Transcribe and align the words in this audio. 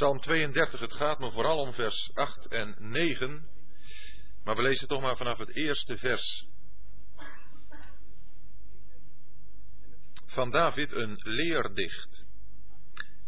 Psalm 0.00 0.20
32, 0.20 0.80
het 0.80 0.92
gaat 0.92 1.18
me 1.18 1.30
vooral 1.30 1.58
om 1.58 1.72
vers 1.72 2.10
8 2.14 2.46
en 2.46 2.76
9. 2.78 3.48
Maar 4.44 4.56
we 4.56 4.62
lezen 4.62 4.88
toch 4.88 5.00
maar 5.00 5.16
vanaf 5.16 5.38
het 5.38 5.56
eerste 5.56 5.98
vers. 5.98 6.46
Van 10.26 10.50
David 10.50 10.92
een 10.92 11.20
leerdicht. 11.22 12.26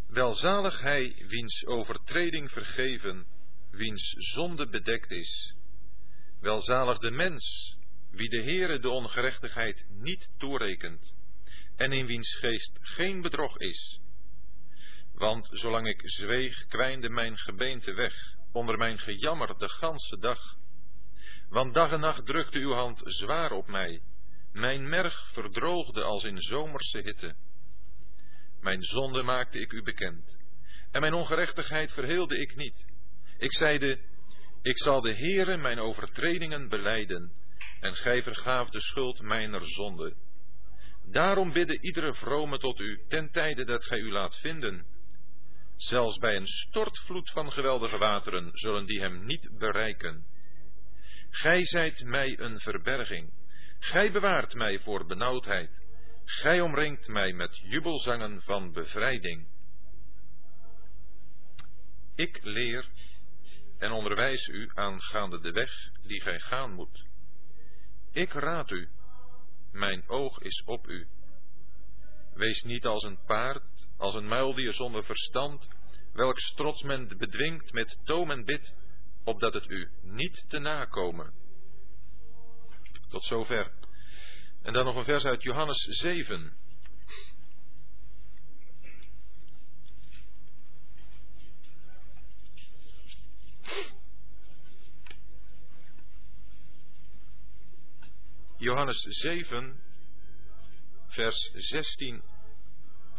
Welzalig 0.09 0.81
hij 0.81 1.25
wiens 1.29 1.67
overtreding 1.67 2.51
vergeven, 2.51 3.27
wiens 3.71 4.15
zonde 4.19 4.69
bedekt 4.69 5.11
is. 5.11 5.55
Welzalig 6.41 6.99
de 6.99 7.11
mens, 7.11 7.77
wie 8.11 8.29
de 8.29 8.43
Heere 8.43 8.79
de 8.79 8.91
ongerechtigheid 8.91 9.87
niet 9.89 10.31
toerekent, 10.39 11.15
en 11.77 11.93
in 11.93 12.07
wiens 12.07 12.35
geest 12.35 12.79
geen 12.81 13.21
bedrog 13.21 13.59
is. 13.59 14.01
Want 15.15 15.49
zolang 15.53 15.89
ik 15.89 16.01
zweeg, 16.03 16.67
kwijnde 16.67 17.09
mijn 17.09 17.39
gebeente 17.39 17.93
weg, 17.93 18.15
onder 18.53 18.79
mijn 18.79 18.99
gejammer 18.99 19.59
de 19.59 19.69
ganse 19.69 20.19
dag. 20.19 20.57
Want 21.49 21.75
dag 21.75 21.93
en 21.93 22.01
nacht 22.01 22.27
drukte 22.27 22.59
uw 22.59 22.73
hand 22.73 23.01
zwaar 23.05 23.51
op 23.51 23.67
mij, 23.67 24.03
mijn 24.53 24.89
merg 24.89 25.33
verdroogde 25.33 26.03
als 26.03 26.25
in 26.25 26.41
zomerse 26.41 26.99
hitte. 26.99 27.35
Mijn 28.61 28.83
zonde 28.83 29.23
maakte 29.23 29.59
ik 29.61 29.73
u 29.73 29.83
bekend, 29.83 30.39
en 30.91 31.01
mijn 31.01 31.15
ongerechtigheid 31.15 31.93
verheelde 31.93 32.39
ik 32.39 32.57
niet. 32.57 32.87
Ik 33.39 33.55
zeide, 33.55 33.99
ik 34.63 34.79
zal 34.79 35.01
de 35.01 35.15
Heere 35.15 35.57
mijn 35.57 35.79
overtredingen 35.79 36.69
beleiden, 36.69 37.33
en 37.81 37.95
gij 37.95 38.23
vergaaf 38.23 38.71
de 38.71 38.81
schuld 38.81 39.21
mijner 39.21 39.63
zonde. 39.65 40.15
Daarom 41.05 41.53
bidden 41.53 41.85
iedere 41.85 42.15
vrome 42.15 42.59
tot 42.59 42.81
u, 42.81 43.05
ten 43.09 43.31
tijde 43.31 43.65
dat 43.65 43.85
gij 43.85 43.99
u 43.99 44.13
laat 44.13 44.37
vinden. 44.37 44.87
Zelfs 45.77 46.19
bij 46.19 46.37
een 46.37 46.47
stortvloed 46.47 47.31
van 47.31 47.53
geweldige 47.53 47.99
wateren 47.99 48.51
zullen 48.53 48.87
die 48.87 49.01
hem 49.01 49.25
niet 49.25 49.51
bereiken. 49.59 50.27
Gij 51.31 51.65
zijt 51.65 52.05
mij 52.05 52.39
een 52.39 52.61
verberging, 52.61 53.33
gij 53.79 54.13
bewaart 54.13 54.55
mij 54.55 54.79
voor 54.79 55.07
benauwdheid, 55.07 55.71
gij 56.25 56.61
omringt 56.61 57.09
mij 57.09 57.33
met 57.33 57.57
jubelzangen 57.57 58.43
van 58.43 58.73
bevrijding. 58.73 59.49
Ik 62.15 62.39
leer 62.43 62.89
en 63.79 63.93
onderwijs 63.93 64.47
u 64.47 64.71
aangaande 64.75 65.41
de 65.41 65.53
weg 65.53 65.71
die 66.03 66.21
gij 66.21 66.41
gaan 66.41 66.73
moet. 66.73 67.05
Ik 68.11 68.33
raad 68.33 68.71
u, 68.71 68.89
mijn 69.73 70.09
oog 70.09 70.39
is 70.39 70.63
op 70.65 70.89
u. 70.89 71.09
Wees 72.35 72.63
niet 72.63 72.87
als 72.87 73.05
een 73.05 73.19
paard, 73.27 73.63
als 74.03 74.15
een 74.15 74.29
muildier 74.29 74.73
zonder 74.73 75.05
verstand, 75.05 75.69
welks 76.13 76.55
trots 76.55 76.83
men 76.83 77.19
bedwingt 77.19 77.73
met 77.73 77.99
toom 78.05 78.31
en 78.31 78.45
bit, 78.45 78.75
opdat 79.25 79.55
het 79.55 79.69
u 79.69 79.91
niet 80.03 80.45
te 80.49 80.59
nakomen. 80.59 81.33
Tot 83.09 83.25
zover. 83.25 83.73
En 84.63 84.73
dan 84.73 84.85
nog 84.85 84.97
een 84.97 85.05
vers 85.05 85.25
uit 85.25 85.43
Johannes 85.43 85.79
7. 85.79 86.57
Johannes 98.57 99.01
7, 99.01 99.81
vers 101.07 101.51
16 101.55 102.32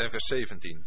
en 0.04 0.10
vers 0.10 0.26
17. 0.26 0.86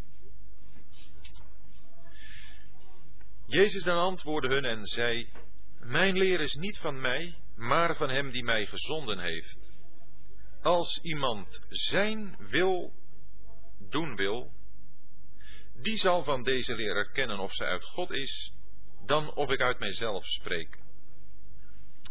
Jezus 3.47 3.83
dan 3.83 3.99
antwoordde 3.99 4.49
hun 4.55 4.65
en 4.65 4.87
zei, 4.87 5.31
Mijn 5.79 6.17
leer 6.17 6.41
is 6.41 6.55
niet 6.55 6.79
van 6.79 7.01
mij, 7.01 7.39
maar 7.55 7.97
van 7.97 8.09
hem 8.09 8.31
die 8.31 8.45
mij 8.45 8.67
gezonden 8.67 9.19
heeft. 9.19 9.71
Als 10.63 10.99
iemand 11.03 11.61
zijn 11.69 12.37
wil 12.39 12.93
doen 13.79 14.17
wil, 14.17 14.53
die 15.75 15.99
zal 15.99 16.25
van 16.25 16.43
deze 16.43 16.75
leer 16.75 16.97
erkennen 16.97 17.39
of 17.39 17.53
zij 17.53 17.67
uit 17.67 17.85
God 17.85 18.11
is, 18.11 18.53
dan 19.05 19.35
of 19.35 19.53
ik 19.53 19.61
uit 19.61 19.79
mijzelf 19.79 20.27
spreek. 20.27 20.79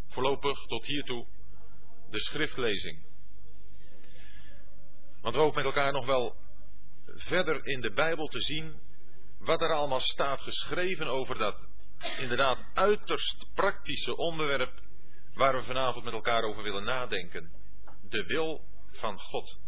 Voorlopig 0.08 0.66
tot 0.66 0.86
hiertoe 0.86 1.28
de 2.10 2.20
schriftlezing. 2.20 3.04
Want 5.22 5.36
we 5.36 5.42
hopen 5.42 5.56
met 5.56 5.66
elkaar 5.66 5.92
nog 5.92 6.06
wel 6.06 6.36
verder 7.06 7.66
in 7.66 7.82
de 7.82 7.92
Bijbel 7.92 8.28
te 8.28 8.42
zien 8.42 8.80
wat 9.40 9.62
er 9.62 9.74
allemaal 9.74 10.00
staat 10.00 10.42
geschreven 10.42 11.08
over 11.08 11.38
dat 11.38 11.68
inderdaad 12.18 12.60
uiterst 12.74 13.48
praktische 13.54 14.18
onderwerp 14.18 14.82
waar 15.34 15.56
we 15.56 15.64
vanavond 15.64 16.04
met 16.04 16.14
elkaar 16.14 16.44
over 16.44 16.64
willen 16.64 16.84
nadenken. 16.84 17.52
De 18.10 18.26
wil 18.26 18.62
van 18.92 19.20
God. 19.20 19.60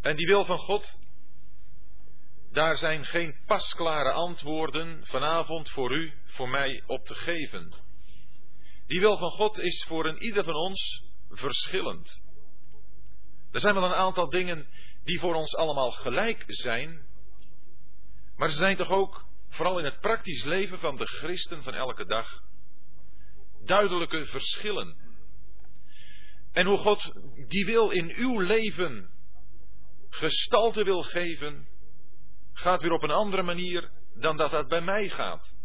En 0.00 0.16
die 0.16 0.26
wil 0.26 0.44
van 0.44 0.58
God, 0.58 0.98
daar 2.52 2.76
zijn 2.76 3.04
geen 3.04 3.36
pasklare 3.46 4.12
antwoorden 4.12 5.06
vanavond 5.06 5.70
voor 5.70 5.92
u, 5.92 6.12
voor 6.24 6.48
mij 6.48 6.82
op 6.86 7.04
te 7.04 7.14
geven. 7.14 7.72
Die 8.86 9.00
wil 9.00 9.16
van 9.16 9.30
God 9.30 9.58
is 9.58 9.84
voor 9.88 10.06
een 10.06 10.22
ieder 10.22 10.44
van 10.44 10.54
ons 10.54 11.04
verschillend. 11.30 12.20
Er 13.50 13.60
zijn 13.60 13.74
wel 13.74 13.84
een 13.84 13.94
aantal 13.94 14.28
dingen 14.28 14.66
die 15.08 15.20
voor 15.20 15.34
ons 15.34 15.54
allemaal 15.54 15.90
gelijk 15.90 16.44
zijn, 16.46 17.06
maar 18.36 18.50
ze 18.50 18.56
zijn 18.56 18.76
toch 18.76 18.90
ook, 18.90 19.24
vooral 19.48 19.78
in 19.78 19.84
het 19.84 20.00
praktisch 20.00 20.44
leven 20.44 20.78
van 20.78 20.96
de 20.96 21.06
christen 21.06 21.62
van 21.62 21.74
elke 21.74 22.04
dag, 22.04 22.42
duidelijke 23.64 24.26
verschillen. 24.26 24.96
En 26.52 26.66
hoe 26.66 26.78
God 26.78 27.12
die 27.48 27.64
wil 27.64 27.90
in 27.90 28.12
uw 28.16 28.40
leven 28.40 29.10
gestalte 30.10 30.84
wil 30.84 31.02
geven, 31.02 31.68
gaat 32.52 32.82
weer 32.82 32.92
op 32.92 33.02
een 33.02 33.10
andere 33.10 33.42
manier 33.42 33.90
dan 34.14 34.36
dat 34.36 34.50
dat 34.50 34.68
bij 34.68 34.80
mij 34.80 35.08
gaat. 35.08 35.56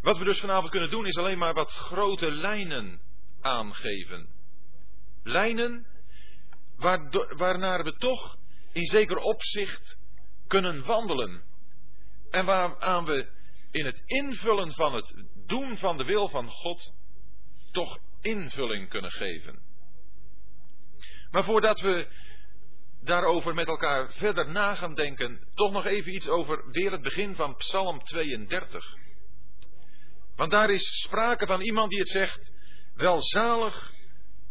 Wat 0.00 0.18
we 0.18 0.24
dus 0.24 0.40
vanavond 0.40 0.70
kunnen 0.70 0.90
doen 0.90 1.06
is 1.06 1.16
alleen 1.16 1.38
maar 1.38 1.54
wat 1.54 1.72
grote 1.72 2.32
lijnen 2.32 3.00
aangeven. 3.40 4.28
Lijnen 5.22 5.86
waarnaar 7.36 7.84
we 7.84 7.96
toch 7.96 8.38
in 8.72 8.86
zeker 8.86 9.16
opzicht 9.16 9.96
kunnen 10.46 10.84
wandelen. 10.84 11.42
En 12.30 12.44
waaraan 12.44 13.04
we 13.04 13.28
in 13.70 13.84
het 13.84 14.02
invullen 14.04 14.72
van 14.72 14.94
het 14.94 15.14
doen 15.46 15.76
van 15.76 15.96
de 15.96 16.04
wil 16.04 16.28
van 16.28 16.48
God 16.48 16.92
toch 17.70 17.98
invulling 18.20 18.88
kunnen 18.88 19.10
geven. 19.10 19.58
Maar 21.30 21.44
voordat 21.44 21.80
we 21.80 22.08
daarover 23.02 23.54
met 23.54 23.66
elkaar 23.66 24.12
verder 24.12 24.50
na 24.50 24.74
gaan 24.74 24.94
denken, 24.94 25.48
toch 25.54 25.72
nog 25.72 25.86
even 25.86 26.14
iets 26.14 26.28
over 26.28 26.70
weer 26.70 26.92
het 26.92 27.02
begin 27.02 27.34
van 27.34 27.56
Psalm 27.56 28.02
32. 28.04 28.96
Want 30.36 30.50
daar 30.50 30.70
is 30.70 31.02
sprake 31.02 31.46
van 31.46 31.60
iemand 31.60 31.90
die 31.90 31.98
het 31.98 32.08
zegt, 32.08 32.52
welzalig 32.94 33.92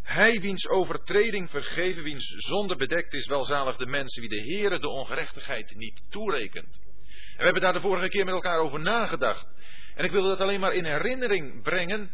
hij 0.09 0.39
wiens 0.41 0.67
overtreding 0.67 1.49
vergeven, 1.49 2.03
wiens 2.03 2.25
zonde 2.37 2.75
bedekt 2.75 3.13
is, 3.13 3.27
welzalig 3.27 3.75
de 3.75 3.85
mensen 3.85 4.21
wie 4.21 4.29
de 4.29 4.51
Heere 4.51 4.79
de 4.79 4.89
ongerechtigheid 4.89 5.75
niet 5.75 6.01
toerekent. 6.09 6.81
En 6.83 7.37
we 7.37 7.43
hebben 7.43 7.61
daar 7.61 7.73
de 7.73 7.79
vorige 7.79 8.09
keer 8.09 8.25
met 8.25 8.33
elkaar 8.33 8.59
over 8.59 8.79
nagedacht. 8.79 9.47
En 9.95 10.05
ik 10.05 10.11
wil 10.11 10.23
dat 10.23 10.39
alleen 10.39 10.59
maar 10.59 10.73
in 10.73 10.85
herinnering 10.85 11.63
brengen, 11.63 12.11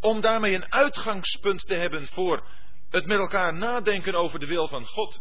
om 0.00 0.20
daarmee 0.20 0.54
een 0.54 0.72
uitgangspunt 0.72 1.66
te 1.66 1.74
hebben 1.74 2.06
voor 2.06 2.48
het 2.90 3.06
met 3.06 3.18
elkaar 3.18 3.54
nadenken 3.54 4.14
over 4.14 4.38
de 4.38 4.46
wil 4.46 4.68
van 4.68 4.86
God. 4.86 5.20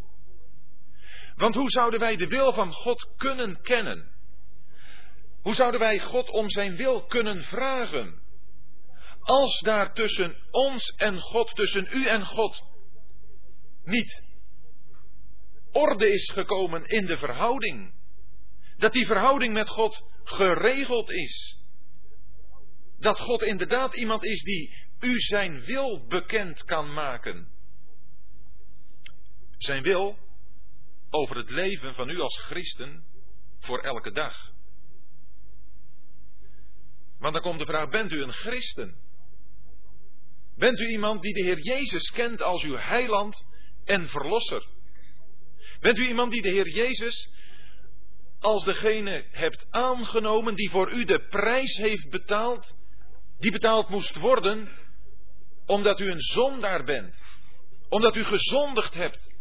Want 1.36 1.56
hoe 1.56 1.70
zouden 1.70 2.00
wij 2.00 2.16
de 2.16 2.28
wil 2.28 2.54
van 2.54 2.72
God 2.72 3.08
kunnen 3.18 3.62
kennen? 3.62 4.12
Hoe 5.42 5.54
zouden 5.54 5.80
wij 5.80 6.00
God 6.00 6.30
om 6.30 6.50
zijn 6.50 6.76
wil 6.76 7.06
kunnen 7.06 7.44
vragen? 7.44 8.22
Als 9.22 9.60
daar 9.60 9.94
tussen 9.94 10.36
ons 10.52 10.94
en 10.98 11.18
God, 11.18 11.56
tussen 11.56 11.88
u 11.92 12.08
en 12.08 12.26
God, 12.26 12.64
niet 13.84 14.24
orde 15.72 16.12
is 16.12 16.30
gekomen 16.30 16.86
in 16.86 17.06
de 17.06 17.18
verhouding. 17.18 17.94
Dat 18.78 18.94
die 18.94 19.06
verhouding 19.06 19.54
met 19.54 19.68
God 19.70 20.04
geregeld 20.24 21.12
is. 21.12 21.60
Dat 23.00 23.20
God 23.20 23.42
inderdaad 23.42 23.96
iemand 23.96 24.24
is 24.24 24.42
die 24.42 24.76
u 25.00 25.20
zijn 25.20 25.62
wil 25.64 26.06
bekend 26.08 26.64
kan 26.64 26.94
maken. 26.94 27.48
Zijn 29.58 29.84
wil 29.84 30.18
over 31.10 31.36
het 31.38 31.50
leven 31.50 31.94
van 31.94 32.10
u 32.10 32.20
als 32.20 32.38
christen 32.38 33.04
voor 33.60 33.80
elke 33.80 34.12
dag. 34.12 34.52
Want 37.18 37.34
dan 37.34 37.44
komt 37.44 37.60
de 37.60 37.66
vraag, 37.66 37.90
bent 37.90 38.12
u 38.12 38.22
een 38.22 38.34
christen? 38.34 39.11
Bent 40.56 40.80
u 40.80 40.88
iemand 40.88 41.22
die 41.22 41.34
de 41.34 41.44
Heer 41.44 41.60
Jezus 41.60 42.12
kent 42.12 42.42
als 42.42 42.64
uw 42.64 42.76
heiland 42.76 43.46
en 43.86 44.10
verlosser? 44.10 44.68
Bent 45.80 45.98
u 45.98 46.08
iemand 46.08 46.32
die 46.32 46.42
de 46.42 46.50
Heer 46.50 46.70
Jezus 46.70 47.30
als 48.40 48.64
degene 48.64 49.26
hebt 49.32 49.66
aangenomen 49.70 50.56
die 50.56 50.70
voor 50.70 50.92
u 50.92 51.04
de 51.04 51.28
prijs 51.28 51.78
heeft 51.78 52.10
betaald, 52.10 52.76
die 53.38 53.52
betaald 53.52 53.90
moest 53.90 54.16
worden, 54.16 54.70
omdat 55.66 56.00
u 56.00 56.12
een 56.12 56.22
zondaar 56.22 56.84
bent, 56.84 57.16
omdat 57.90 58.16
u 58.16 58.24
gezondigd 58.24 58.94
hebt. 58.94 59.34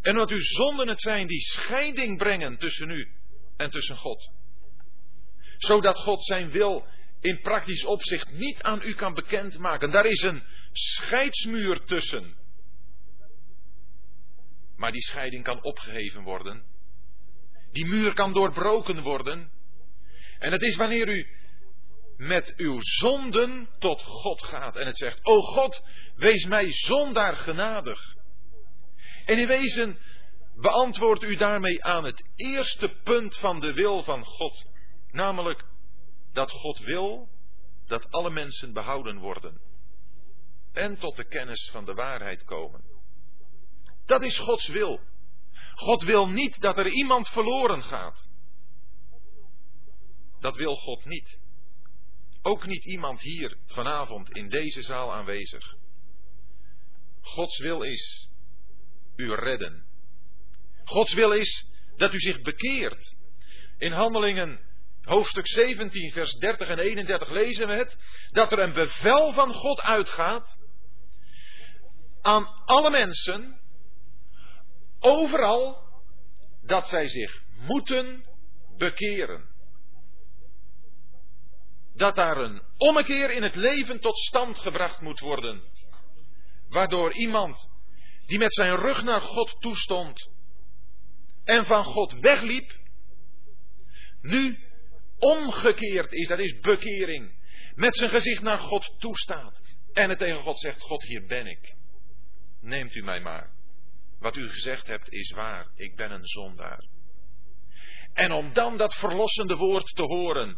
En 0.00 0.12
omdat 0.12 0.30
uw 0.30 0.40
zonden 0.40 0.88
het 0.88 1.00
zijn 1.00 1.26
die 1.26 1.40
scheiding 1.40 2.18
brengen 2.18 2.58
tussen 2.58 2.90
u 2.90 3.08
en 3.56 3.70
tussen 3.70 3.96
God. 3.96 4.30
Zodat 5.58 5.98
God 5.98 6.24
zijn 6.24 6.50
wil 6.50 6.86
in 7.20 7.40
praktisch 7.40 7.84
opzicht 7.84 8.30
niet 8.30 8.62
aan 8.62 8.80
u 8.84 8.94
kan 8.94 9.14
bekendmaken. 9.14 9.90
Daar 9.90 10.06
is 10.06 10.22
een 10.22 10.42
scheidsmuur 10.72 11.84
tussen. 11.84 12.36
Maar 14.76 14.92
die 14.92 15.02
scheiding 15.02 15.44
kan 15.44 15.62
opgeheven 15.62 16.22
worden. 16.22 16.64
Die 17.72 17.86
muur 17.86 18.14
kan 18.14 18.32
doorbroken 18.32 19.02
worden. 19.02 19.50
En 20.38 20.52
het 20.52 20.62
is 20.62 20.76
wanneer 20.76 21.08
u 21.08 21.26
met 22.16 22.54
uw 22.56 22.78
zonden 22.80 23.68
tot 23.78 24.02
God 24.02 24.42
gaat 24.42 24.76
en 24.76 24.86
het 24.86 24.96
zegt: 24.96 25.18
O 25.22 25.40
God, 25.40 25.82
wees 26.16 26.44
mij 26.44 26.72
zondaar 26.72 27.36
genadig. 27.36 28.14
En 29.24 29.38
in 29.38 29.46
wezen 29.46 29.98
beantwoordt 30.54 31.22
u 31.22 31.36
daarmee 31.36 31.84
aan 31.84 32.04
het 32.04 32.24
eerste 32.36 32.88
punt 33.04 33.36
van 33.36 33.60
de 33.60 33.72
wil 33.72 34.02
van 34.02 34.24
God, 34.24 34.64
namelijk 35.10 35.64
dat 36.32 36.50
God 36.50 36.78
wil 36.78 37.28
dat 37.86 38.10
alle 38.10 38.30
mensen 38.30 38.72
behouden 38.72 39.18
worden 39.18 39.60
en 40.72 40.98
tot 40.98 41.16
de 41.16 41.24
kennis 41.24 41.68
van 41.70 41.84
de 41.84 41.94
waarheid 41.94 42.44
komen. 42.44 42.84
Dat 44.06 44.22
is 44.22 44.38
Gods 44.38 44.68
wil. 44.68 45.00
God 45.74 46.02
wil 46.02 46.28
niet 46.28 46.60
dat 46.60 46.78
er 46.78 46.88
iemand 46.88 47.28
verloren 47.28 47.82
gaat. 47.82 48.28
Dat 50.40 50.56
wil 50.56 50.74
God 50.74 51.04
niet. 51.04 51.38
Ook 52.42 52.66
niet 52.66 52.84
iemand 52.84 53.20
hier 53.20 53.56
vanavond 53.66 54.30
in 54.30 54.48
deze 54.48 54.82
zaal 54.82 55.12
aanwezig. 55.12 55.76
Gods 57.20 57.58
wil 57.58 57.82
is 57.82 58.28
u 59.16 59.34
redden. 59.34 59.86
Gods 60.84 61.14
wil 61.14 61.32
is 61.32 61.66
dat 61.96 62.14
u 62.14 62.20
zich 62.20 62.40
bekeert. 62.40 63.14
In 63.78 63.92
Handelingen 63.92 64.69
hoofdstuk 65.10 65.46
17, 65.46 66.10
vers 66.10 66.32
30 66.32 66.68
en 66.68 66.78
31 66.78 67.28
lezen 67.30 67.66
we 67.66 67.72
het, 67.72 67.96
dat 68.32 68.52
er 68.52 68.58
een 68.58 68.72
bevel 68.72 69.32
van 69.32 69.54
God 69.54 69.80
uitgaat 69.80 70.58
aan 72.20 72.46
alle 72.64 72.90
mensen, 72.90 73.60
overal, 74.98 75.88
dat 76.62 76.88
zij 76.88 77.08
zich 77.08 77.42
moeten 77.56 78.24
bekeren. 78.76 79.48
Dat 81.94 82.16
daar 82.16 82.36
een 82.36 82.62
ommekeer 82.76 83.30
in 83.30 83.42
het 83.42 83.54
leven 83.54 84.00
tot 84.00 84.18
stand 84.18 84.58
gebracht 84.58 85.00
moet 85.00 85.20
worden, 85.20 85.62
waardoor 86.68 87.12
iemand 87.12 87.70
die 88.26 88.38
met 88.38 88.54
zijn 88.54 88.76
rug 88.76 89.02
naar 89.02 89.20
God 89.20 89.56
toestond 89.60 90.30
en 91.44 91.64
van 91.64 91.84
God 91.84 92.12
wegliep, 92.12 92.78
nu 94.20 94.68
omgekeerd 95.20 96.12
is, 96.12 96.28
dat 96.28 96.38
is 96.38 96.58
bekering, 96.58 97.38
met 97.74 97.96
zijn 97.96 98.10
gezicht 98.10 98.42
naar 98.42 98.58
God 98.58 98.94
toestaat 98.98 99.60
en 99.92 100.08
het 100.08 100.18
tegen 100.18 100.36
God 100.36 100.60
zegt, 100.60 100.80
God 100.80 101.02
hier 101.02 101.26
ben 101.26 101.46
ik, 101.46 101.74
neemt 102.60 102.94
u 102.94 103.02
mij 103.02 103.20
maar. 103.20 103.50
Wat 104.18 104.36
u 104.36 104.48
gezegd 104.48 104.86
hebt 104.86 105.12
is 105.12 105.30
waar, 105.30 105.66
ik 105.74 105.96
ben 105.96 106.10
een 106.10 106.26
zondaar. 106.26 106.88
En 108.12 108.32
om 108.32 108.52
dan 108.52 108.76
dat 108.76 108.94
verlossende 108.94 109.56
woord 109.56 109.86
te 109.86 110.02
horen, 110.02 110.56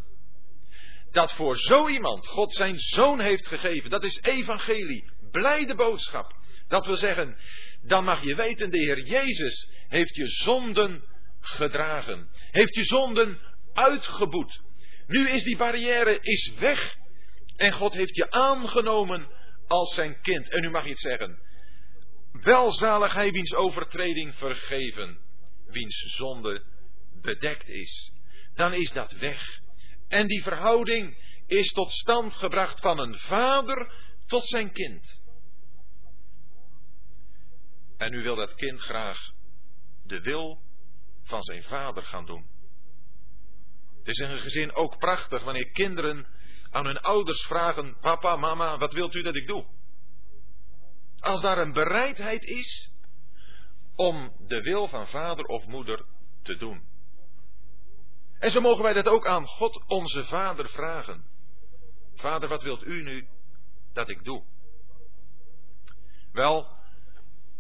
dat 1.11 1.33
voor 1.33 1.59
zo 1.59 1.89
iemand 1.89 2.27
God 2.27 2.55
zijn 2.55 2.79
zoon 2.79 3.21
heeft 3.21 3.47
gegeven, 3.47 3.91
dat 3.91 4.05
is 4.05 4.21
evangelie, 4.23 5.11
blijde 5.31 5.75
boodschap. 5.75 6.35
Dat 6.69 6.87
wil 6.87 6.97
zeggen, 6.97 7.37
dan 7.83 8.05
mag 8.05 8.25
je 8.25 8.35
weten, 8.35 8.71
de 8.71 8.79
Heer 8.79 9.01
Jezus 9.01 9.71
heeft 9.89 10.15
je 10.15 10.27
zonden 10.27 11.05
gedragen. 11.41 12.29
Heeft 12.51 12.75
je 12.75 12.85
zonden 12.85 13.41
uitgeboet. 13.75 14.61
Nu 15.07 15.29
is 15.29 15.43
die 15.43 15.57
barrière 15.57 16.19
is 16.21 16.53
weg. 16.59 16.97
En 17.57 17.73
God 17.73 17.93
heeft 17.93 18.17
je 18.17 18.31
aangenomen 18.31 19.29
als 19.67 19.95
zijn 19.95 20.21
kind. 20.21 20.51
En 20.51 20.61
nu 20.61 20.71
mag 20.71 20.85
je 20.85 20.91
het 20.91 21.01
zeggen. 21.01 21.39
Welzalig 22.33 23.15
hij 23.15 23.31
wiens 23.31 23.55
overtreding 23.55 24.35
vergeven. 24.35 25.19
Wiens 25.67 25.97
zonde 25.97 26.63
bedekt 27.21 27.69
is. 27.69 28.13
Dan 28.55 28.73
is 28.73 28.93
dat 28.93 29.13
weg. 29.13 29.61
En 30.09 30.27
die 30.27 30.43
verhouding 30.43 31.17
is 31.47 31.73
tot 31.73 31.91
stand 31.93 32.37
gebracht 32.37 32.81
van 32.81 32.99
een 32.99 33.15
vader 33.15 33.95
tot 34.27 34.47
zijn 34.47 34.73
kind. 34.73 35.23
En 37.97 38.11
nu 38.11 38.23
wil 38.23 38.37
dat 38.37 38.55
kind 38.55 38.81
graag 38.81 39.33
de 40.05 40.21
wil 40.21 40.63
van 41.23 41.43
zijn 41.43 41.63
vader 41.63 42.03
gaan 42.03 42.27
doen. 42.27 42.52
Het 44.03 44.11
is 44.11 44.19
in 44.19 44.31
een 44.31 44.39
gezin 44.39 44.75
ook 44.75 44.99
prachtig 44.99 45.45
wanneer 45.45 45.71
kinderen 45.71 46.27
aan 46.71 46.87
hun 46.87 47.01
ouders 47.01 47.43
vragen: 47.43 47.97
Papa, 48.01 48.37
mama, 48.37 48.79
wat 48.79 48.93
wilt 48.93 49.15
u 49.15 49.23
dat 49.23 49.35
ik 49.35 49.47
doe? 49.47 49.67
Als 51.19 51.41
daar 51.41 51.59
een 51.59 51.73
bereidheid 51.73 52.45
is 52.45 52.93
om 53.97 54.33
de 54.47 54.61
wil 54.61 54.89
van 54.89 55.07
vader 55.07 55.45
of 55.45 55.67
moeder 55.67 56.05
te 56.43 56.57
doen. 56.57 56.83
En 58.39 58.51
zo 58.51 58.61
mogen 58.61 58.83
wij 58.83 58.93
dat 58.93 59.07
ook 59.07 59.27
aan 59.27 59.47
God, 59.47 59.83
onze 59.87 60.25
Vader, 60.25 60.69
vragen. 60.69 61.25
Vader, 62.15 62.49
wat 62.49 62.63
wilt 62.63 62.85
u 62.85 63.03
nu 63.03 63.29
dat 63.93 64.09
ik 64.09 64.25
doe? 64.25 64.45
Wel, 66.33 66.77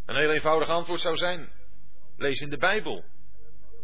een 0.07 0.17
heel 0.17 0.31
eenvoudig 0.31 0.69
antwoord 0.69 1.01
zou 1.01 1.17
zijn: 1.17 1.53
lees 2.17 2.41
in 2.41 2.51
de 2.51 2.59
Bijbel. 2.59 3.05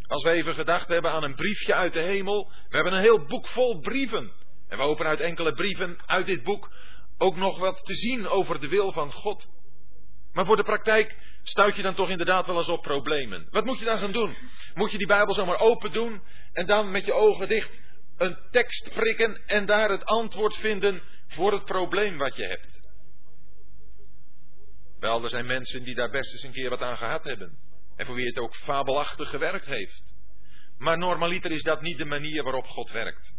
Als 0.09 0.23
we 0.23 0.31
even 0.31 0.55
gedacht 0.55 0.89
hebben 0.89 1.11
aan 1.11 1.25
een 1.25 1.35
briefje 1.35 1.75
uit 1.75 1.93
de 1.93 2.01
hemel, 2.01 2.51
we 2.69 2.75
hebben 2.75 2.93
een 2.93 3.03
heel 3.03 3.25
boek 3.25 3.47
vol 3.47 3.81
brieven. 3.81 4.33
En 4.69 4.79
we 4.79 4.85
openen 4.85 5.11
uit 5.11 5.21
enkele 5.21 5.53
brieven 5.53 5.99
uit 6.07 6.27
dit 6.27 6.43
boek 6.43 6.71
ook 7.19 7.37
nog 7.37 7.59
wat 7.59 7.85
te 7.85 7.95
zien 7.95 8.29
over 8.29 8.61
de 8.61 8.69
wil 8.69 8.93
van 8.93 9.13
God. 9.13 9.49
Maar 10.33 10.47
voor 10.47 10.57
de 10.57 10.63
praktijk 10.63 11.17
stuit 11.43 11.77
je 11.77 11.83
dan 11.83 11.95
toch 11.95 12.11
inderdaad 12.11 12.47
wel 12.47 12.57
eens 12.57 12.69
op 12.69 12.83
problemen. 12.83 13.47
Wat 13.51 13.65
moet 13.65 13.79
je 13.79 13.85
dan 13.85 13.99
gaan 13.99 14.13
doen? 14.13 14.37
Moet 14.75 14.91
je 14.91 14.99
die 14.99 15.07
Bijbel 15.07 15.35
zomaar 15.35 15.59
open 15.59 15.93
doen 15.93 16.23
en 16.53 16.67
dan 16.67 16.91
met 16.91 17.05
je 17.05 17.13
ogen 17.13 17.49
dicht 17.49 17.71
een 18.17 18.39
tekst 18.51 18.91
prikken 18.95 19.43
en 19.47 19.67
daar 19.67 19.91
het 19.91 20.05
antwoord 20.05 20.57
vinden 20.57 21.03
voor 21.27 21.53
het 21.53 21.65
probleem 21.65 22.19
wat 22.19 22.37
je 22.37 22.45
hebt? 22.45 22.81
Wel, 24.99 25.23
er 25.23 25.31
zijn 25.31 25.47
mensen 25.47 25.85
die 25.85 25.95
daar 25.95 26.11
best 26.11 26.33
eens 26.33 26.43
een 26.43 26.53
keer 26.53 26.71
wat 26.71 26.81
aan 26.81 26.97
gehad 26.97 27.25
hebben. 27.25 27.59
En 27.99 28.07
voor 28.07 28.15
wie 28.15 28.27
het 28.27 28.39
ook 28.39 28.55
fabelachtig 28.55 29.29
gewerkt 29.29 29.67
heeft. 29.67 30.15
Maar 30.77 30.99
normaliter 30.99 31.51
is 31.51 31.63
dat 31.63 31.83
niet 31.83 31.99
de 31.99 32.05
manier 32.05 32.43
waarop 32.43 32.67
God 32.67 32.91
werkt. 32.91 33.35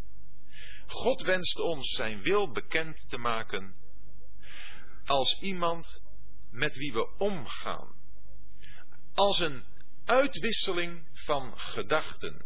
God 0.86 1.22
wenst 1.22 1.60
ons 1.60 1.90
zijn 1.96 2.22
wil 2.22 2.52
bekend 2.52 3.10
te 3.10 3.18
maken 3.18 3.76
als 5.06 5.40
iemand 5.42 6.02
met 6.52 6.76
wie 6.76 6.94
we 6.94 7.18
omgaan. 7.18 7.96
Als 9.14 9.40
een 9.40 9.64
uitwisseling 10.06 11.08
van 11.14 11.60
gedachten. 11.60 12.46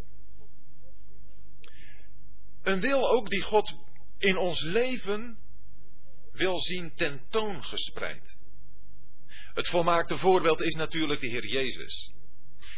Een 2.62 2.80
wil 2.80 3.10
ook 3.10 3.30
die 3.30 3.42
God 3.42 3.74
in 4.18 4.36
ons 4.36 4.62
leven 4.62 5.38
wil 6.32 6.58
zien 6.58 6.94
tentoongespreid. 6.94 8.38
Het 9.54 9.68
volmaakte 9.68 10.16
voorbeeld 10.16 10.60
is 10.60 10.74
natuurlijk 10.74 11.20
de 11.20 11.28
Heer 11.28 11.46
Jezus. 11.46 12.12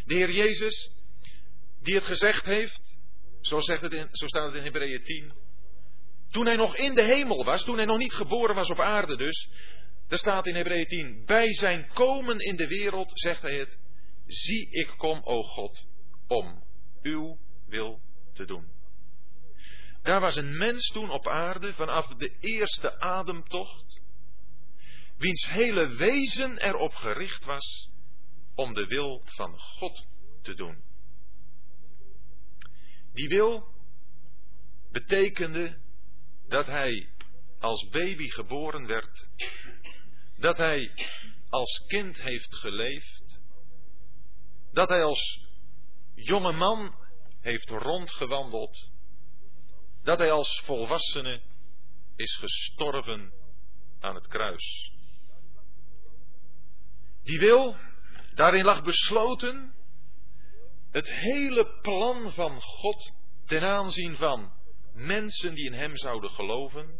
De 0.05 0.15
Heer 0.15 0.31
Jezus, 0.31 0.91
die 1.83 1.95
het 1.95 2.05
gezegd 2.05 2.45
heeft, 2.45 2.97
zo, 3.41 3.61
zegt 3.61 3.83
het 3.83 3.93
in, 3.93 4.09
zo 4.11 4.27
staat 4.27 4.49
het 4.49 4.59
in 4.59 4.65
Hebreeën 4.65 5.03
10. 5.03 5.33
Toen 6.31 6.47
hij 6.47 6.57
nog 6.57 6.77
in 6.77 6.95
de 6.95 7.05
hemel 7.05 7.45
was, 7.45 7.65
toen 7.65 7.77
hij 7.77 7.85
nog 7.85 7.99
niet 7.99 8.13
geboren 8.13 8.55
was 8.55 8.71
op 8.71 8.81
aarde 8.81 9.17
dus, 9.17 9.49
daar 10.09 10.19
staat 10.19 10.47
in 10.47 10.55
Hebreeën 10.55 10.87
10, 10.87 11.23
bij 11.25 11.53
zijn 11.55 11.89
komen 11.95 12.39
in 12.39 12.57
de 12.57 12.67
wereld 12.67 13.11
zegt 13.15 13.43
hij 13.43 13.59
het, 13.59 13.79
zie 14.27 14.69
ik 14.71 14.95
kom, 14.97 15.21
o 15.25 15.43
God, 15.43 15.87
om 16.27 16.63
uw 17.03 17.39
wil 17.67 18.01
te 18.33 18.45
doen. 18.45 18.75
Daar 20.03 20.21
was 20.21 20.37
een 20.37 20.57
mens 20.57 20.87
toen 20.87 21.11
op 21.11 21.29
aarde 21.29 21.73
vanaf 21.73 22.07
de 22.07 22.37
eerste 22.41 23.01
ademtocht, 23.01 24.01
wiens 25.17 25.49
hele 25.49 25.89
wezen 25.89 26.59
erop 26.59 26.95
gericht 26.95 27.45
was 27.45 27.91
om 28.55 28.75
de 28.75 28.87
wil 28.87 29.23
van 29.25 29.59
God 29.59 30.07
te 30.43 30.55
doen. 30.55 30.85
Die 33.13 33.29
wil 33.29 33.75
betekende 34.91 35.79
dat 36.49 36.67
hij 36.67 37.09
als 37.59 37.89
baby 37.89 38.29
geboren 38.29 38.87
werd, 38.87 39.29
dat 40.39 40.57
hij 40.57 40.93
als 41.49 41.85
kind 41.87 42.23
heeft 42.23 42.55
geleefd, 42.55 43.43
dat 44.73 44.89
hij 44.89 45.03
als 45.03 45.41
jonge 46.15 46.53
man 46.53 46.95
heeft 47.41 47.69
rondgewandeld, 47.71 48.91
dat 50.03 50.19
hij 50.19 50.31
als 50.31 50.63
volwassene 50.65 51.43
is 52.17 52.37
gestorven 52.37 53.33
aan 54.01 54.15
het 54.15 54.27
kruis. 54.27 54.96
Die 57.27 57.39
wil, 57.39 57.77
daarin 58.35 58.65
lag 58.65 58.83
besloten, 58.83 59.75
het 60.91 61.11
hele 61.11 61.79
plan 61.83 62.33
van 62.33 62.61
God 62.61 63.13
ten 63.47 63.63
aanzien 63.63 64.17
van 64.17 64.53
mensen 64.93 65.55
die 65.55 65.67
in 65.67 65.73
Hem 65.73 65.97
zouden 65.97 66.31
geloven, 66.31 66.99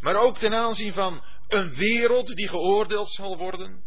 maar 0.00 0.16
ook 0.16 0.38
ten 0.38 0.54
aanzien 0.54 0.92
van 0.92 1.24
een 1.48 1.74
wereld 1.74 2.26
die 2.26 2.48
geoordeeld 2.48 3.08
zal 3.08 3.36
worden, 3.36 3.84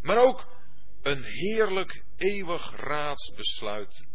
maar 0.00 0.16
ook 0.16 0.56
een 1.02 1.22
heerlijk 1.22 2.04
eeuwig 2.16 2.76
raadsbesluit 2.76 4.06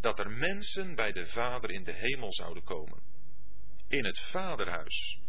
dat 0.00 0.18
er 0.18 0.30
mensen 0.30 0.94
bij 0.94 1.12
de 1.12 1.26
Vader 1.26 1.70
in 1.70 1.84
de 1.84 1.94
hemel 1.94 2.32
zouden 2.32 2.64
komen, 2.64 3.02
in 3.88 4.04
het 4.04 4.20
Vaderhuis. 4.20 5.20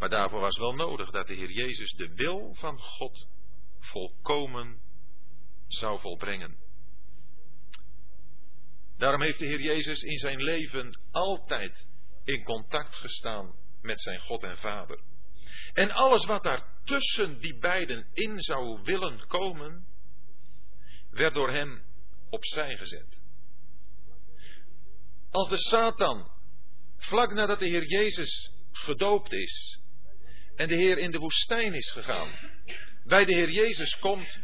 Maar 0.00 0.08
daarvoor 0.08 0.40
was 0.40 0.56
wel 0.56 0.74
nodig 0.74 1.10
dat 1.10 1.26
de 1.26 1.34
Heer 1.34 1.50
Jezus 1.50 1.92
de 1.92 2.14
wil 2.14 2.54
van 2.54 2.80
God 2.80 3.26
volkomen 3.78 4.80
zou 5.68 6.00
volbrengen. 6.00 6.56
Daarom 8.96 9.22
heeft 9.22 9.38
de 9.38 9.46
Heer 9.46 9.60
Jezus 9.60 10.02
in 10.02 10.18
zijn 10.18 10.42
leven 10.42 11.00
altijd 11.10 11.86
in 12.24 12.44
contact 12.44 12.94
gestaan 12.94 13.54
met 13.82 14.00
zijn 14.00 14.20
God 14.20 14.42
en 14.42 14.58
Vader. 14.58 15.00
En 15.72 15.90
alles 15.90 16.24
wat 16.24 16.44
daar 16.44 16.80
tussen 16.84 17.40
die 17.40 17.58
beiden 17.58 18.08
in 18.12 18.40
zou 18.40 18.82
willen 18.82 19.26
komen, 19.26 19.86
werd 21.10 21.34
door 21.34 21.50
hem 21.50 21.84
opzij 22.30 22.76
gezet. 22.76 23.20
Als 25.30 25.48
de 25.48 25.58
Satan, 25.58 26.30
vlak 26.96 27.32
nadat 27.32 27.58
de 27.58 27.66
Heer 27.66 27.84
Jezus 27.84 28.52
gedoopt 28.72 29.32
is 29.32 29.79
en 30.60 30.68
de 30.68 30.74
Heer 30.74 30.98
in 30.98 31.10
de 31.10 31.18
woestijn 31.18 31.74
is 31.74 31.90
gegaan, 31.90 32.28
bij 33.04 33.24
de 33.24 33.34
Heer 33.34 33.50
Jezus 33.50 33.98
komt 33.98 34.38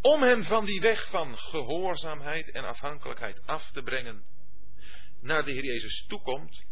om 0.00 0.22
hem 0.22 0.44
van 0.44 0.64
die 0.64 0.80
weg 0.80 1.10
van 1.10 1.38
gehoorzaamheid 1.38 2.50
en 2.50 2.64
afhankelijkheid 2.64 3.46
af 3.46 3.70
te 3.70 3.82
brengen, 3.82 4.24
naar 5.20 5.44
de 5.44 5.52
Heer 5.52 5.64
Jezus 5.64 6.04
toekomt, 6.08 6.64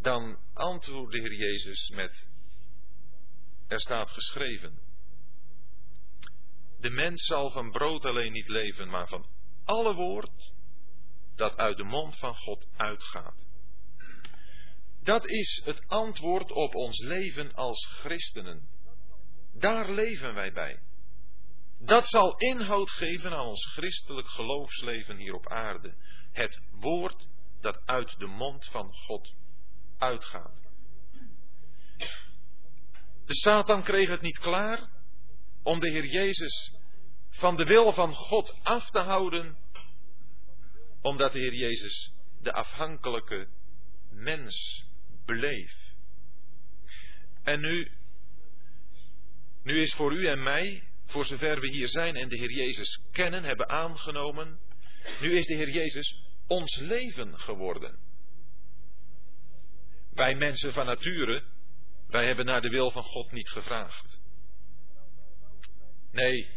dan 0.00 0.38
antwoordt 0.52 1.12
de 1.12 1.20
Heer 1.20 1.34
Jezus 1.34 1.88
met, 1.88 2.26
er 3.68 3.80
staat 3.80 4.10
geschreven, 4.10 4.78
de 6.80 6.90
mens 6.90 7.24
zal 7.24 7.50
van 7.50 7.70
brood 7.70 8.04
alleen 8.04 8.32
niet 8.32 8.48
leven, 8.48 8.88
maar 8.88 9.08
van 9.08 9.26
alle 9.64 9.94
woord 9.94 10.52
dat 11.36 11.56
uit 11.56 11.76
de 11.76 11.84
mond 11.84 12.18
van 12.18 12.34
God 12.34 12.66
uitgaat. 12.76 13.51
Dat 15.02 15.26
is 15.26 15.62
het 15.64 15.88
antwoord 15.88 16.52
op 16.52 16.74
ons 16.74 16.98
leven 16.98 17.54
als 17.54 17.86
christenen. 17.86 18.68
Daar 19.52 19.90
leven 19.90 20.34
wij 20.34 20.52
bij. 20.52 20.80
Dat 21.78 22.08
zal 22.08 22.36
inhoud 22.36 22.90
geven 22.90 23.32
aan 23.32 23.46
ons 23.46 23.66
christelijk 23.66 24.28
geloofsleven 24.28 25.16
hier 25.16 25.34
op 25.34 25.48
aarde. 25.48 25.94
Het 26.32 26.60
woord 26.70 27.26
dat 27.60 27.82
uit 27.86 28.18
de 28.18 28.26
mond 28.26 28.64
van 28.64 28.94
God 28.94 29.34
uitgaat. 29.98 30.62
De 33.24 33.34
Satan 33.34 33.82
kreeg 33.82 34.08
het 34.08 34.20
niet 34.20 34.38
klaar 34.38 34.90
om 35.62 35.80
de 35.80 35.88
Heer 35.88 36.06
Jezus 36.06 36.72
van 37.28 37.56
de 37.56 37.64
wil 37.64 37.92
van 37.92 38.14
God 38.14 38.58
af 38.62 38.90
te 38.90 38.98
houden, 38.98 39.56
omdat 41.00 41.32
de 41.32 41.38
Heer 41.38 41.54
Jezus 41.54 42.12
de 42.40 42.52
afhankelijke 42.52 43.48
mens 44.10 44.84
bleef. 45.24 45.72
En 47.42 47.60
nu, 47.60 47.90
nu 49.62 49.80
is 49.80 49.94
voor 49.94 50.12
u 50.12 50.26
en 50.26 50.42
mij, 50.42 50.82
voor 51.04 51.24
zover 51.24 51.60
we 51.60 51.68
hier 51.68 51.88
zijn 51.88 52.16
en 52.16 52.28
de 52.28 52.36
Heer 52.36 52.52
Jezus 52.52 53.00
kennen, 53.12 53.44
hebben 53.44 53.68
aangenomen, 53.68 54.60
nu 55.20 55.30
is 55.30 55.46
de 55.46 55.54
Heer 55.54 55.70
Jezus 55.70 56.24
ons 56.46 56.76
leven 56.76 57.38
geworden. 57.38 57.98
Wij 60.10 60.34
mensen 60.34 60.72
van 60.72 60.86
nature, 60.86 61.44
wij 62.08 62.26
hebben 62.26 62.44
naar 62.44 62.60
de 62.60 62.68
wil 62.68 62.90
van 62.90 63.02
God 63.02 63.32
niet 63.32 63.48
gevraagd. 63.48 64.18
Nee. 66.10 66.48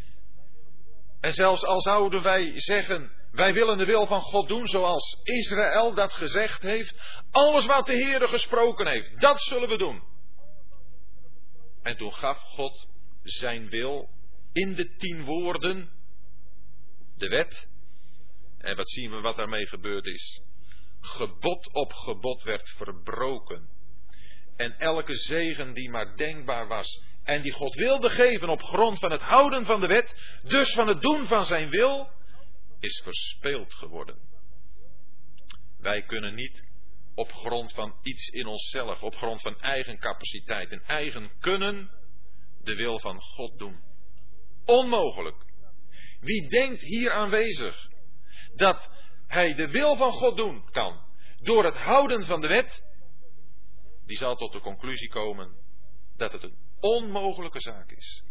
En 1.20 1.34
zelfs 1.34 1.64
al 1.64 1.82
zouden 1.82 2.22
wij 2.22 2.54
zeggen, 2.56 3.12
wij 3.36 3.54
willen 3.54 3.78
de 3.78 3.86
wil 3.86 4.08
van 4.08 4.22
God 4.22 4.48
doen 4.48 4.68
zoals 4.68 5.20
Israël 5.24 5.94
dat 5.94 6.14
gezegd 6.14 6.62
heeft, 6.62 6.96
alles 7.32 7.66
wat 7.66 7.86
de 7.86 7.94
Heere 7.94 8.28
gesproken 8.28 8.88
heeft, 8.88 9.22
dat 9.22 9.42
zullen 9.42 9.70
we 9.70 9.78
doen. 9.78 10.04
En 11.82 11.98
toen 11.98 12.14
gaf 12.14 12.38
God 12.38 12.88
zijn 13.24 13.70
wil 13.70 14.10
in 14.54 14.76
de 14.76 14.96
tien 14.96 15.24
woorden, 15.24 15.90
de 17.18 17.28
wet. 17.28 17.68
En 18.58 18.76
wat 18.76 18.90
zien 18.90 19.12
we 19.12 19.22
wat 19.22 19.36
daarmee 19.36 19.68
gebeurd 19.68 20.06
is? 20.06 20.42
Gebod 21.02 21.74
op 21.74 21.94
gebod 21.94 22.44
werd 22.44 22.70
verbroken. 22.70 23.70
En 24.56 24.80
elke 24.80 25.16
zegen 25.16 25.74
die 25.74 25.90
maar 25.90 26.18
denkbaar 26.18 26.68
was 26.68 27.04
en 27.24 27.42
die 27.42 27.52
God 27.52 27.76
wilde 27.76 28.10
geven 28.10 28.50
op 28.50 28.62
grond 28.62 29.00
van 29.00 29.12
het 29.12 29.22
houden 29.22 29.66
van 29.66 29.82
de 29.82 29.88
wet, 29.88 30.40
dus 30.44 30.74
van 30.74 30.88
het 30.88 31.02
doen 31.02 31.28
van 31.28 31.46
zijn 31.46 31.70
wil, 31.70 32.10
is 32.80 33.02
verspeeld 33.04 33.74
geworden. 33.74 34.18
Wij 35.78 36.02
kunnen 36.02 36.36
niet 36.36 36.64
op 37.16 37.32
grond 37.32 37.74
van 37.74 37.96
iets 38.02 38.28
in 38.28 38.46
onszelf, 38.46 39.04
op 39.04 39.16
grond 39.16 39.42
van 39.42 39.60
eigen 39.60 40.00
capaciteit 40.00 40.72
en 40.72 40.84
eigen 40.86 41.32
kunnen, 41.40 41.90
de 42.64 42.76
wil 42.76 43.00
van 43.00 43.22
God 43.22 43.60
doen. 43.60 43.84
Onmogelijk. 44.66 45.46
Wie 46.20 46.50
denkt 46.50 46.82
hier 46.82 47.12
aanwezig 47.12 47.90
dat 48.56 48.92
hij 49.28 49.54
de 49.54 49.68
wil 49.68 49.96
van 49.96 50.12
God 50.12 50.38
doen 50.38 50.70
kan 50.72 51.04
door 51.40 51.66
het 51.66 51.78
houden 51.78 52.24
van 52.24 52.42
de 52.42 52.48
wet, 52.48 52.84
die 54.06 54.18
zal 54.18 54.36
tot 54.36 54.52
de 54.52 54.60
conclusie 54.60 55.10
komen 55.10 55.56
dat 56.18 56.32
het 56.32 56.44
een 56.44 56.58
onmogelijke 56.80 57.60
zaak 57.60 57.92
is. 57.92 58.24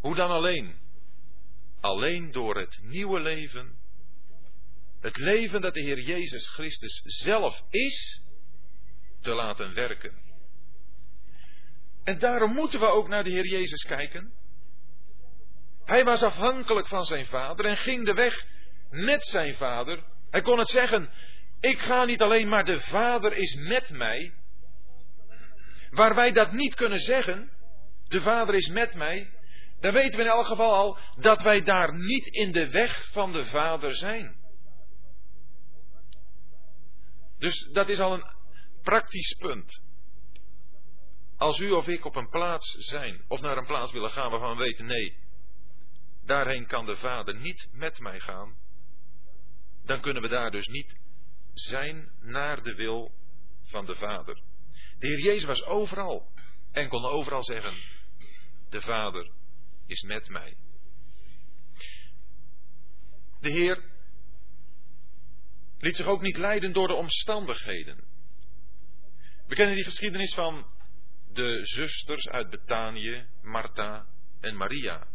Hoe 0.00 0.14
dan 0.14 0.30
alleen? 0.30 0.78
Alleen 1.86 2.32
door 2.32 2.56
het 2.56 2.78
nieuwe 2.82 3.20
leven, 3.20 3.78
het 5.00 5.16
leven 5.16 5.60
dat 5.60 5.74
de 5.74 5.80
Heer 5.80 6.00
Jezus 6.00 6.48
Christus 6.48 7.02
zelf 7.04 7.62
is, 7.70 8.22
te 9.20 9.30
laten 9.30 9.74
werken. 9.74 10.14
En 12.04 12.18
daarom 12.18 12.52
moeten 12.52 12.80
we 12.80 12.86
ook 12.86 13.08
naar 13.08 13.24
de 13.24 13.30
Heer 13.30 13.46
Jezus 13.46 13.84
kijken. 13.84 14.32
Hij 15.84 16.04
was 16.04 16.22
afhankelijk 16.22 16.86
van 16.88 17.04
zijn 17.04 17.26
vader 17.26 17.64
en 17.64 17.76
ging 17.76 18.04
de 18.04 18.14
weg 18.14 18.46
met 18.90 19.24
zijn 19.24 19.54
vader. 19.54 20.04
Hij 20.30 20.42
kon 20.42 20.58
het 20.58 20.70
zeggen, 20.70 21.10
ik 21.60 21.80
ga 21.80 22.04
niet 22.04 22.22
alleen, 22.22 22.48
maar 22.48 22.64
de 22.64 22.80
vader 22.80 23.32
is 23.32 23.54
met 23.54 23.90
mij. 23.90 24.34
Waar 25.90 26.14
wij 26.14 26.32
dat 26.32 26.52
niet 26.52 26.74
kunnen 26.74 27.00
zeggen, 27.00 27.50
de 28.08 28.20
Vader 28.20 28.54
is 28.54 28.68
met 28.68 28.94
mij, 28.94 29.30
dan 29.86 29.94
weten 29.94 30.18
we 30.18 30.24
in 30.24 30.30
elk 30.30 30.46
geval 30.46 30.74
al 30.74 30.98
dat 31.18 31.42
wij 31.42 31.62
daar 31.62 31.94
niet 31.94 32.26
in 32.26 32.52
de 32.52 32.70
weg 32.70 33.08
van 33.12 33.32
de 33.32 33.44
Vader 33.44 33.94
zijn. 33.94 34.36
Dus 37.38 37.68
dat 37.72 37.88
is 37.88 38.00
al 38.00 38.12
een 38.12 38.26
praktisch 38.82 39.34
punt. 39.34 39.82
Als 41.36 41.58
u 41.58 41.70
of 41.70 41.88
ik 41.88 42.04
op 42.04 42.16
een 42.16 42.28
plaats 42.28 42.70
zijn, 42.70 43.24
of 43.28 43.40
naar 43.40 43.56
een 43.56 43.66
plaats 43.66 43.92
willen 43.92 44.10
gaan 44.10 44.30
waarvan 44.30 44.56
we 44.56 44.62
weten, 44.62 44.86
nee, 44.86 45.16
daarheen 46.24 46.66
kan 46.66 46.86
de 46.86 46.96
Vader 46.96 47.36
niet 47.36 47.68
met 47.72 47.98
mij 47.98 48.20
gaan, 48.20 48.56
dan 49.84 50.00
kunnen 50.00 50.22
we 50.22 50.28
daar 50.28 50.50
dus 50.50 50.66
niet 50.66 50.96
zijn 51.52 52.12
naar 52.20 52.62
de 52.62 52.74
wil 52.74 53.12
van 53.62 53.84
de 53.84 53.94
Vader. 53.94 54.42
De 54.98 55.06
Heer 55.06 55.20
Jezus 55.20 55.44
was 55.44 55.64
overal 55.64 56.32
en 56.72 56.88
kon 56.88 57.04
overal 57.04 57.42
zeggen, 57.42 57.74
de 58.68 58.80
Vader 58.80 59.35
is 59.86 60.02
met 60.02 60.28
mij. 60.28 60.56
De 63.40 63.50
Heer 63.50 63.82
liet 65.78 65.96
zich 65.96 66.06
ook 66.06 66.22
niet 66.22 66.36
leiden 66.36 66.72
door 66.72 66.88
de 66.88 66.94
omstandigheden. 66.94 68.04
We 69.46 69.54
kennen 69.54 69.74
die 69.74 69.84
geschiedenis 69.84 70.34
van 70.34 70.66
de 71.32 71.60
zusters 71.62 72.28
uit 72.28 72.50
Betanië, 72.50 73.26
Martha 73.42 74.06
en 74.40 74.56
Maria. 74.56 75.06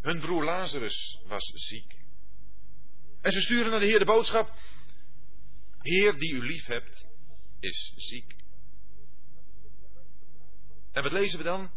Hun 0.00 0.20
broer 0.20 0.44
Lazarus 0.44 1.20
was 1.26 1.52
ziek. 1.54 2.00
En 3.20 3.32
ze 3.32 3.40
sturen 3.40 3.70
naar 3.70 3.80
de 3.80 3.86
Heer 3.86 3.98
de 3.98 4.04
boodschap: 4.04 4.54
Heer 5.78 6.18
die 6.18 6.34
u 6.34 6.46
lief 6.46 6.66
hebt, 6.66 7.06
is 7.60 7.92
ziek. 7.96 8.36
En 10.92 11.02
wat 11.02 11.12
lezen 11.12 11.38
we 11.38 11.44
dan? 11.44 11.70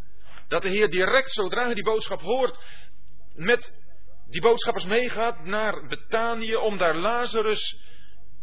Dat 0.47 0.61
de 0.61 0.69
Heer 0.69 0.89
direct, 0.89 1.31
zodra 1.31 1.63
hij 1.65 1.73
die 1.73 1.83
boodschap 1.83 2.21
hoort, 2.21 2.57
met 3.33 3.73
die 4.27 4.41
boodschappers 4.41 4.85
meegaat 4.85 5.45
naar 5.45 5.87
Betanië 5.87 6.55
om 6.55 6.77
daar 6.77 6.95
Lazarus 6.95 7.77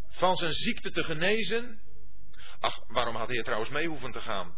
van 0.08 0.36
zijn 0.36 0.52
ziekte 0.52 0.90
te 0.90 1.04
genezen. 1.04 1.80
Ach, 2.60 2.84
waarom 2.88 3.16
had 3.16 3.28
hij 3.28 3.42
trouwens 3.42 3.70
mee 3.70 3.88
hoeven 3.88 4.10
te 4.10 4.20
gaan? 4.20 4.56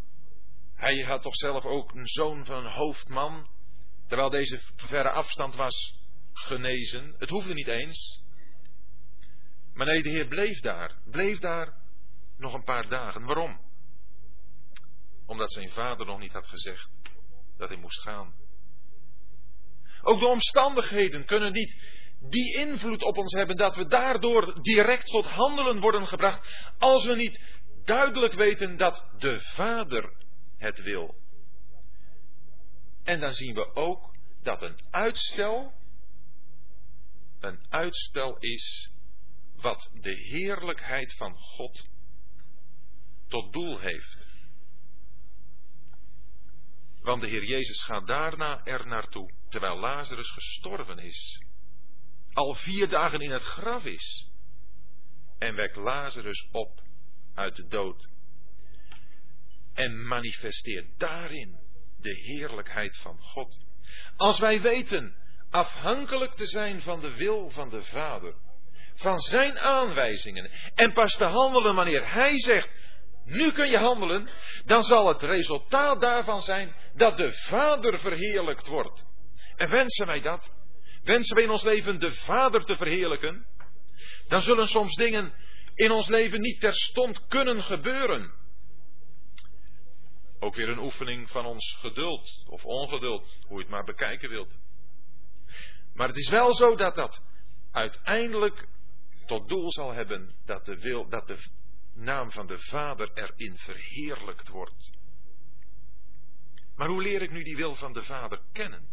Hij 0.74 1.02
had 1.02 1.22
toch 1.22 1.36
zelf 1.36 1.64
ook 1.64 1.94
een 1.94 2.06
zoon 2.06 2.44
van 2.44 2.64
een 2.64 2.72
hoofdman, 2.72 3.48
terwijl 4.06 4.30
deze 4.30 4.60
verre 4.76 5.10
afstand 5.10 5.54
was 5.54 5.98
genezen. 6.32 7.14
Het 7.18 7.30
hoefde 7.30 7.54
niet 7.54 7.68
eens. 7.68 8.22
Maar 9.74 9.86
nee, 9.86 10.02
de 10.02 10.10
Heer 10.10 10.26
bleef 10.26 10.60
daar, 10.60 10.98
bleef 11.04 11.38
daar 11.38 11.74
nog 12.38 12.54
een 12.54 12.64
paar 12.64 12.88
dagen. 12.88 13.24
Waarom? 13.24 13.60
Omdat 15.26 15.52
zijn 15.52 15.68
vader 15.68 16.06
nog 16.06 16.18
niet 16.18 16.32
had 16.32 16.46
gezegd 16.46 16.88
dat 17.56 17.68
hij 17.68 17.78
moest 17.78 18.00
gaan. 18.00 18.34
Ook 20.02 20.20
de 20.20 20.26
omstandigheden 20.26 21.24
kunnen 21.24 21.52
niet 21.52 21.76
die 22.20 22.58
invloed 22.58 23.02
op 23.02 23.16
ons 23.16 23.32
hebben 23.32 23.56
dat 23.56 23.76
we 23.76 23.86
daardoor 23.86 24.62
direct 24.62 25.06
tot 25.06 25.26
handelen 25.26 25.80
worden 25.80 26.06
gebracht, 26.06 26.72
als 26.78 27.04
we 27.04 27.16
niet 27.16 27.40
duidelijk 27.84 28.32
weten 28.32 28.76
dat 28.76 29.04
de 29.18 29.40
Vader 29.40 30.12
het 30.56 30.82
wil. 30.82 31.14
En 33.02 33.20
dan 33.20 33.34
zien 33.34 33.54
we 33.54 33.74
ook 33.74 34.14
dat 34.42 34.62
een 34.62 34.78
uitstel 34.90 35.72
een 37.44 37.60
uitstel 37.68 38.36
is 38.38 38.90
wat 39.56 39.90
de 40.00 40.14
heerlijkheid 40.14 41.16
van 41.16 41.36
God 41.36 41.84
tot 43.28 43.52
doel 43.52 43.78
heeft. 43.78 44.26
Want 47.04 47.20
de 47.20 47.28
Heer 47.28 47.44
Jezus 47.44 47.82
gaat 47.82 48.06
daarna 48.06 48.64
er 48.64 48.86
naartoe, 48.86 49.30
terwijl 49.48 49.78
Lazarus 49.78 50.30
gestorven 50.30 50.98
is, 50.98 51.42
al 52.32 52.54
vier 52.54 52.88
dagen 52.88 53.20
in 53.20 53.30
het 53.30 53.42
graf 53.42 53.84
is, 53.84 54.28
en 55.38 55.54
wekt 55.54 55.76
Lazarus 55.76 56.48
op 56.52 56.80
uit 57.34 57.56
de 57.56 57.66
dood. 57.66 58.08
En 59.72 60.06
manifesteert 60.06 60.98
daarin 60.98 61.58
de 62.00 62.14
heerlijkheid 62.14 62.96
van 62.96 63.18
God. 63.20 63.58
Als 64.16 64.38
wij 64.38 64.60
weten 64.60 65.16
afhankelijk 65.50 66.32
te 66.34 66.46
zijn 66.46 66.80
van 66.80 67.00
de 67.00 67.16
wil 67.16 67.50
van 67.50 67.68
de 67.68 67.82
Vader, 67.82 68.34
van 68.94 69.18
zijn 69.18 69.58
aanwijzingen, 69.58 70.50
en 70.74 70.92
pas 70.92 71.16
te 71.16 71.24
handelen 71.24 71.74
wanneer 71.74 72.12
Hij 72.12 72.40
zegt, 72.40 72.70
nu 73.24 73.52
kun 73.52 73.70
je 73.70 73.78
handelen, 73.78 74.30
dan 74.64 74.82
zal 74.82 75.08
het 75.08 75.22
resultaat 75.22 76.00
daarvan 76.00 76.42
zijn 76.42 76.74
dat 76.94 77.16
de 77.16 77.32
Vader 77.32 78.00
verheerlijkt 78.00 78.66
wordt. 78.66 79.06
En 79.56 79.70
wensen 79.70 80.06
wij 80.06 80.20
dat? 80.20 80.50
Wensen 81.02 81.34
wij 81.34 81.44
in 81.44 81.50
ons 81.50 81.62
leven 81.62 82.00
de 82.00 82.12
Vader 82.12 82.64
te 82.64 82.76
verheerlijken? 82.76 83.46
Dan 84.28 84.42
zullen 84.42 84.68
soms 84.68 84.94
dingen 84.94 85.32
in 85.74 85.90
ons 85.90 86.08
leven 86.08 86.40
niet 86.40 86.60
terstond 86.60 87.26
kunnen 87.26 87.62
gebeuren. 87.62 88.32
Ook 90.38 90.54
weer 90.54 90.68
een 90.68 90.78
oefening 90.78 91.30
van 91.30 91.46
ons 91.46 91.76
geduld 91.80 92.44
of 92.46 92.64
ongeduld, 92.64 93.36
hoe 93.46 93.56
je 93.56 93.62
het 93.62 93.72
maar 93.72 93.84
bekijken 93.84 94.28
wilt. 94.28 94.58
Maar 95.94 96.08
het 96.08 96.16
is 96.16 96.28
wel 96.28 96.54
zo 96.54 96.76
dat 96.76 96.94
dat 96.94 97.22
uiteindelijk 97.72 98.68
tot 99.26 99.48
doel 99.48 99.72
zal 99.72 99.92
hebben 99.92 100.34
dat 100.44 100.66
de, 100.66 100.78
wil, 100.78 101.08
dat 101.08 101.26
de 101.26 101.36
naam 101.94 102.30
van 102.30 102.46
de 102.46 102.58
Vader 102.58 103.10
erin 103.14 103.58
verheerlijkt 103.58 104.48
wordt. 104.48 104.90
Maar 106.76 106.88
hoe 106.88 107.02
leer 107.02 107.22
ik 107.22 107.30
nu 107.30 107.42
die 107.42 107.56
wil 107.56 107.74
van 107.74 107.92
de 107.92 108.02
Vader 108.02 108.40
kennen? 108.52 108.88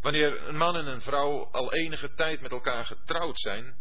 Wanneer 0.00 0.48
een 0.48 0.56
man 0.56 0.76
en 0.76 0.86
een 0.86 1.00
vrouw 1.00 1.50
al 1.50 1.72
enige 1.72 2.14
tijd 2.14 2.40
met 2.40 2.52
elkaar 2.52 2.84
getrouwd 2.84 3.38
zijn, 3.40 3.74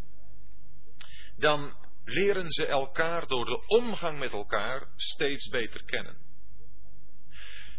dan 1.37 1.75
leren 2.03 2.49
ze 2.49 2.65
elkaar 2.65 3.27
door 3.27 3.45
de 3.45 3.63
omgang 3.67 4.19
met 4.19 4.31
elkaar 4.31 4.87
steeds 4.95 5.49
beter 5.49 5.83
kennen. 5.83 6.17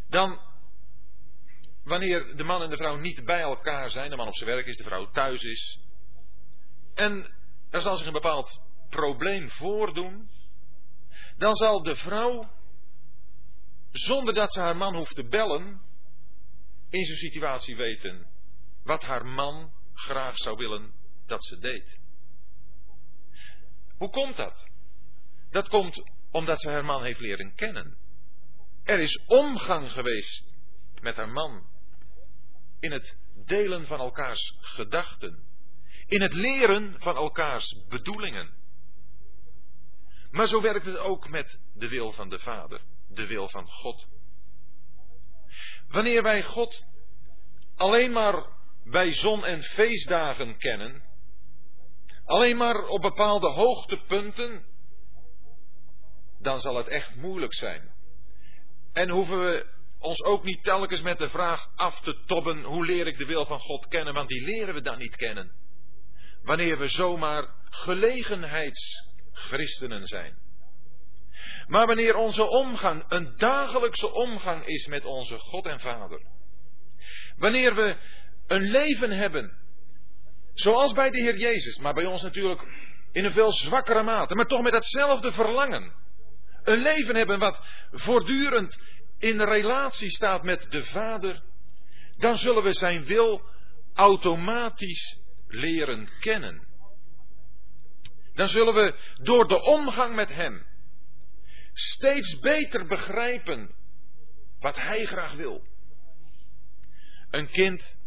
Dan, 0.09 0.41
wanneer 1.85 2.37
de 2.37 2.45
man 2.45 2.63
en 2.63 2.71
de 2.71 2.77
vrouw 2.77 2.97
niet 2.97 3.25
bij 3.25 3.41
elkaar 3.41 3.91
zijn, 3.91 4.11
de 4.11 4.17
man 4.17 4.27
op 4.27 4.37
zijn 4.37 4.51
werk 4.51 4.67
is, 4.67 4.77
de 4.77 4.85
vrouw 4.85 5.11
thuis 5.11 5.43
is, 5.43 5.81
en 6.95 7.35
er 7.77 7.83
zal 7.83 7.97
zich 7.97 8.07
een 8.07 8.13
bepaald 8.13 8.61
probleem 8.89 9.51
voordoen, 9.51 10.31
dan 11.37 11.55
zal 11.55 11.83
de 11.83 11.97
vrouw, 11.97 12.51
zonder 13.91 14.35
dat 14.35 14.53
ze 14.53 14.61
haar 14.61 14.77
man 14.77 14.97
hoeft 14.97 15.15
te 15.15 15.25
bellen, 15.25 15.81
in 16.89 17.05
zo'n 17.05 17.17
situatie 17.17 17.77
weten 17.77 18.27
wat 18.83 19.03
haar 19.03 19.27
man 19.27 19.73
graag 19.95 20.39
zou 20.39 20.57
willen 20.57 20.93
dat 21.27 21.45
ze 21.45 21.59
deed. 21.59 22.01
Hoe 23.97 24.11
komt 24.11 24.37
dat? 24.37 24.69
Dat 25.51 25.69
komt 25.69 26.03
omdat 26.31 26.61
ze 26.61 26.71
haar 26.71 26.85
man 26.85 27.05
heeft 27.05 27.21
leren 27.21 27.55
kennen. 27.55 27.97
Er 28.83 28.99
is 28.99 29.25
omgang 29.27 29.93
geweest 29.93 30.55
met 31.01 31.17
haar 31.17 31.31
man. 31.31 31.67
In 32.81 32.93
het 32.93 33.17
delen 33.45 33.87
van 33.87 33.99
elkaars 33.99 34.57
gedachten. 34.61 35.46
In 36.07 36.23
het 36.23 36.33
leren 36.33 36.95
van 36.99 37.17
elkaars 37.17 37.85
bedoelingen. 37.89 38.55
Maar 40.31 40.47
zo 40.47 40.61
werkt 40.61 40.87
het 40.87 40.99
ook 40.99 41.29
met 41.29 41.61
de 41.75 41.89
wil 41.89 42.13
van 42.13 42.29
de 42.29 42.39
Vader, 42.39 42.81
de 43.09 43.27
wil 43.27 43.49
van 43.49 43.69
God. 43.69 44.09
Wanneer 45.89 46.23
wij 46.23 46.43
God 46.43 46.85
alleen 47.75 48.13
maar 48.13 48.47
bij 48.85 49.13
zon- 49.13 49.45
en 49.45 49.63
feestdagen 49.63 50.57
kennen, 50.57 51.03
alleen 52.25 52.57
maar 52.57 52.87
op 52.87 53.01
bepaalde 53.01 53.51
hoogtepunten, 53.51 54.67
dan 56.39 56.61
zal 56.61 56.77
het 56.77 56.89
echt 56.89 57.17
moeilijk 57.17 57.55
zijn. 57.55 57.95
En 58.93 59.11
hoeven 59.11 59.39
we 59.39 59.67
ons 59.99 60.23
ook 60.23 60.45
niet 60.45 60.63
telkens 60.63 61.01
met 61.01 61.19
de 61.19 61.29
vraag 61.29 61.71
af 61.75 62.01
te 62.01 62.23
tobben, 62.27 62.63
hoe 62.63 62.85
leer 62.85 63.07
ik 63.07 63.19
de 63.19 63.27
wil 63.27 63.47
van 63.47 63.59
God 63.59 63.87
kennen, 63.89 64.15
want 64.15 64.29
die 64.29 64.45
leren 64.45 64.75
we 64.75 64.81
dan 64.81 64.99
niet 64.99 65.17
kennen. 65.17 65.53
Wanneer 66.47 66.79
we 66.79 66.89
zomaar 66.89 67.49
gelegenheidschristenen 67.71 70.07
zijn. 70.07 70.37
Maar 71.67 71.87
wanneer 71.87 72.15
onze 72.15 72.49
omgang 72.49 73.05
een 73.09 73.37
dagelijkse 73.37 74.13
omgang 74.13 74.65
is 74.65 74.87
met 74.87 75.05
onze 75.05 75.39
God 75.39 75.67
en 75.67 75.81
Vader. 75.81 76.21
Wanneer 77.37 77.75
we 77.75 77.97
een 78.47 78.71
leven 78.71 79.11
hebben. 79.11 79.65
Zoals 80.55 80.93
bij 80.93 81.11
de 81.11 81.21
Heer 81.21 81.37
Jezus, 81.37 81.79
maar 81.79 81.95
bij 81.95 82.07
ons 82.07 82.23
natuurlijk 82.23 82.61
in 83.13 83.25
een 83.25 83.31
veel 83.31 83.53
zwakkere 83.53 84.03
mate, 84.03 84.35
maar 84.35 84.47
toch 84.47 84.63
met 84.63 84.73
datzelfde 84.73 85.33
verlangen. 85.33 85.95
Een 86.63 86.83
leven 86.83 87.17
hebben 87.17 87.39
wat 87.39 87.61
voortdurend 87.91 88.79
in 89.19 89.41
relatie 89.41 90.11
staat 90.11 90.43
met 90.43 90.67
de 90.71 90.85
Vader, 90.85 91.43
dan 92.17 92.37
zullen 92.37 92.63
we 92.63 92.75
zijn 92.75 93.05
wil 93.05 93.43
automatisch 93.95 95.25
leren 95.49 96.09
kennen. 96.21 96.67
Dan 98.35 98.47
zullen 98.47 98.75
we 98.75 98.95
door 99.23 99.49
de 99.49 99.63
omgang 99.63 100.15
met 100.15 100.29
Hem 100.29 100.67
steeds 101.73 102.39
beter 102.39 102.87
begrijpen 102.87 103.75
wat 104.59 104.77
Hij 104.77 105.05
graag 105.05 105.35
wil. 105.35 105.63
Een 107.31 107.49
kind 107.49 107.99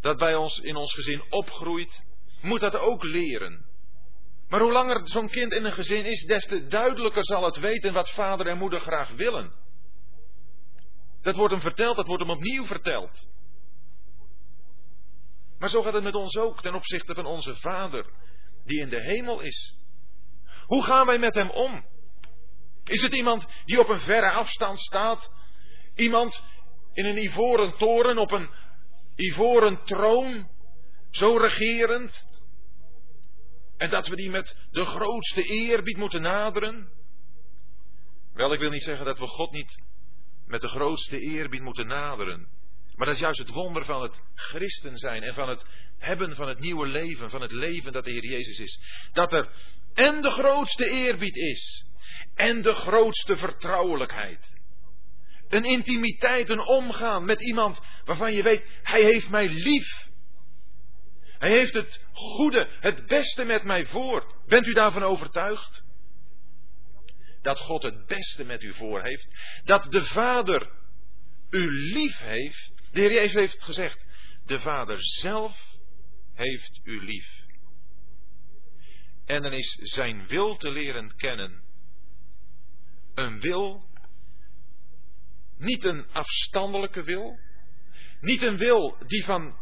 dat 0.00 0.18
bij 0.18 0.34
ons 0.34 0.58
in 0.58 0.76
ons 0.76 0.94
gezin 0.94 1.24
opgroeit, 1.30 2.02
moet 2.40 2.60
dat 2.60 2.74
ook 2.74 3.02
leren. 3.02 3.64
Maar 4.48 4.60
hoe 4.60 4.72
langer 4.72 5.00
zo'n 5.08 5.28
kind 5.28 5.52
in 5.52 5.64
een 5.64 5.72
gezin 5.72 6.04
is, 6.04 6.24
des 6.24 6.46
te 6.46 6.66
duidelijker 6.66 7.24
zal 7.24 7.44
het 7.44 7.58
weten 7.58 7.92
wat 7.92 8.10
vader 8.10 8.46
en 8.46 8.58
moeder 8.58 8.80
graag 8.80 9.10
willen. 9.10 9.52
Dat 11.22 11.36
wordt 11.36 11.52
hem 11.52 11.62
verteld, 11.62 11.96
dat 11.96 12.06
wordt 12.06 12.22
hem 12.22 12.32
opnieuw 12.32 12.64
verteld. 12.64 13.28
Maar 15.62 15.70
zo 15.70 15.82
gaat 15.82 15.92
het 15.92 16.02
met 16.02 16.14
ons 16.14 16.36
ook 16.36 16.62
ten 16.62 16.74
opzichte 16.74 17.14
van 17.14 17.26
onze 17.26 17.54
Vader, 17.54 18.06
die 18.64 18.80
in 18.80 18.88
de 18.88 19.00
hemel 19.00 19.40
is. 19.40 19.76
Hoe 20.66 20.82
gaan 20.82 21.06
wij 21.06 21.18
met 21.18 21.34
hem 21.34 21.50
om? 21.50 21.86
Is 22.84 23.02
het 23.02 23.14
iemand 23.14 23.46
die 23.64 23.80
op 23.80 23.88
een 23.88 24.00
verre 24.00 24.30
afstand 24.30 24.80
staat? 24.80 25.30
Iemand 25.94 26.42
in 26.92 27.04
een 27.04 27.24
ivoren 27.24 27.76
toren 27.76 28.18
op 28.18 28.30
een 28.30 28.50
ivoren 29.16 29.84
troon, 29.84 30.50
zo 31.10 31.36
regerend, 31.36 32.26
en 33.76 33.90
dat 33.90 34.08
we 34.08 34.16
die 34.16 34.30
met 34.30 34.56
de 34.70 34.84
grootste 34.84 35.42
eerbied 35.42 35.96
moeten 35.96 36.22
naderen? 36.22 36.92
Wel, 38.32 38.52
ik 38.52 38.60
wil 38.60 38.70
niet 38.70 38.82
zeggen 38.82 39.04
dat 39.06 39.18
we 39.18 39.26
God 39.26 39.50
niet 39.50 39.82
met 40.46 40.60
de 40.60 40.68
grootste 40.68 41.18
eerbied 41.18 41.62
moeten 41.62 41.86
naderen. 41.86 42.61
Maar 42.94 43.06
dat 43.06 43.14
is 43.14 43.20
juist 43.22 43.38
het 43.38 43.48
wonder 43.48 43.84
van 43.84 44.02
het 44.02 44.20
christen 44.34 44.98
zijn 44.98 45.22
en 45.22 45.34
van 45.34 45.48
het 45.48 45.64
hebben 45.98 46.34
van 46.36 46.48
het 46.48 46.58
nieuwe 46.58 46.86
leven, 46.86 47.30
van 47.30 47.40
het 47.40 47.52
leven 47.52 47.92
dat 47.92 48.04
de 48.04 48.10
Heer 48.10 48.26
Jezus 48.26 48.58
is. 48.58 48.80
Dat 49.12 49.32
er 49.32 49.48
en 49.94 50.22
de 50.22 50.30
grootste 50.30 50.90
eerbied 50.90 51.36
is 51.36 51.86
en 52.34 52.62
de 52.62 52.72
grootste 52.72 53.36
vertrouwelijkheid. 53.36 54.60
Een 55.48 55.64
intimiteit, 55.64 56.48
een 56.48 56.66
omgaan 56.66 57.24
met 57.24 57.44
iemand 57.44 57.80
waarvan 58.04 58.32
je 58.32 58.42
weet, 58.42 58.66
hij 58.82 59.02
heeft 59.02 59.28
mij 59.28 59.48
lief. 59.48 60.10
Hij 61.38 61.52
heeft 61.52 61.74
het 61.74 62.00
goede, 62.12 62.68
het 62.80 63.06
beste 63.06 63.44
met 63.44 63.64
mij 63.64 63.86
voor. 63.86 64.34
Bent 64.46 64.66
u 64.66 64.72
daarvan 64.72 65.02
overtuigd? 65.02 65.82
Dat 67.42 67.58
God 67.58 67.82
het 67.82 68.06
beste 68.06 68.44
met 68.44 68.62
u 68.62 68.72
voor 68.72 69.02
heeft. 69.02 69.26
Dat 69.64 69.92
de 69.92 70.02
Vader 70.02 70.70
u 71.50 71.70
lief 71.70 72.18
heeft. 72.18 72.71
De 72.92 73.00
Heer 73.00 73.12
Jezus 73.12 73.34
heeft 73.34 73.62
gezegd, 73.62 74.06
de 74.44 74.60
Vader 74.60 74.98
zelf 75.00 75.78
heeft 76.34 76.80
u 76.84 77.04
lief. 77.04 77.40
En 79.24 79.42
dan 79.42 79.52
is 79.52 79.78
zijn 79.82 80.26
wil 80.26 80.56
te 80.56 80.70
leren 80.70 81.16
kennen. 81.16 81.62
Een 83.14 83.40
wil, 83.40 83.84
niet 85.56 85.84
een 85.84 86.06
afstandelijke 86.12 87.02
wil, 87.02 87.38
niet 88.20 88.42
een 88.42 88.56
wil 88.56 88.96
die 89.06 89.24
van 89.24 89.58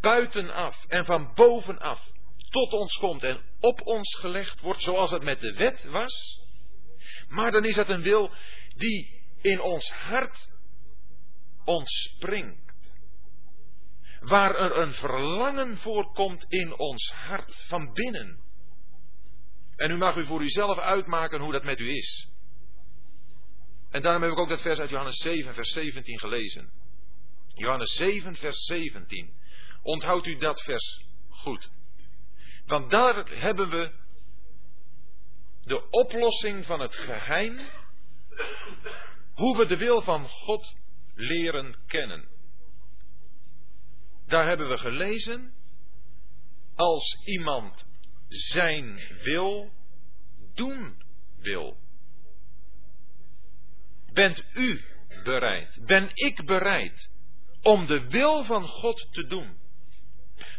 buitenaf 0.00 0.84
en 0.86 1.04
van 1.04 1.32
bovenaf 1.34 2.10
tot 2.50 2.72
ons 2.72 2.98
komt 2.98 3.24
en 3.24 3.40
op 3.60 3.86
ons 3.86 4.14
gelegd 4.14 4.60
wordt, 4.60 4.82
zoals 4.82 5.10
het 5.10 5.22
met 5.22 5.40
de 5.40 5.52
wet 5.52 5.84
was. 5.84 6.40
Maar 7.28 7.50
dan 7.50 7.64
is 7.64 7.76
het 7.76 7.88
een 7.88 8.02
wil 8.02 8.32
die 8.76 9.22
in 9.40 9.60
ons 9.60 9.90
hart 9.90 10.50
ontspringt. 11.68 12.66
Waar 14.20 14.54
er 14.54 14.76
een 14.76 14.92
verlangen 14.92 15.76
voorkomt 15.76 16.44
in 16.48 16.78
ons 16.78 17.10
hart, 17.10 17.64
van 17.68 17.92
binnen. 17.92 18.38
En 19.76 19.90
u 19.90 19.96
mag 19.96 20.16
u 20.16 20.26
voor 20.26 20.42
uzelf 20.42 20.78
uitmaken 20.78 21.40
hoe 21.40 21.52
dat 21.52 21.64
met 21.64 21.78
u 21.78 21.90
is. 21.90 22.28
En 23.90 24.02
daarom 24.02 24.22
heb 24.22 24.32
ik 24.32 24.38
ook 24.38 24.48
dat 24.48 24.62
vers 24.62 24.78
uit 24.78 24.90
Johannes 24.90 25.16
7, 25.16 25.54
vers 25.54 25.72
17 25.72 26.18
gelezen. 26.18 26.70
Johannes 27.54 27.94
7, 27.94 28.34
vers 28.34 28.64
17. 28.64 29.32
Onthoudt 29.82 30.26
u 30.26 30.36
dat 30.36 30.62
vers 30.62 31.04
goed. 31.28 31.70
Want 32.66 32.90
daar 32.90 33.28
hebben 33.28 33.70
we 33.70 33.92
de 35.62 35.90
oplossing 35.90 36.64
van 36.64 36.80
het 36.80 36.94
geheim. 36.94 37.70
Hoe 39.34 39.56
we 39.56 39.66
de 39.66 39.76
wil 39.76 40.00
van 40.00 40.28
God 40.28 40.74
leren 41.18 41.74
kennen. 41.86 42.28
Daar 44.26 44.46
hebben 44.48 44.68
we 44.68 44.78
gelezen. 44.78 45.54
Als 46.74 47.24
iemand 47.24 47.86
zijn 48.28 49.00
wil 49.22 49.72
doen 50.54 51.02
wil. 51.36 51.76
Bent 54.12 54.44
u 54.54 54.84
bereid? 55.24 55.78
Ben 55.86 56.08
ik 56.14 56.46
bereid 56.46 57.10
om 57.62 57.86
de 57.86 58.08
wil 58.08 58.44
van 58.44 58.68
God 58.68 59.08
te 59.12 59.26
doen? 59.26 59.58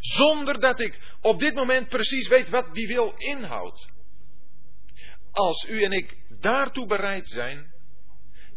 Zonder 0.00 0.60
dat 0.60 0.80
ik 0.80 1.16
op 1.20 1.38
dit 1.38 1.54
moment 1.54 1.88
precies 1.88 2.28
weet 2.28 2.48
wat 2.48 2.74
die 2.74 2.86
wil 2.86 3.14
inhoudt. 3.16 3.90
Als 5.30 5.68
u 5.68 5.82
en 5.82 5.92
ik 5.92 6.16
daartoe 6.40 6.86
bereid 6.86 7.28
zijn, 7.28 7.69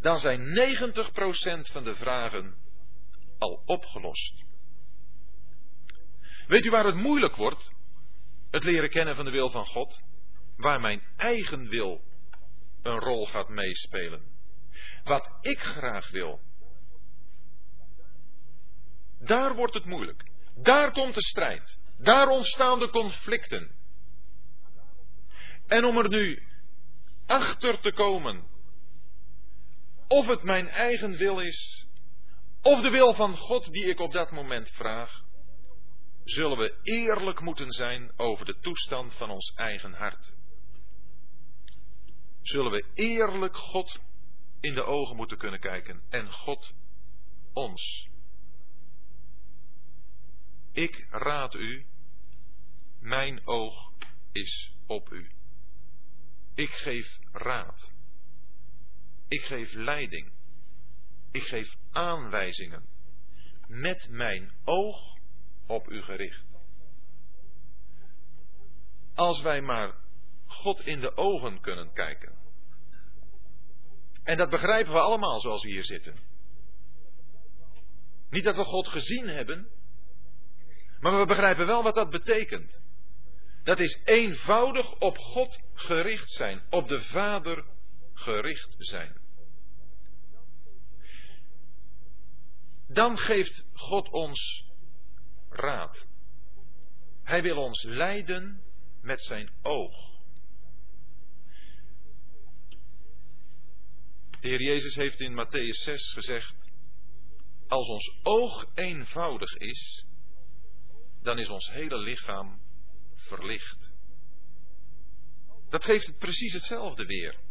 dan 0.04 0.18
zijn 0.18 0.40
90% 0.40 1.72
van 1.72 1.84
de 1.84 1.94
vragen 1.94 2.54
al 3.38 3.62
opgelost. 3.64 4.44
Weet 6.46 6.64
u 6.64 6.70
waar 6.70 6.84
het 6.84 6.94
moeilijk 6.94 7.36
wordt? 7.36 7.70
Het 8.50 8.64
leren 8.64 8.90
kennen 8.90 9.16
van 9.16 9.24
de 9.24 9.30
wil 9.30 9.50
van 9.50 9.66
God, 9.66 10.02
waar 10.56 10.80
mijn 10.80 11.02
eigen 11.16 11.68
wil 11.68 12.00
een 12.82 12.98
rol 12.98 13.26
gaat 13.26 13.48
meespelen. 13.48 14.22
Wat 15.04 15.30
ik 15.40 15.58
graag 15.58 16.10
wil. 16.10 16.40
Daar 19.18 19.54
wordt 19.54 19.74
het 19.74 19.84
moeilijk. 19.84 20.24
Daar 20.54 20.92
komt 20.92 21.14
de 21.14 21.22
strijd. 21.22 21.78
Daar 21.98 22.26
ontstaan 22.26 22.78
de 22.78 22.88
conflicten. 22.88 23.70
En 25.66 25.84
om 25.84 25.98
er 25.98 26.08
nu 26.08 26.42
achter 27.26 27.80
te 27.80 27.92
komen 27.92 28.52
of 30.08 30.26
het 30.26 30.42
mijn 30.42 30.68
eigen 30.68 31.16
wil 31.16 31.40
is, 31.40 31.86
of 32.62 32.82
de 32.82 32.90
wil 32.90 33.14
van 33.14 33.36
God 33.36 33.72
die 33.72 33.84
ik 33.84 34.00
op 34.00 34.12
dat 34.12 34.30
moment 34.30 34.70
vraag, 34.70 35.22
zullen 36.24 36.58
we 36.58 36.78
eerlijk 36.82 37.40
moeten 37.40 37.70
zijn 37.70 38.12
over 38.16 38.44
de 38.44 38.58
toestand 38.58 39.14
van 39.14 39.30
ons 39.30 39.52
eigen 39.54 39.92
hart. 39.92 40.34
Zullen 42.42 42.70
we 42.70 42.84
eerlijk 42.94 43.56
God 43.56 44.00
in 44.60 44.74
de 44.74 44.84
ogen 44.84 45.16
moeten 45.16 45.38
kunnen 45.38 45.60
kijken 45.60 46.02
en 46.08 46.32
God 46.32 46.74
ons. 47.52 48.08
Ik 50.72 51.06
raad 51.10 51.54
u, 51.54 51.86
mijn 53.00 53.46
oog 53.46 53.92
is 54.32 54.74
op 54.86 55.12
u. 55.12 55.30
Ik 56.54 56.70
geef 56.70 57.18
raad. 57.32 57.93
Ik 59.28 59.42
geef 59.42 59.72
leiding. 59.72 60.32
Ik 61.30 61.42
geef 61.42 61.76
aanwijzingen. 61.90 62.84
Met 63.66 64.08
mijn 64.10 64.52
oog 64.64 65.16
op 65.66 65.90
u 65.90 66.02
gericht. 66.02 66.44
Als 69.14 69.42
wij 69.42 69.60
maar 69.60 69.94
God 70.46 70.86
in 70.86 71.00
de 71.00 71.16
ogen 71.16 71.60
kunnen 71.60 71.92
kijken. 71.92 72.32
En 74.22 74.36
dat 74.36 74.50
begrijpen 74.50 74.92
we 74.92 75.00
allemaal 75.00 75.40
zoals 75.40 75.62
we 75.62 75.70
hier 75.70 75.84
zitten. 75.84 76.18
Niet 78.30 78.44
dat 78.44 78.56
we 78.56 78.64
God 78.64 78.88
gezien 78.88 79.28
hebben, 79.28 79.68
maar 81.00 81.18
we 81.18 81.26
begrijpen 81.26 81.66
wel 81.66 81.82
wat 81.82 81.94
dat 81.94 82.10
betekent. 82.10 82.82
Dat 83.62 83.78
is 83.78 84.00
eenvoudig 84.04 84.98
op 84.98 85.18
God 85.18 85.60
gericht 85.74 86.30
zijn, 86.30 86.62
op 86.70 86.88
de 86.88 87.00
Vader 87.00 87.64
gericht 88.14 88.74
zijn. 88.78 89.22
Dan 92.86 93.18
geeft 93.18 93.66
God 93.72 94.08
ons 94.08 94.66
raad. 95.48 96.06
Hij 97.22 97.42
wil 97.42 97.56
ons 97.56 97.82
leiden 97.82 98.62
met 99.00 99.22
zijn 99.22 99.52
oog. 99.62 100.12
De 104.40 104.48
Heer 104.50 104.62
Jezus 104.62 104.94
heeft 104.94 105.20
in 105.20 105.46
Matthäus 105.46 105.82
6 105.82 106.12
gezegd: 106.12 106.54
Als 107.68 107.88
ons 107.88 108.16
oog 108.22 108.66
eenvoudig 108.74 109.56
is, 109.56 110.06
dan 111.22 111.38
is 111.38 111.48
ons 111.48 111.70
hele 111.70 111.98
lichaam 111.98 112.60
verlicht. 113.14 113.90
Dat 115.68 115.84
geeft 115.84 116.06
het 116.06 116.18
precies 116.18 116.52
hetzelfde 116.52 117.04
weer. 117.04 117.43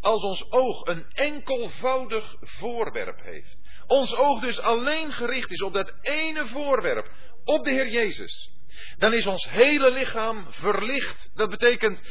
Als 0.00 0.22
ons 0.22 0.50
oog 0.50 0.86
een 0.86 1.06
enkelvoudig 1.08 2.36
voorwerp 2.40 3.22
heeft, 3.22 3.56
ons 3.86 4.16
oog 4.16 4.40
dus 4.40 4.60
alleen 4.60 5.12
gericht 5.12 5.50
is 5.50 5.62
op 5.62 5.72
dat 5.72 5.94
ene 6.00 6.46
voorwerp, 6.46 7.10
op 7.44 7.64
de 7.64 7.70
Heer 7.70 7.88
Jezus, 7.88 8.50
dan 8.96 9.12
is 9.12 9.26
ons 9.26 9.48
hele 9.50 9.90
lichaam 9.90 10.46
verlicht. 10.48 11.30
Dat 11.34 11.50
betekent, 11.50 12.02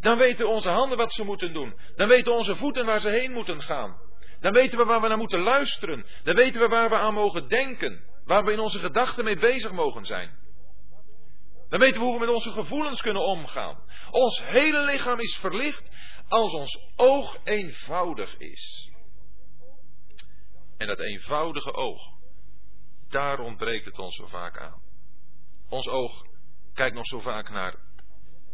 dan 0.00 0.18
weten 0.18 0.48
onze 0.48 0.68
handen 0.68 0.98
wat 0.98 1.12
ze 1.12 1.24
moeten 1.24 1.52
doen. 1.52 1.78
Dan 1.96 2.08
weten 2.08 2.32
onze 2.32 2.56
voeten 2.56 2.86
waar 2.86 3.00
ze 3.00 3.10
heen 3.10 3.32
moeten 3.32 3.62
gaan. 3.62 3.96
Dan 4.40 4.52
weten 4.52 4.78
we 4.78 4.84
waar 4.84 5.00
we 5.00 5.08
naar 5.08 5.18
moeten 5.18 5.40
luisteren. 5.40 6.04
Dan 6.22 6.34
weten 6.34 6.60
we 6.60 6.68
waar 6.68 6.88
we 6.88 6.98
aan 6.98 7.14
mogen 7.14 7.48
denken. 7.48 8.04
Waar 8.24 8.44
we 8.44 8.52
in 8.52 8.58
onze 8.58 8.78
gedachten 8.78 9.24
mee 9.24 9.38
bezig 9.38 9.72
mogen 9.72 10.04
zijn. 10.04 10.40
Dan 11.68 11.80
weten 11.80 11.98
we 11.98 12.04
hoe 12.04 12.14
we 12.14 12.24
met 12.24 12.34
onze 12.34 12.50
gevoelens 12.50 13.02
kunnen 13.02 13.22
omgaan. 13.22 13.78
Ons 14.10 14.44
hele 14.44 14.84
lichaam 14.84 15.18
is 15.18 15.36
verlicht 15.36 15.90
als 16.32 16.54
ons 16.54 16.78
oog 16.96 17.38
eenvoudig 17.44 18.36
is. 18.36 18.90
En 20.76 20.86
dat 20.86 21.00
eenvoudige 21.00 21.72
oog, 21.72 22.00
daar 23.08 23.38
ontbreekt 23.38 23.84
het 23.84 23.98
ons 23.98 24.16
zo 24.16 24.26
vaak 24.26 24.58
aan. 24.58 24.82
Ons 25.68 25.88
oog 25.88 26.26
kijkt 26.74 26.94
nog 26.94 27.06
zo 27.06 27.20
vaak 27.20 27.50
naar 27.50 27.76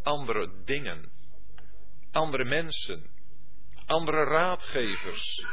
andere 0.03 0.63
dingen, 0.65 1.11
andere 2.11 2.45
mensen, 2.45 3.11
andere 3.87 4.25
raadgevers, 4.25 5.47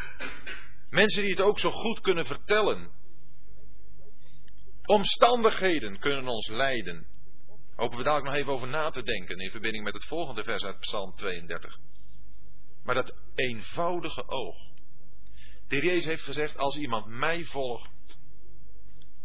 mensen 0.90 1.22
die 1.22 1.32
het 1.32 1.42
ook 1.42 1.60
zo 1.60 1.72
goed 1.72 2.02
kunnen 2.02 2.26
vertellen. 2.26 2.92
Omstandigheden 4.86 6.00
kunnen 6.00 6.28
ons 6.28 6.48
leiden. 6.48 7.08
Hopen 7.76 8.04
we 8.04 8.10
ook 8.10 8.24
nog 8.24 8.34
even 8.34 8.52
over 8.52 8.68
na 8.68 8.90
te 8.90 9.04
denken 9.04 9.38
in 9.38 9.50
verbinding 9.50 9.84
met 9.84 9.94
het 9.94 10.06
volgende 10.06 10.44
vers 10.44 10.64
uit 10.64 10.80
Psalm 10.80 11.14
32. 11.16 11.80
Maar 12.86 12.96
dat 12.96 13.14
eenvoudige 13.36 14.28
oog. 14.28 14.58
De 15.68 15.76
Heer 15.76 15.84
Jezus 15.84 16.06
heeft 16.06 16.24
gezegd, 16.24 16.58
als 16.58 16.78
iemand 16.78 17.06
mij 17.06 17.44
volgt, 17.44 18.18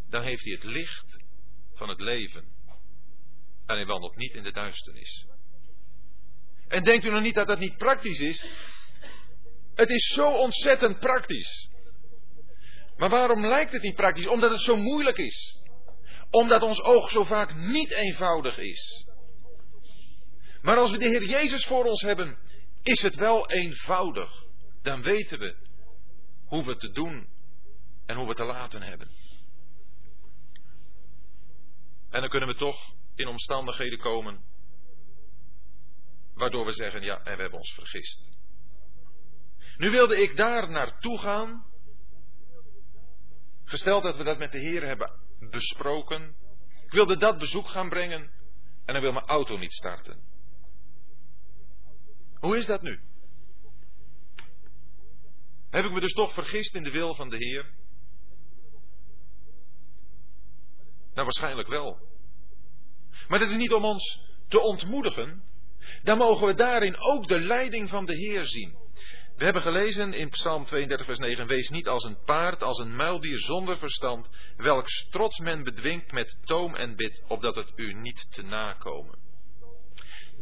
dan 0.08 0.22
heeft 0.22 0.44
hij 0.44 0.52
het 0.52 0.64
licht 0.64 1.16
van 1.74 1.88
het 1.88 2.00
leven. 2.00 2.44
En 3.66 3.76
hij 3.76 3.86
wandelt 3.86 4.16
niet 4.16 4.34
in 4.34 4.42
de 4.42 4.52
duisternis. 4.52 5.26
En 6.68 6.84
denkt 6.84 7.04
u 7.04 7.10
nog 7.10 7.22
niet 7.22 7.34
dat 7.34 7.46
dat 7.46 7.58
niet 7.58 7.76
praktisch 7.76 8.20
is? 8.20 8.46
Het 9.74 9.90
is 9.90 10.06
zo 10.06 10.30
ontzettend 10.30 10.98
praktisch. 10.98 11.68
Maar 12.96 13.10
waarom 13.10 13.46
lijkt 13.46 13.72
het 13.72 13.82
niet 13.82 13.94
praktisch? 13.94 14.26
Omdat 14.26 14.50
het 14.50 14.60
zo 14.60 14.76
moeilijk 14.76 15.18
is. 15.18 15.58
Omdat 16.30 16.62
ons 16.62 16.82
oog 16.82 17.10
zo 17.10 17.24
vaak 17.24 17.54
niet 17.54 17.90
eenvoudig 17.90 18.58
is. 18.58 19.06
Maar 20.62 20.76
als 20.76 20.90
we 20.90 20.98
de 20.98 21.08
Heer 21.08 21.24
Jezus 21.24 21.64
voor 21.64 21.84
ons 21.84 22.02
hebben, 22.02 22.38
is 22.82 23.02
het 23.02 23.14
wel 23.14 23.50
eenvoudig. 23.50 24.44
Dan 24.82 25.02
weten 25.02 25.38
we 25.38 25.56
hoe 26.44 26.64
we 26.64 26.76
te 26.76 26.90
doen 26.90 27.28
en 28.06 28.16
hoe 28.16 28.26
we 28.26 28.34
te 28.34 28.44
laten 28.44 28.82
hebben. 28.82 29.08
En 32.10 32.20
dan 32.20 32.30
kunnen 32.30 32.48
we 32.48 32.54
toch 32.54 32.94
in 33.14 33.26
omstandigheden 33.26 33.98
komen 33.98 34.48
waardoor 36.34 36.64
we 36.64 36.72
zeggen, 36.72 37.02
ja, 37.02 37.16
en 37.16 37.36
we 37.36 37.40
hebben 37.40 37.58
ons 37.58 37.72
vergist. 37.74 38.20
Nu 39.76 39.90
wilde 39.90 40.22
ik 40.22 40.36
daar 40.36 40.70
naartoe 40.70 41.18
gaan, 41.18 41.66
gesteld 43.64 44.02
dat 44.02 44.16
we 44.16 44.24
dat 44.24 44.38
met 44.38 44.52
de 44.52 44.58
Heer 44.58 44.86
hebben 44.86 45.10
besproken. 45.50 46.36
Ik 46.84 46.92
wilde 46.92 47.16
dat 47.16 47.38
bezoek 47.38 47.68
gaan 47.68 47.88
brengen 47.88 48.20
en 48.84 48.92
dan 48.92 49.02
wil 49.02 49.12
mijn 49.12 49.26
auto 49.26 49.56
niet 49.56 49.72
starten. 49.72 50.29
Hoe 52.40 52.56
is 52.56 52.66
dat 52.66 52.82
nu? 52.82 53.00
Heb 55.70 55.84
ik 55.84 55.92
me 55.92 56.00
dus 56.00 56.12
toch 56.12 56.32
vergist 56.32 56.74
in 56.74 56.82
de 56.82 56.90
wil 56.90 57.14
van 57.14 57.28
de 57.28 57.36
Heer? 57.36 57.66
Nou, 61.14 61.24
waarschijnlijk 61.24 61.68
wel. 61.68 61.98
Maar 63.28 63.38
dat 63.38 63.50
is 63.50 63.56
niet 63.56 63.72
om 63.72 63.84
ons 63.84 64.20
te 64.48 64.60
ontmoedigen. 64.60 65.42
Dan 66.02 66.18
mogen 66.18 66.46
we 66.46 66.54
daarin 66.54 66.98
ook 66.98 67.28
de 67.28 67.40
leiding 67.40 67.88
van 67.88 68.06
de 68.06 68.14
Heer 68.14 68.44
zien. 68.44 68.78
We 69.36 69.44
hebben 69.44 69.62
gelezen 69.62 70.12
in 70.12 70.28
Psalm 70.28 70.64
32, 70.64 71.06
vers 71.06 71.18
9: 71.18 71.46
Wees 71.46 71.68
niet 71.68 71.88
als 71.88 72.04
een 72.04 72.22
paard, 72.24 72.62
als 72.62 72.78
een 72.78 72.96
muildier 72.96 73.38
zonder 73.38 73.78
verstand, 73.78 74.28
welks 74.56 75.08
trots 75.08 75.38
men 75.38 75.64
bedwingt 75.64 76.12
met 76.12 76.38
toom 76.44 76.74
en 76.74 76.96
bit, 76.96 77.22
opdat 77.28 77.56
het 77.56 77.72
u 77.76 77.92
niet 77.92 78.26
te 78.30 78.42
nakomen. 78.42 79.18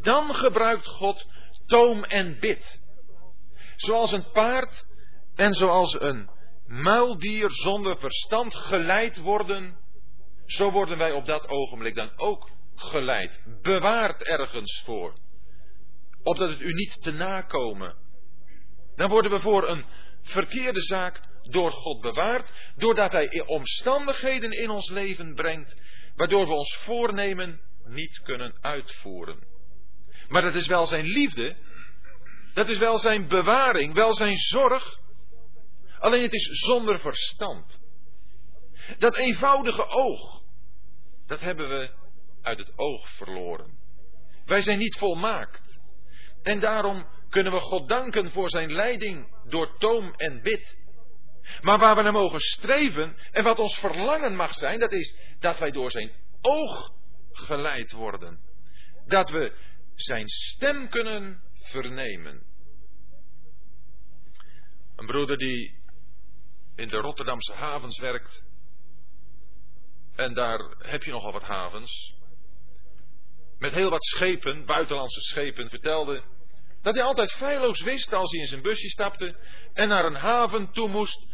Dan 0.02 0.34
gebruikt 0.34 0.86
God 0.86 1.26
toom 1.68 2.04
en 2.04 2.36
bit. 2.40 2.80
Zoals 3.76 4.12
een 4.12 4.30
paard 4.30 4.86
en 5.34 5.52
zoals 5.52 6.00
een 6.00 6.30
muildier 6.66 7.50
zonder 7.50 7.98
verstand 7.98 8.54
geleid 8.54 9.18
worden, 9.18 9.78
zo 10.46 10.70
worden 10.70 10.98
wij 10.98 11.12
op 11.12 11.26
dat 11.26 11.48
ogenblik 11.48 11.94
dan 11.94 12.12
ook 12.16 12.50
geleid, 12.74 13.42
bewaard 13.62 14.22
ergens 14.22 14.82
voor. 14.84 15.14
Opdat 16.22 16.48
het 16.48 16.60
u 16.60 16.72
niet 16.72 17.02
te 17.02 17.12
nakomen. 17.12 17.96
Dan 18.96 19.08
worden 19.08 19.30
we 19.30 19.40
voor 19.40 19.68
een 19.68 19.84
verkeerde 20.22 20.82
zaak 20.82 21.20
door 21.42 21.70
God 21.70 22.00
bewaard, 22.00 22.72
doordat 22.76 23.12
Hij 23.12 23.42
omstandigheden 23.46 24.50
in 24.50 24.70
ons 24.70 24.90
leven 24.90 25.34
brengt, 25.34 25.80
waardoor 26.16 26.46
we 26.46 26.52
ons 26.52 26.76
voornemen 26.76 27.60
niet 27.84 28.20
kunnen 28.22 28.54
uitvoeren. 28.60 29.57
Maar 30.28 30.42
dat 30.42 30.54
is 30.54 30.66
wel 30.66 30.86
zijn 30.86 31.04
liefde, 31.04 31.56
dat 32.54 32.68
is 32.68 32.78
wel 32.78 32.98
zijn 32.98 33.28
bewaring, 33.28 33.94
wel 33.94 34.14
zijn 34.14 34.36
zorg, 34.36 34.98
alleen 35.98 36.22
het 36.22 36.32
is 36.32 36.48
zonder 36.66 36.98
verstand. 36.98 37.80
Dat 38.98 39.16
eenvoudige 39.16 39.88
oog, 39.88 40.42
dat 41.26 41.40
hebben 41.40 41.68
we 41.68 41.90
uit 42.42 42.58
het 42.58 42.72
oog 42.76 43.08
verloren. 43.08 43.78
Wij 44.44 44.62
zijn 44.62 44.78
niet 44.78 44.96
volmaakt. 44.96 45.78
En 46.42 46.60
daarom 46.60 47.06
kunnen 47.28 47.52
we 47.52 47.58
God 47.58 47.88
danken 47.88 48.30
voor 48.30 48.50
zijn 48.50 48.72
leiding 48.72 49.28
door 49.48 49.78
toom 49.78 50.12
en 50.16 50.42
bid. 50.42 50.76
Maar 51.60 51.78
waar 51.78 51.96
we 51.96 52.02
naar 52.02 52.12
mogen 52.12 52.40
streven 52.40 53.16
en 53.30 53.44
wat 53.44 53.58
ons 53.58 53.78
verlangen 53.78 54.36
mag 54.36 54.54
zijn, 54.54 54.78
dat 54.78 54.92
is 54.92 55.18
dat 55.38 55.58
wij 55.58 55.70
door 55.70 55.90
zijn 55.90 56.12
oog 56.40 56.92
geleid 57.32 57.92
worden. 57.92 58.40
Dat 59.06 59.30
we 59.30 59.52
zijn 60.00 60.28
stem 60.28 60.88
kunnen 60.88 61.42
vernemen. 61.54 62.42
Een 64.96 65.06
broeder 65.06 65.38
die 65.38 65.80
in 66.74 66.88
de 66.88 66.96
Rotterdamse 66.96 67.52
havens 67.52 67.98
werkt. 67.98 68.42
En 70.14 70.34
daar 70.34 70.60
heb 70.78 71.02
je 71.02 71.10
nogal 71.10 71.32
wat 71.32 71.42
havens 71.42 72.16
met 73.58 73.72
heel 73.72 73.90
wat 73.90 74.04
schepen, 74.04 74.64
buitenlandse 74.64 75.20
schepen, 75.20 75.68
vertelde 75.68 76.22
dat 76.82 76.94
hij 76.94 77.04
altijd 77.04 77.32
feilloos 77.32 77.82
wist 77.82 78.12
als 78.12 78.30
hij 78.30 78.40
in 78.40 78.46
zijn 78.46 78.62
busje 78.62 78.88
stapte 78.88 79.36
en 79.72 79.88
naar 79.88 80.04
een 80.04 80.14
haven 80.14 80.72
toe 80.72 80.88
moest, 80.88 81.26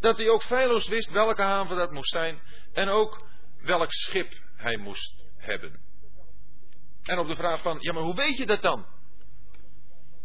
dat 0.00 0.18
hij 0.18 0.28
ook 0.28 0.42
feilloos 0.42 0.88
wist 0.88 1.10
welke 1.10 1.42
haven 1.42 1.76
dat 1.76 1.92
moest 1.92 2.10
zijn 2.10 2.40
en 2.72 2.88
ook 2.88 3.26
welk 3.60 3.92
schip 3.92 4.32
hij 4.56 4.76
moest 4.76 5.24
hebben. 5.36 5.87
En 7.08 7.18
op 7.18 7.28
de 7.28 7.36
vraag 7.36 7.62
van, 7.62 7.78
ja 7.80 7.92
maar 7.92 8.02
hoe 8.02 8.14
weet 8.14 8.36
je 8.36 8.46
dat 8.46 8.62
dan? 8.62 8.86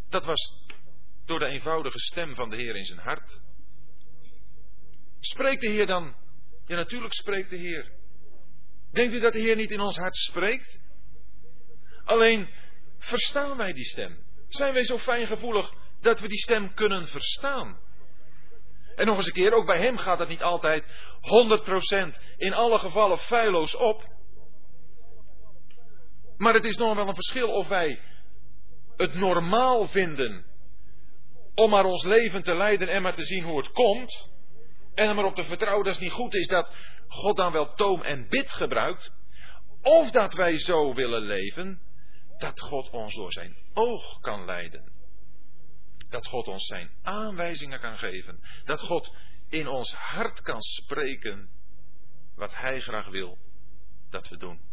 Dat 0.10 0.26
was 0.26 0.62
door 1.26 1.39
de 1.39 1.46
eenvoudige 1.46 2.00
stem 2.00 2.36
van 2.36 2.50
de 2.50 2.56
Heer 2.56 2.76
in 2.76 2.86
zijn 2.86 3.00
hart. 3.00 3.41
Spreekt 5.19 5.62
de 5.62 5.67
Heer 5.67 5.86
dan? 5.86 6.15
Ja 6.65 6.76
natuurlijk 6.76 7.13
spreekt 7.13 7.50
de 7.50 7.56
Heer. 7.56 7.91
Denkt 8.91 9.13
u 9.13 9.19
dat 9.19 9.34
de 9.34 9.39
Heer 9.39 9.56
niet 9.56 9.72
in 9.72 9.80
ons 9.80 9.98
hart 9.98 10.15
spreekt? 10.15 10.80
Alleen 12.04 12.50
verstaan 12.98 13.58
wij 13.58 13.74
die 13.74 13.86
stem? 13.86 14.24
Zijn 14.48 14.74
wij 14.74 14.86
zo 14.86 14.98
fijngevoelig 14.98 15.74
dat 16.02 16.19
we 16.19 16.28
die 16.28 16.41
stem 16.41 16.74
kunnen 16.74 17.08
verstaan? 17.08 17.80
En 18.96 19.06
nog 19.06 19.17
eens 19.17 19.26
een 19.26 19.34
keer, 19.34 19.52
ook 19.52 19.65
bij 19.65 19.82
hem 19.82 19.98
gaat 19.98 20.19
het 20.19 20.30
niet 20.30 20.43
altijd 20.43 20.84
100% 20.84 22.19
in 22.38 22.54
alle 22.54 22.80
gevallen 22.80 23.19
feilloos 23.19 23.76
op. 23.76 24.12
Maar 26.44 26.54
het 26.54 26.66
is 26.66 26.76
nog 26.76 26.96
wel 26.96 27.08
een 27.08 27.16
verschil 27.16 27.48
of 27.48 27.68
wij 27.68 28.00
het 28.98 29.14
normaal 29.14 29.88
vinden 29.88 30.46
om 31.56 31.70
maar 31.70 31.86
ons 31.86 32.04
leven 32.04 32.44
te 32.44 32.56
leiden 32.56 32.88
en 32.88 33.02
maar 33.02 33.14
te 33.14 33.24
zien 33.24 33.44
hoe 33.44 33.58
het 33.58 33.72
komt. 33.72 34.30
En 34.94 35.10
er 35.10 35.16
maar 35.16 35.26
op 35.26 35.36
te 35.36 35.44
vertrouwen 35.44 35.86
dat 35.86 35.94
het 35.94 36.04
niet 36.04 36.12
goed 36.12 36.34
is 36.34 36.48
dat 36.48 36.74
God 37.08 37.38
dan 37.38 37.52
wel 37.52 37.74
toom 37.74 38.02
en 38.02 38.28
bid 38.30 38.50
gebruikt. 38.50 39.12
Of 39.82 40.12
dat 40.12 40.34
wij 40.34 40.58
zo 40.58 40.94
willen 40.94 41.22
leven 41.22 41.82
dat 42.38 42.60
God 42.60 42.90
ons 42.90 43.16
door 43.16 43.32
zijn 43.32 43.56
oog 43.74 44.20
kan 44.20 44.46
leiden. 44.46 44.92
Dat 46.10 46.28
God 46.28 46.48
ons 46.48 46.66
zijn 46.66 46.90
aanwijzingen 47.02 47.80
kan 47.80 47.98
geven. 47.98 48.40
Dat 48.66 48.82
God 48.82 49.14
in 49.50 49.68
ons 49.68 49.94
hart 49.94 50.42
kan 50.42 50.62
spreken 50.62 51.50
wat 52.36 52.56
Hij 52.56 52.80
graag 52.80 53.08
wil 53.08 53.38
dat 54.10 54.28
we 54.28 54.38
doen. 54.38 54.73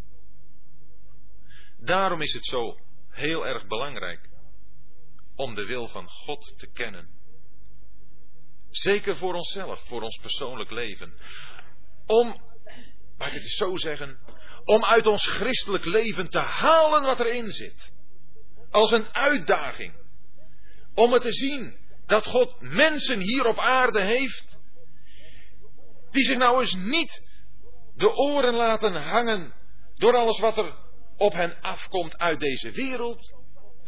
Daarom 1.81 2.21
is 2.21 2.33
het 2.33 2.45
zo 2.45 2.79
heel 3.09 3.47
erg 3.47 3.67
belangrijk 3.67 4.29
om 5.37 5.55
de 5.55 5.67
wil 5.67 5.87
van 5.87 6.09
God 6.09 6.55
te 6.59 6.67
kennen. 6.67 7.09
Zeker 8.71 9.17
voor 9.17 9.35
onszelf, 9.35 9.81
voor 9.87 10.03
ons 10.03 10.17
persoonlijk 10.17 10.71
leven. 10.71 11.15
Om, 12.07 12.41
mag 13.19 13.29
ik 13.29 13.43
het 13.43 13.51
zo 13.51 13.77
zeggen, 13.77 14.19
om 14.65 14.85
uit 14.85 15.07
ons 15.07 15.27
christelijk 15.27 15.85
leven 15.85 16.31
te 16.31 16.39
halen 16.39 17.03
wat 17.03 17.21
erin 17.21 17.51
zit. 17.51 17.93
Als 18.71 18.91
een 18.91 19.15
uitdaging. 19.15 19.95
Om 20.95 21.13
het 21.13 21.23
te 21.23 21.33
zien 21.33 21.79
dat 22.07 22.27
God 22.27 22.61
mensen 22.61 23.21
hier 23.21 23.47
op 23.47 23.59
aarde 23.59 24.05
heeft. 24.05 24.61
Die 26.11 26.25
zich 26.25 26.37
nou 26.37 26.61
eens 26.61 26.75
niet 26.75 27.23
de 27.95 28.15
oren 28.15 28.55
laten 28.55 28.95
hangen 28.95 29.55
door 29.95 30.17
alles 30.17 30.39
wat 30.39 30.57
er 30.57 30.75
op 31.21 31.33
hen 31.33 31.61
afkomt 31.61 32.19
uit 32.19 32.41
deze 32.41 32.71
wereld. 32.71 33.35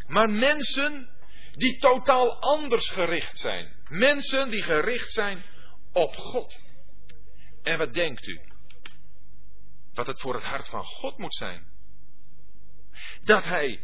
Maar 0.06 0.30
mensen 0.30 1.10
die 1.52 1.78
totaal 1.78 2.40
anders 2.40 2.88
gericht 2.88 3.38
zijn. 3.38 3.72
Mensen 3.88 4.50
die 4.50 4.62
gericht 4.62 5.10
zijn 5.10 5.44
op 5.92 6.14
God. 6.14 6.60
En 7.62 7.78
wat 7.78 7.94
denkt 7.94 8.26
u? 8.26 8.40
wat 9.94 10.06
het 10.06 10.20
voor 10.20 10.34
het 10.34 10.42
hart 10.42 10.68
van 10.68 10.84
God 10.84 11.18
moet 11.18 11.34
zijn. 11.34 11.64
Dat 13.24 13.44
Hij 13.44 13.80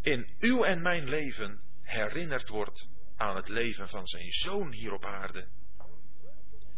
in 0.00 0.34
uw 0.38 0.64
en 0.64 0.82
mijn 0.82 1.08
leven 1.08 1.60
herinnerd 1.82 2.48
wordt 2.48 2.88
aan 3.16 3.36
het 3.36 3.48
leven 3.48 3.88
van 3.88 4.06
zijn 4.06 4.30
zoon 4.30 4.72
hier 4.72 4.92
op 4.92 5.04
aarde. 5.04 5.48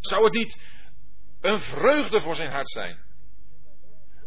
Zou 0.01 0.25
het 0.25 0.35
niet 0.35 0.59
een 1.41 1.61
vreugde 1.61 2.21
voor 2.21 2.35
zijn 2.35 2.51
hart 2.51 2.69
zijn 2.71 3.05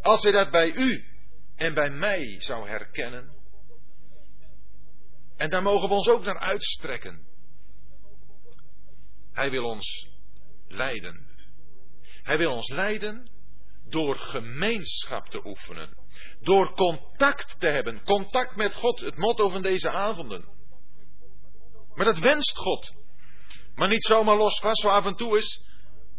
als 0.02 0.24
hij 0.24 0.32
dat 0.32 0.52
bij 0.52 0.74
u 0.76 1.06
en 1.56 1.74
bij 1.74 1.90
mij 1.90 2.42
zou 2.42 2.70
herkennen? 2.70 3.38
En 5.38 5.50
daar 5.50 5.62
mogen 5.62 5.88
we 5.88 5.96
ons 5.96 6.08
ook 6.08 6.24
naar 6.24 6.40
uitstrekken. 6.40 7.28
Hij 9.34 9.50
wil 9.50 9.64
ons 9.64 10.08
leiden. 10.68 11.28
Hij 12.22 12.38
wil 12.38 12.52
ons 12.52 12.70
leiden 12.70 13.30
door 13.90 14.18
gemeenschap 14.18 15.28
te 15.28 15.46
oefenen. 15.46 15.98
Door 16.40 16.74
contact 16.74 17.60
te 17.60 17.68
hebben. 17.68 18.04
Contact 18.04 18.56
met 18.56 18.74
God, 18.74 19.00
het 19.00 19.18
motto 19.18 19.50
van 19.50 19.62
deze 19.62 19.90
avonden. 19.90 20.46
Maar 21.94 22.06
dat 22.06 22.20
wenst 22.20 22.58
God. 22.58 22.96
Maar 23.76 23.88
niet 23.88 24.04
zomaar 24.04 24.38
los 24.38 24.60
vast 24.60 24.82
zo 24.82 24.90
af 24.90 25.06
en 25.06 25.16
toe 25.16 25.38
is 25.38 25.62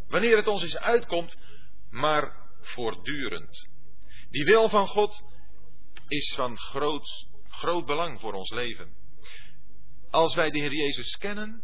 wanneer 0.09 0.37
het 0.37 0.47
ons 0.47 0.63
eens 0.63 0.79
uitkomt, 0.79 1.37
maar 1.91 2.37
voortdurend. 2.61 3.69
Die 4.31 4.45
wil 4.45 4.69
van 4.69 4.87
God 4.87 5.23
is 6.09 6.35
van 6.35 6.59
groot, 6.59 7.27
groot 7.49 7.87
belang 7.87 8.21
voor 8.21 8.33
ons 8.33 8.51
leven. 8.51 8.95
Als 10.11 10.35
wij 10.35 10.51
de 10.51 10.59
Heer 10.59 10.75
Jezus 10.75 11.17
kennen, 11.17 11.63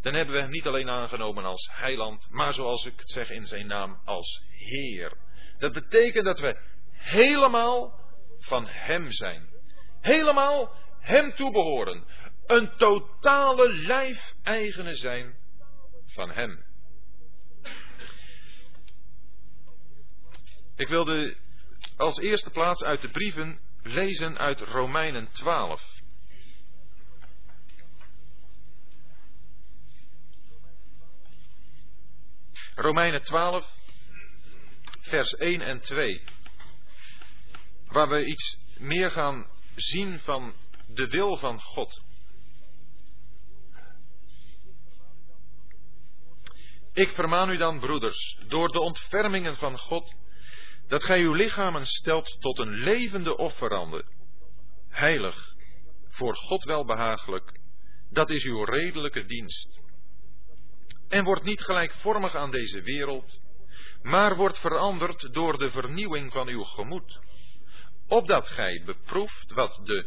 dan 0.00 0.14
hebben 0.14 0.34
we 0.34 0.40
hem 0.40 0.50
niet 0.50 0.66
alleen 0.66 0.88
aangenomen 0.88 1.44
als 1.44 1.70
heiland, 1.72 2.28
maar 2.30 2.52
zoals 2.52 2.84
ik 2.84 2.98
het 3.00 3.10
zeg 3.10 3.30
in 3.30 3.46
zijn 3.46 3.66
naam 3.66 4.00
als 4.04 4.42
Heer. 4.48 5.16
Dat 5.58 5.72
betekent 5.72 6.24
dat 6.24 6.40
we 6.40 6.60
helemaal 6.92 8.00
van 8.38 8.66
Hem 8.66 9.12
zijn. 9.12 9.48
Helemaal 10.00 10.72
Hem 11.00 11.34
toebehoren. 11.34 12.04
Een 12.46 12.76
totale 12.76 13.72
lijfeigene 13.72 14.94
zijn 14.94 15.36
van 16.06 16.30
Hem. 16.30 16.66
Ik 20.76 20.88
wilde 20.88 21.36
als 21.98 22.18
eerste 22.18 22.50
plaats 22.50 22.82
uit 22.82 23.00
de 23.00 23.08
brieven 23.08 23.60
lezen 23.82 24.38
uit 24.38 24.60
Romeinen 24.60 25.28
12. 25.32 25.82
Romeinen 32.74 33.22
12, 33.22 33.72
vers 35.00 35.32
1 35.32 35.60
en 35.60 35.80
2. 35.80 36.22
Waar 37.86 38.08
we 38.08 38.26
iets 38.26 38.58
meer 38.76 39.10
gaan 39.10 39.46
zien 39.74 40.18
van 40.18 40.54
de 40.86 41.06
wil 41.06 41.36
van 41.36 41.60
God. 41.60 42.02
Ik 46.92 47.10
vermaan 47.10 47.50
u 47.50 47.56
dan, 47.56 47.78
broeders, 47.78 48.38
door 48.46 48.68
de 48.68 48.80
ontfermingen 48.80 49.56
van 49.56 49.78
God, 49.78 50.14
dat 50.88 51.04
gij 51.04 51.20
uw 51.20 51.32
lichamen 51.32 51.86
stelt 51.86 52.36
tot 52.40 52.58
een 52.58 52.72
levende 52.72 53.36
offerande, 53.36 54.04
heilig, 54.88 55.54
voor 56.08 56.36
God 56.36 56.64
welbehagelijk, 56.64 57.60
dat 58.10 58.30
is 58.30 58.44
uw 58.44 58.64
redelijke 58.64 59.24
dienst. 59.24 59.80
En 61.08 61.24
wordt 61.24 61.44
niet 61.44 61.62
gelijkvormig 61.62 62.34
aan 62.34 62.50
deze 62.50 62.82
wereld, 62.82 63.40
maar 64.02 64.36
wordt 64.36 64.58
veranderd 64.58 65.34
door 65.34 65.58
de 65.58 65.70
vernieuwing 65.70 66.32
van 66.32 66.48
uw 66.48 66.62
gemoed, 66.62 67.18
opdat 68.06 68.48
gij 68.48 68.82
beproeft 68.84 69.52
wat 69.52 69.80
de 69.84 70.06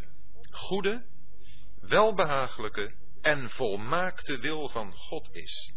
goede, 0.52 1.06
welbehagelijke 1.82 2.96
en 3.22 3.50
volmaakte 3.50 4.38
wil 4.40 4.70
van 4.70 4.94
God 4.94 5.30
is. 5.32 5.74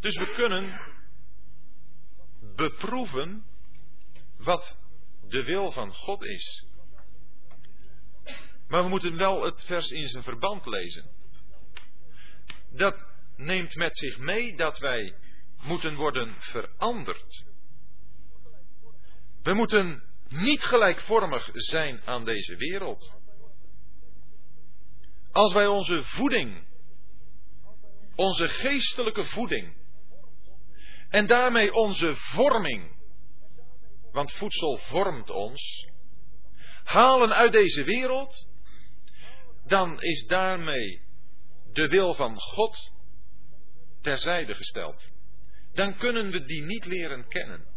Dus 0.00 0.16
we 0.16 0.32
kunnen 0.34 0.80
beproeven 2.56 3.44
wat 4.42 4.78
de 5.28 5.44
wil 5.44 5.72
van 5.72 5.94
God 5.94 6.22
is. 6.22 6.66
Maar 8.68 8.82
we 8.82 8.88
moeten 8.88 9.16
wel 9.16 9.42
het 9.42 9.64
vers 9.64 9.90
in 9.90 10.08
zijn 10.08 10.22
verband 10.22 10.66
lezen. 10.66 11.10
Dat 12.70 13.04
neemt 13.36 13.74
met 13.74 13.96
zich 13.96 14.18
mee 14.18 14.56
dat 14.56 14.78
wij 14.78 15.14
moeten 15.62 15.94
worden 15.94 16.36
veranderd. 16.38 17.44
We 19.42 19.54
moeten 19.54 20.02
niet 20.28 20.62
gelijkvormig 20.62 21.50
zijn 21.52 22.02
aan 22.04 22.24
deze 22.24 22.56
wereld. 22.56 23.16
Als 25.32 25.52
wij 25.52 25.66
onze 25.66 26.02
voeding, 26.04 26.64
onze 28.14 28.48
geestelijke 28.48 29.24
voeding, 29.24 29.76
en 31.08 31.26
daarmee 31.26 31.72
onze 31.72 32.16
vorming, 32.16 33.01
want 34.12 34.32
voedsel 34.32 34.76
vormt 34.76 35.30
ons, 35.30 35.88
halen 36.84 37.32
uit 37.32 37.52
deze 37.52 37.84
wereld, 37.84 38.48
dan 39.66 40.02
is 40.02 40.26
daarmee 40.26 41.02
de 41.72 41.88
wil 41.88 42.14
van 42.14 42.38
God 42.38 42.90
terzijde 44.00 44.54
gesteld. 44.54 45.08
Dan 45.72 45.96
kunnen 45.96 46.30
we 46.30 46.44
die 46.44 46.62
niet 46.62 46.84
leren 46.84 47.28
kennen. 47.28 47.70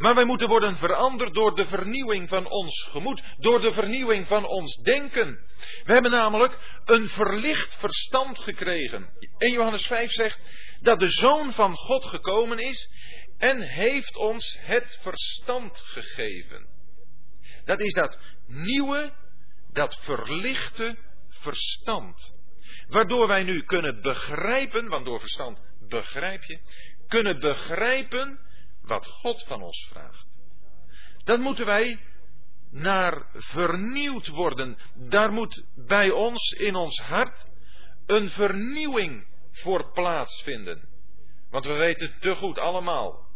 Maar 0.00 0.14
wij 0.14 0.24
moeten 0.24 0.48
worden 0.48 0.76
veranderd 0.76 1.34
door 1.34 1.54
de 1.56 1.66
vernieuwing 1.66 2.28
van 2.28 2.50
ons 2.50 2.82
gemoed, 2.82 3.22
door 3.38 3.60
de 3.60 3.72
vernieuwing 3.72 4.26
van 4.26 4.46
ons 4.46 4.76
denken. 4.76 5.38
We 5.84 5.92
hebben 5.92 6.10
namelijk 6.10 6.80
een 6.84 7.08
verlicht 7.08 7.74
verstand 7.74 8.38
gekregen. 8.38 9.08
En 9.38 9.50
Johannes 9.50 9.86
5 9.86 10.10
zegt 10.10 10.40
dat 10.80 11.00
de 11.00 11.10
Zoon 11.10 11.52
van 11.52 11.74
God 11.74 12.04
gekomen 12.04 12.58
is 12.58 12.88
en 13.40 13.60
heeft 13.60 14.16
ons 14.16 14.58
het 14.60 14.98
verstand 15.02 15.80
gegeven. 15.80 16.66
Dat 17.64 17.80
is 17.80 17.92
dat 17.92 18.18
nieuwe, 18.46 19.12
dat 19.72 19.96
verlichte 20.00 20.96
verstand. 21.28 22.34
Waardoor 22.88 23.26
wij 23.26 23.42
nu 23.42 23.62
kunnen 23.62 24.00
begrijpen, 24.00 24.88
want 24.88 25.06
door 25.06 25.20
verstand 25.20 25.62
begrijp 25.88 26.44
je, 26.44 26.60
kunnen 27.08 27.40
begrijpen 27.40 28.40
wat 28.82 29.06
God 29.06 29.44
van 29.46 29.62
ons 29.62 29.86
vraagt. 29.88 30.26
Dan 31.24 31.40
moeten 31.40 31.66
wij 31.66 32.00
naar 32.70 33.26
vernieuwd 33.32 34.26
worden. 34.26 34.78
Daar 34.94 35.32
moet 35.32 35.64
bij 35.74 36.10
ons 36.10 36.50
in 36.50 36.74
ons 36.74 36.98
hart 37.00 37.46
een 38.06 38.28
vernieuwing 38.28 39.26
voor 39.52 39.92
plaatsvinden. 39.92 40.88
Want 41.50 41.64
we 41.64 41.72
weten 41.72 42.14
te 42.20 42.34
goed 42.34 42.58
allemaal 42.58 43.29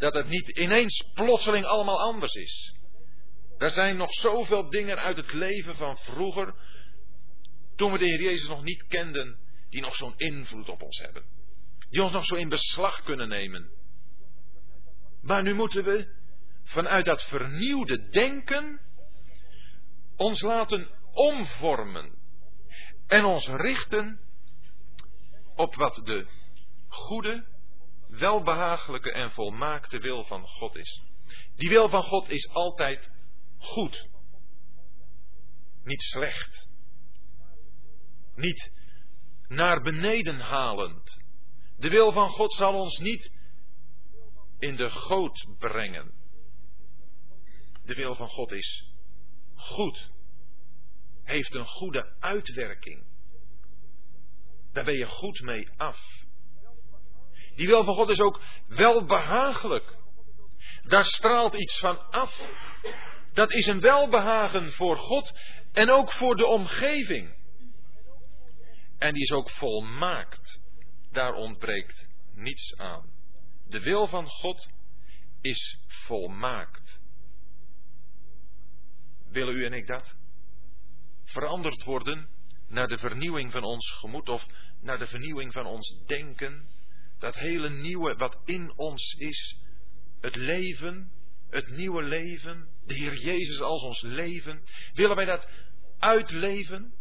dat 0.00 0.14
het 0.14 0.28
niet 0.28 0.48
ineens 0.48 1.10
plotseling 1.14 1.64
allemaal 1.64 2.00
anders 2.00 2.34
is. 2.34 2.74
Er 3.58 3.70
zijn 3.70 3.96
nog 3.96 4.12
zoveel 4.12 4.70
dingen 4.70 4.98
uit 4.98 5.16
het 5.16 5.32
leven 5.32 5.74
van 5.74 5.96
vroeger 5.96 6.54
toen 7.76 7.92
we 7.92 7.98
de 7.98 8.04
Heer 8.04 8.22
Jezus 8.22 8.48
nog 8.48 8.62
niet 8.62 8.86
kenden, 8.86 9.38
die 9.68 9.80
nog 9.80 9.94
zo'n 9.94 10.14
invloed 10.16 10.68
op 10.68 10.82
ons 10.82 10.98
hebben. 10.98 11.24
Die 11.90 12.02
ons 12.02 12.12
nog 12.12 12.24
zo 12.24 12.34
in 12.34 12.48
beslag 12.48 13.02
kunnen 13.02 13.28
nemen. 13.28 13.70
Maar 15.22 15.42
nu 15.42 15.54
moeten 15.54 15.84
we 15.84 16.14
vanuit 16.64 17.04
dat 17.04 17.22
vernieuwde 17.22 18.08
denken 18.08 18.80
ons 20.16 20.42
laten 20.42 20.88
omvormen. 21.12 22.18
En 23.06 23.24
ons 23.24 23.48
richten 23.48 24.20
op 25.54 25.74
wat 25.74 26.00
de 26.04 26.26
goede, 26.88 27.44
welbehagelijke 28.10 29.12
en 29.12 29.30
volmaakte 29.32 29.98
wil 29.98 30.24
van 30.24 30.46
God 30.46 30.76
is. 30.76 31.02
Die 31.56 31.68
wil 31.68 31.88
van 31.88 32.02
God 32.02 32.28
is 32.28 32.48
altijd 32.48 33.10
goed. 33.58 34.08
Niet 35.82 36.02
slecht 36.02 36.68
niet 38.40 38.72
naar 39.48 39.82
beneden 39.82 40.38
halend. 40.38 41.22
De 41.76 41.88
wil 41.88 42.12
van 42.12 42.28
God 42.28 42.52
zal 42.52 42.74
ons 42.74 42.98
niet 42.98 43.30
in 44.58 44.76
de 44.76 44.90
goot 44.90 45.46
brengen. 45.58 46.12
De 47.84 47.94
wil 47.94 48.14
van 48.14 48.28
God 48.28 48.52
is 48.52 48.92
goed. 49.54 50.10
Heeft 51.22 51.54
een 51.54 51.66
goede 51.66 52.14
uitwerking. 52.18 53.04
Daar 54.72 54.84
ben 54.84 54.94
je 54.94 55.06
goed 55.06 55.40
mee 55.40 55.68
af. 55.76 56.19
Die 57.54 57.66
wil 57.66 57.84
van 57.84 57.94
God 57.94 58.10
is 58.10 58.20
ook 58.20 58.40
welbehagelijk. 58.66 59.96
Daar 60.82 61.04
straalt 61.04 61.54
iets 61.54 61.78
van 61.78 62.10
af. 62.10 62.40
Dat 63.32 63.52
is 63.52 63.66
een 63.66 63.80
welbehagen 63.80 64.72
voor 64.72 64.96
God 64.96 65.32
en 65.72 65.90
ook 65.90 66.12
voor 66.12 66.36
de 66.36 66.46
omgeving. 66.46 67.38
En 68.98 69.14
die 69.14 69.22
is 69.22 69.30
ook 69.30 69.50
volmaakt. 69.50 70.60
Daar 71.10 71.32
ontbreekt 71.32 72.08
niets 72.34 72.76
aan. 72.76 73.10
De 73.68 73.80
wil 73.80 74.06
van 74.06 74.28
God 74.28 74.68
is 75.40 75.78
volmaakt. 75.86 77.00
Willen 79.30 79.54
u 79.54 79.64
en 79.64 79.72
ik 79.72 79.86
dat? 79.86 80.14
Veranderd 81.24 81.84
worden 81.84 82.28
naar 82.68 82.88
de 82.88 82.98
vernieuwing 82.98 83.52
van 83.52 83.62
ons 83.62 83.92
gemoed 83.92 84.28
of 84.28 84.46
naar 84.80 84.98
de 84.98 85.06
vernieuwing 85.06 85.52
van 85.52 85.66
ons 85.66 86.02
denken. 86.06 86.68
Dat 87.20 87.34
hele 87.34 87.70
nieuwe 87.70 88.14
wat 88.14 88.38
in 88.44 88.72
ons 88.76 89.14
is. 89.18 89.58
Het 90.20 90.36
leven, 90.36 91.12
het 91.50 91.68
nieuwe 91.68 92.02
leven, 92.02 92.68
de 92.86 92.94
Heer 92.94 93.14
Jezus 93.14 93.60
als 93.60 93.82
ons 93.82 94.00
leven. 94.00 94.62
Willen 94.92 95.16
wij 95.16 95.24
dat 95.24 95.48
uitleven? 95.98 96.92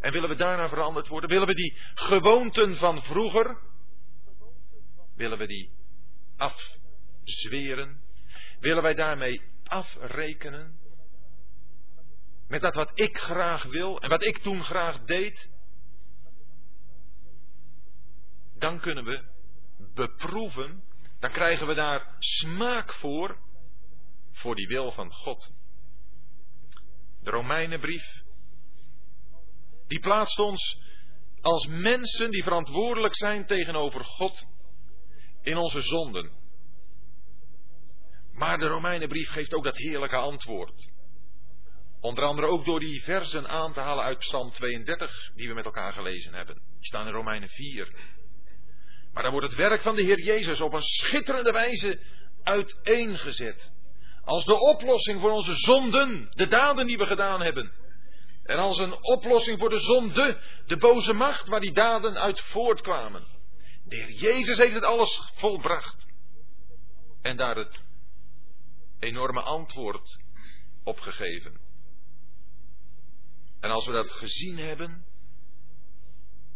En 0.00 0.12
willen 0.12 0.28
we 0.28 0.34
daarna 0.34 0.68
veranderd 0.68 1.08
worden? 1.08 1.30
Willen 1.30 1.46
we 1.46 1.54
die 1.54 1.76
gewoonten 1.94 2.76
van 2.76 3.02
vroeger, 3.02 3.58
willen 5.16 5.38
we 5.38 5.46
die 5.46 5.70
afzweren? 6.36 8.00
Willen 8.60 8.82
wij 8.82 8.94
daarmee 8.94 9.42
afrekenen? 9.64 10.80
Met 12.48 12.62
dat 12.62 12.74
wat 12.74 13.00
ik 13.00 13.16
graag 13.18 13.64
wil 13.64 14.00
en 14.00 14.08
wat 14.08 14.24
ik 14.24 14.38
toen 14.38 14.62
graag 14.62 15.04
deed? 15.04 15.50
Dan 18.58 18.80
kunnen 18.80 19.04
we 19.04 19.31
beproeven, 19.94 20.84
dan 21.18 21.30
krijgen 21.30 21.66
we 21.66 21.74
daar 21.74 22.16
smaak 22.18 22.92
voor, 22.92 23.38
voor 24.30 24.54
die 24.54 24.66
wil 24.66 24.92
van 24.92 25.12
God. 25.12 25.52
De 27.22 27.30
Romeinenbrief, 27.30 28.22
die 29.86 30.00
plaatst 30.00 30.38
ons 30.38 30.78
als 31.40 31.66
mensen 31.66 32.30
die 32.30 32.42
verantwoordelijk 32.42 33.16
zijn 33.16 33.46
tegenover 33.46 34.04
God 34.04 34.46
in 35.42 35.56
onze 35.56 35.80
zonden. 35.80 36.30
Maar 38.32 38.58
de 38.58 38.66
Romeinenbrief 38.66 39.30
geeft 39.30 39.54
ook 39.54 39.64
dat 39.64 39.76
heerlijke 39.76 40.16
antwoord. 40.16 40.90
Onder 42.00 42.24
andere 42.24 42.46
ook 42.46 42.64
door 42.64 42.80
die 42.80 43.02
versen 43.02 43.48
aan 43.48 43.72
te 43.72 43.80
halen 43.80 44.04
uit 44.04 44.18
Psalm 44.18 44.52
32, 44.52 45.32
die 45.34 45.48
we 45.48 45.54
met 45.54 45.64
elkaar 45.64 45.92
gelezen 45.92 46.34
hebben. 46.34 46.54
Die 46.54 46.86
staan 46.86 47.06
in 47.06 47.12
Romeinen 47.12 47.48
4. 47.48 47.94
Maar 49.12 49.22
dan 49.22 49.32
wordt 49.32 49.46
het 49.46 49.56
werk 49.56 49.82
van 49.82 49.94
de 49.94 50.02
Heer 50.02 50.20
Jezus 50.20 50.60
op 50.60 50.72
een 50.72 50.82
schitterende 50.82 51.52
wijze 51.52 52.00
uiteengezet. 52.42 53.70
Als 54.24 54.44
de 54.44 54.58
oplossing 54.58 55.20
voor 55.20 55.30
onze 55.30 55.54
zonden, 55.54 56.28
de 56.30 56.46
daden 56.46 56.86
die 56.86 56.98
we 56.98 57.06
gedaan 57.06 57.40
hebben. 57.40 57.72
En 58.42 58.56
als 58.56 58.78
een 58.78 59.02
oplossing 59.02 59.58
voor 59.58 59.68
de 59.68 59.80
zonde, 59.80 60.40
de 60.66 60.76
boze 60.76 61.12
macht 61.12 61.48
waar 61.48 61.60
die 61.60 61.72
daden 61.72 62.18
uit 62.18 62.40
voortkwamen. 62.40 63.26
De 63.84 63.96
Heer 63.96 64.10
Jezus 64.10 64.58
heeft 64.58 64.74
het 64.74 64.84
alles 64.84 65.32
volbracht. 65.34 66.06
En 67.22 67.36
daar 67.36 67.56
het 67.56 67.80
enorme 68.98 69.40
antwoord 69.40 70.18
op 70.84 71.00
gegeven. 71.00 71.60
En 73.60 73.70
als 73.70 73.86
we 73.86 73.92
dat 73.92 74.10
gezien 74.10 74.56
hebben, 74.56 75.04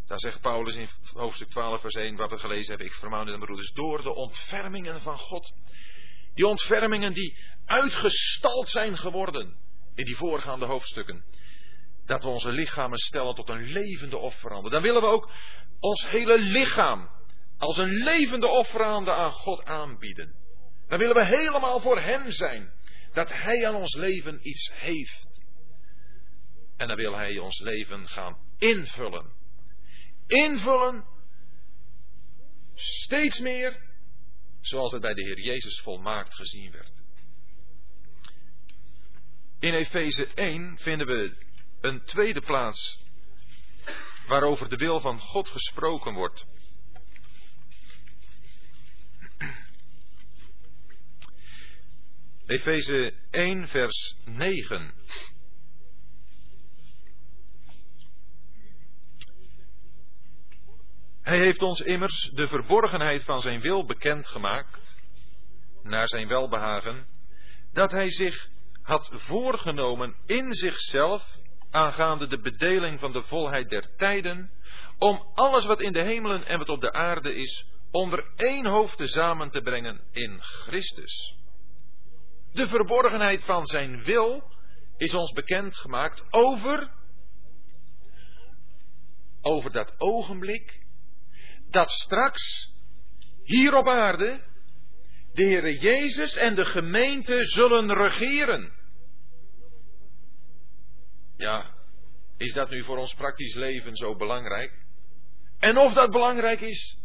dan 0.07 0.19
zegt 0.19 0.41
Paulus 0.41 0.75
in 0.75 0.89
hoofdstuk 1.13 1.49
12, 1.49 1.81
vers 1.81 1.95
1, 1.95 2.17
wat 2.17 2.31
we 2.31 2.39
gelezen 2.39 2.69
hebben, 2.69 2.87
ik 2.87 2.95
vermaan 2.95 3.27
de 3.27 3.39
broeders, 3.39 3.73
door 3.73 4.03
de 4.03 4.15
ontfermingen 4.15 5.01
van 5.01 5.19
God. 5.19 5.53
Die 6.35 6.47
ontfermingen 6.47 7.13
die 7.13 7.39
uitgestald 7.65 8.71
zijn 8.71 8.99
geworden 8.99 9.57
in 9.95 10.05
die 10.05 10.17
voorgaande 10.17 10.67
hoofdstukken. 10.67 11.25
Dat 12.05 12.23
we 12.23 12.29
onze 12.29 12.53
lichamen 12.53 12.99
stellen 12.99 13.35
tot 13.35 13.49
een 13.49 13.63
levende 13.63 14.17
offerande. 14.17 14.71
Dan 14.71 14.83
willen 14.83 15.01
we 15.01 15.09
ook 15.09 15.31
ons 15.81 16.09
hele 16.09 16.39
lichaam 16.39 17.11
als 17.59 17.79
een 17.79 17.93
levende 17.93 18.49
offerande 18.49 19.13
aan 19.13 19.33
God 19.33 19.65
aanbieden. 19.65 20.35
Dan 20.89 20.99
willen 20.99 21.15
we 21.15 21.27
helemaal 21.27 21.81
voor 21.81 22.01
Hem 22.01 22.31
zijn. 22.31 22.73
Dat 23.13 23.33
Hij 23.33 23.67
aan 23.69 23.75
ons 23.75 23.95
leven 23.95 24.49
iets 24.49 24.71
heeft. 24.75 25.45
En 26.77 26.89
dan 26.89 26.97
wil 26.97 27.17
Hij 27.17 27.39
ons 27.39 27.61
leven 27.61 28.09
gaan 28.09 28.37
invullen. 28.59 29.36
Invullen. 30.27 31.05
Steeds 32.75 33.41
meer. 33.41 33.85
Zoals 34.61 34.93
het 34.93 35.01
bij 35.01 35.15
de 35.15 35.23
Heer 35.23 35.41
Jezus 35.41 35.81
volmaakt 35.81 36.35
gezien 36.35 36.71
werd. 36.71 37.03
In 39.59 39.75
Efeze 39.75 40.27
1 40.27 40.79
vinden 40.79 41.07
we 41.07 41.37
een 41.81 42.05
tweede 42.05 42.41
plaats 42.41 43.05
waarover 44.27 44.69
de 44.69 44.77
wil 44.77 45.01
van 45.01 45.21
God 45.21 45.49
gesproken 45.49 46.15
wordt. 46.15 46.47
Efeze 52.47 53.15
1, 53.31 53.69
vers 53.69 54.15
9. 54.25 54.95
Hij 61.27 61.39
heeft 61.39 61.63
ons 61.63 61.81
immers 61.81 62.31
de 62.35 62.49
verborgenheid 62.49 63.25
van 63.25 63.41
zijn 63.41 63.61
wil 63.61 63.85
bekendgemaakt, 63.85 64.95
naar 65.83 66.09
zijn 66.09 66.29
welbehagen, 66.29 67.07
dat 67.73 67.91
hij 67.91 68.11
zich 68.11 68.49
had 68.83 69.11
voorgenomen 69.13 70.17
in 70.27 70.55
zichzelf, 70.55 71.39
aangaande 71.71 72.27
de 72.27 72.41
bedeling 72.41 73.01
van 73.01 73.13
de 73.13 73.23
volheid 73.23 73.69
der 73.69 73.97
tijden, 73.97 74.51
om 74.99 75.31
alles 75.35 75.67
wat 75.67 75.81
in 75.81 75.93
de 75.93 76.03
hemelen 76.03 76.47
en 76.47 76.59
wat 76.59 76.69
op 76.69 76.81
de 76.81 76.93
aarde 76.93 77.35
is, 77.35 77.67
onder 77.91 78.31
één 78.37 78.67
hoofd 78.67 78.97
tezamen 78.97 79.51
te 79.51 79.63
brengen 79.63 80.01
in 80.11 80.43
Christus. 80.43 81.35
De 82.53 82.67
verborgenheid 82.67 83.45
van 83.45 83.67
zijn 83.67 84.03
wil 84.03 84.53
is 84.97 85.15
ons 85.15 85.33
bekendgemaakt 85.33 86.25
over, 86.31 86.91
over 89.41 89.73
dat 89.73 89.95
ogenblik 89.99 90.85
dat 91.71 91.91
straks 91.91 92.71
hier 93.43 93.75
op 93.75 93.89
aarde 93.89 94.41
de 95.33 95.45
Heere 95.45 95.79
Jezus 95.79 96.37
en 96.37 96.55
de 96.55 96.65
gemeente 96.65 97.45
zullen 97.45 97.93
regeren. 97.93 98.73
Ja, 101.37 101.75
is 102.37 102.53
dat 102.53 102.71
nu 102.71 102.83
voor 102.83 102.97
ons 102.97 103.15
praktisch 103.15 103.55
leven 103.55 103.97
zo 103.97 104.17
belangrijk? 104.17 104.73
En 105.59 105.79
of 105.79 105.95
dat 105.95 106.11
belangrijk 106.11 106.61
is? 106.61 106.99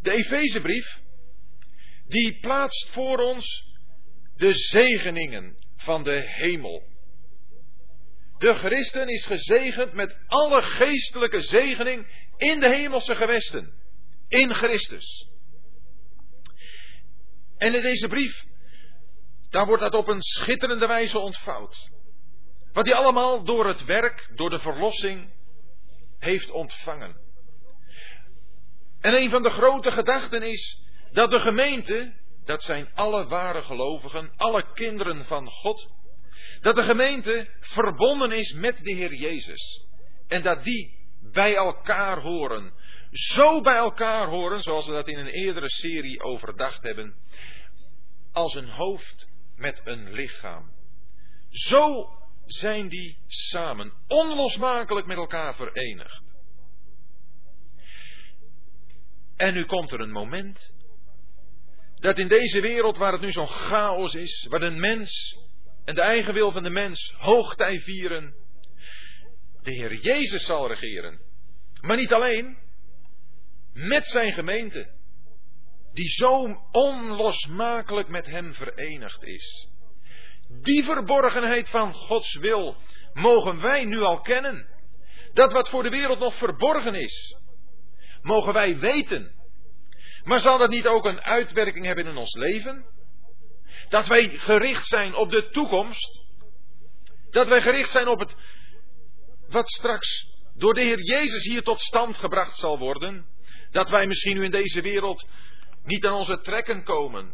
De 0.00 0.10
Efezebrief, 0.10 1.00
die 2.06 2.38
plaatst 2.40 2.88
voor 2.88 3.18
ons 3.18 3.64
de 4.36 4.54
zegeningen 4.54 5.54
van 5.76 6.02
de 6.02 6.22
hemel. 6.26 6.82
De 8.38 8.54
christen 8.54 9.08
is 9.08 9.24
gezegend 9.24 9.92
met 9.92 10.18
alle 10.26 10.62
geestelijke 10.62 11.40
zegening 11.40 12.06
in 12.38 12.60
de 12.60 12.68
hemelse 12.68 13.14
gewesten. 13.14 13.72
In 14.28 14.54
Christus. 14.54 15.28
En 17.56 17.74
in 17.74 17.82
deze 17.82 18.08
brief, 18.08 18.44
daar 19.50 19.66
wordt 19.66 19.82
dat 19.82 19.94
op 19.94 20.08
een 20.08 20.22
schitterende 20.22 20.86
wijze 20.86 21.18
ontvouwd. 21.18 21.90
Wat 22.72 22.86
hij 22.86 22.94
allemaal 22.94 23.44
door 23.44 23.66
het 23.66 23.84
werk, 23.84 24.30
door 24.34 24.50
de 24.50 24.60
verlossing 24.60 25.32
heeft 26.18 26.50
ontvangen. 26.50 27.16
En 29.00 29.14
een 29.14 29.30
van 29.30 29.42
de 29.42 29.50
grote 29.50 29.90
gedachten 29.90 30.42
is 30.42 30.82
dat 31.12 31.30
de 31.30 31.40
gemeente, 31.40 32.14
dat 32.44 32.62
zijn 32.62 32.94
alle 32.94 33.26
ware 33.26 33.62
gelovigen, 33.62 34.32
alle 34.36 34.72
kinderen 34.72 35.24
van 35.24 35.48
God, 35.48 35.90
dat 36.60 36.76
de 36.76 36.82
gemeente 36.82 37.48
verbonden 37.60 38.32
is 38.32 38.52
met 38.52 38.84
de 38.84 38.94
Heer 38.94 39.14
Jezus. 39.14 39.86
En 40.28 40.42
dat 40.42 40.64
die 40.64 40.97
bij 41.32 41.54
elkaar 41.54 42.20
horen. 42.20 42.72
Zo 43.10 43.60
bij 43.60 43.76
elkaar 43.76 44.28
horen, 44.28 44.62
zoals 44.62 44.86
we 44.86 44.92
dat 44.92 45.08
in 45.08 45.18
een 45.18 45.26
eerdere 45.26 45.68
serie 45.68 46.20
overdacht 46.20 46.82
hebben, 46.82 47.14
als 48.32 48.54
een 48.54 48.68
hoofd 48.68 49.28
met 49.56 49.80
een 49.84 50.12
lichaam. 50.12 50.72
Zo 51.50 52.08
zijn 52.46 52.88
die 52.88 53.18
samen, 53.26 53.92
onlosmakelijk 54.06 55.06
met 55.06 55.16
elkaar 55.16 55.54
verenigd. 55.54 56.22
En 59.36 59.54
nu 59.54 59.64
komt 59.64 59.92
er 59.92 60.00
een 60.00 60.12
moment 60.12 60.74
dat 61.94 62.18
in 62.18 62.28
deze 62.28 62.60
wereld 62.60 62.96
waar 62.96 63.12
het 63.12 63.20
nu 63.20 63.32
zo'n 63.32 63.48
chaos 63.48 64.14
is, 64.14 64.46
waar 64.50 64.60
de 64.60 64.70
mens 64.70 65.38
en 65.84 65.94
de 65.94 66.02
eigen 66.02 66.34
wil 66.34 66.50
van 66.50 66.62
de 66.62 66.70
mens 66.70 67.14
hoogtij 67.16 67.80
vieren, 67.80 68.34
de 69.62 69.70
Heer 69.70 69.94
Jezus 69.94 70.44
zal 70.44 70.68
regeren. 70.68 71.20
Maar 71.80 71.96
niet 71.96 72.12
alleen, 72.12 72.58
met 73.72 74.06
zijn 74.06 74.32
gemeente, 74.32 74.90
die 75.92 76.08
zo 76.08 76.66
onlosmakelijk 76.70 78.08
met 78.08 78.26
hem 78.26 78.54
verenigd 78.54 79.24
is. 79.24 79.68
Die 80.62 80.84
verborgenheid 80.84 81.68
van 81.68 81.94
Gods 81.94 82.34
wil 82.34 82.76
mogen 83.12 83.60
wij 83.60 83.84
nu 83.84 84.00
al 84.00 84.20
kennen. 84.20 84.66
Dat 85.32 85.52
wat 85.52 85.68
voor 85.68 85.82
de 85.82 85.88
wereld 85.88 86.18
nog 86.18 86.34
verborgen 86.34 86.94
is, 86.94 87.36
mogen 88.22 88.52
wij 88.52 88.78
weten. 88.78 89.36
Maar 90.24 90.38
zal 90.38 90.58
dat 90.58 90.70
niet 90.70 90.86
ook 90.86 91.04
een 91.04 91.22
uitwerking 91.22 91.84
hebben 91.84 92.06
in 92.06 92.16
ons 92.16 92.34
leven? 92.34 92.84
Dat 93.88 94.06
wij 94.06 94.28
gericht 94.28 94.86
zijn 94.86 95.14
op 95.14 95.30
de 95.30 95.48
toekomst. 95.48 96.22
Dat 97.30 97.48
wij 97.48 97.60
gericht 97.60 97.90
zijn 97.90 98.08
op 98.08 98.18
het 98.18 98.36
wat 99.48 99.68
straks 99.68 100.26
door 100.54 100.74
de 100.74 100.82
Heer 100.82 101.02
Jezus 101.02 101.44
hier 101.44 101.62
tot 101.62 101.80
stand 101.80 102.16
gebracht 102.16 102.56
zal 102.56 102.78
worden. 102.78 103.26
Dat 103.70 103.90
wij 103.90 104.06
misschien 104.06 104.36
nu 104.36 104.44
in 104.44 104.50
deze 104.50 104.82
wereld 104.82 105.26
niet 105.82 106.06
aan 106.06 106.14
onze 106.14 106.40
trekken 106.40 106.84
komen. 106.84 107.32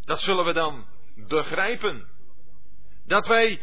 Dat 0.00 0.20
zullen 0.20 0.44
we 0.44 0.52
dan 0.52 0.86
begrijpen. 1.14 2.08
Dat 3.06 3.26
wij 3.26 3.60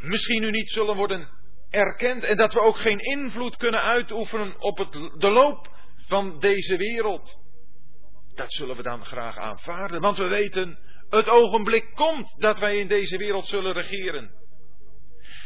misschien 0.00 0.40
nu 0.40 0.50
niet 0.50 0.70
zullen 0.70 0.96
worden 0.96 1.28
erkend 1.70 2.24
en 2.24 2.36
dat 2.36 2.52
we 2.52 2.60
ook 2.60 2.76
geen 2.76 2.98
invloed 2.98 3.56
kunnen 3.56 3.80
uitoefenen 3.80 4.60
op 4.60 4.78
het, 4.78 4.92
de 4.92 5.30
loop 5.30 5.74
van 5.96 6.38
deze 6.38 6.76
wereld. 6.76 7.38
Dat 8.34 8.52
zullen 8.52 8.76
we 8.76 8.82
dan 8.82 9.06
graag 9.06 9.36
aanvaarden, 9.36 10.00
want 10.00 10.18
we 10.18 10.28
weten, 10.28 10.78
het 11.08 11.28
ogenblik 11.28 11.94
komt 11.94 12.34
dat 12.38 12.58
wij 12.58 12.78
in 12.78 12.88
deze 12.88 13.16
wereld 13.16 13.46
zullen 13.46 13.72
regeren. 13.72 14.30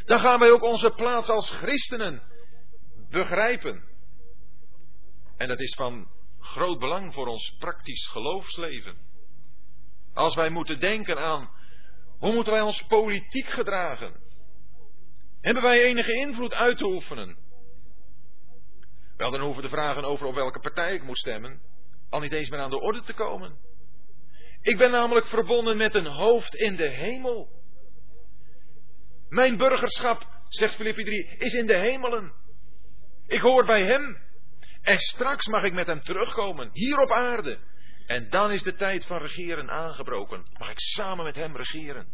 Dan 0.05 0.18
gaan 0.18 0.38
wij 0.38 0.51
ook 0.51 0.62
onze 0.62 0.90
plaats 0.90 1.28
als 1.28 1.51
christenen 1.51 2.22
begrijpen. 3.11 3.84
En 5.36 5.48
dat 5.48 5.61
is 5.61 5.74
van 5.74 6.09
groot 6.38 6.78
belang 6.78 7.14
voor 7.14 7.26
ons 7.26 7.57
praktisch 7.59 8.07
geloofsleven. 8.07 8.96
Als 10.14 10.34
wij 10.34 10.51
moeten 10.51 10.80
denken 10.80 11.18
aan 11.18 11.51
hoe 12.18 12.32
moeten 12.32 12.53
wij 12.53 12.62
ons 12.62 12.82
politiek 12.82 13.46
gedragen? 13.46 14.28
Hebben 15.40 15.62
wij 15.62 15.82
enige 15.82 16.12
invloed 16.12 16.55
uit 16.55 16.78
te 16.78 16.86
oefenen? 16.86 17.36
Wel, 19.16 19.30
dan 19.30 19.40
hoeven 19.40 19.62
de 19.62 19.68
vragen 19.68 20.05
over 20.05 20.26
op 20.26 20.34
welke 20.34 20.61
partij 20.61 20.94
ik 20.94 21.03
moet 21.03 21.18
stemmen 21.18 21.61
al 22.11 22.20
niet 22.20 22.32
eens 22.32 22.51
meer 22.51 22.61
aan 22.61 22.70
de 22.70 22.80
orde 22.80 23.03
te 23.03 23.12
komen. 23.12 23.59
Ik 24.61 24.76
ben 24.78 24.90
namelijk 24.90 25.26
verbonden 25.26 25.76
met 25.76 25.94
een 25.94 26.07
hoofd 26.07 26.55
in 26.55 26.76
de 26.76 26.88
hemel. 26.88 27.48
Mijn 29.31 29.57
burgerschap, 29.57 30.28
zegt 30.49 30.74
Filippi 30.74 31.03
3, 31.03 31.37
is 31.39 31.53
in 31.53 31.66
de 31.66 31.76
hemelen. 31.76 32.33
Ik 33.26 33.41
hoor 33.41 33.64
bij 33.64 33.83
hem. 33.83 34.18
En 34.83 34.99
straks 34.99 35.47
mag 35.47 35.62
ik 35.62 35.72
met 35.72 35.87
hem 35.87 36.01
terugkomen, 36.01 36.70
hier 36.72 36.99
op 36.99 37.11
aarde. 37.11 37.59
En 38.07 38.31
dan 38.31 38.51
is 38.51 38.62
de 38.62 38.74
tijd 38.74 39.07
van 39.07 39.18
regeren 39.18 39.70
aangebroken. 39.70 40.47
Mag 40.59 40.70
ik 40.70 40.81
samen 40.81 41.24
met 41.24 41.37
hem 41.37 41.57
regeren. 41.57 42.09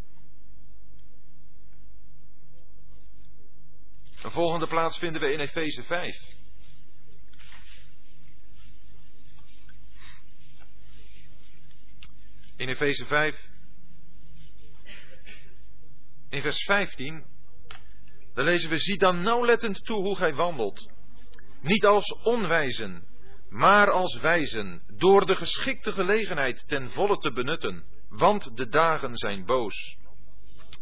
Een 4.22 4.30
volgende 4.30 4.66
plaats 4.66 4.98
vinden 4.98 5.20
we 5.20 5.32
in 5.32 5.40
Efeze 5.40 5.82
5. 5.82 6.16
In 12.56 12.68
Efeze 12.68 13.04
5, 13.04 13.48
in 16.28 16.42
vers 16.42 16.64
15, 16.64 17.24
dan 18.34 18.44
lezen 18.44 18.70
we, 18.70 18.78
zie 18.78 18.98
dan 18.98 19.22
nauwlettend 19.22 19.84
toe 19.84 19.96
hoe 19.96 20.16
gij 20.16 20.34
wandelt. 20.34 20.90
Niet 21.60 21.86
als 21.86 22.16
onwijzen, 22.22 23.06
maar 23.48 23.90
als 23.90 24.18
wijzen, 24.20 24.82
door 24.86 25.26
de 25.26 25.36
geschikte 25.36 25.92
gelegenheid 25.92 26.68
ten 26.68 26.90
volle 26.90 27.16
te 27.18 27.32
benutten, 27.32 27.84
want 28.08 28.56
de 28.56 28.68
dagen 28.68 29.16
zijn 29.16 29.44
boos. 29.44 29.96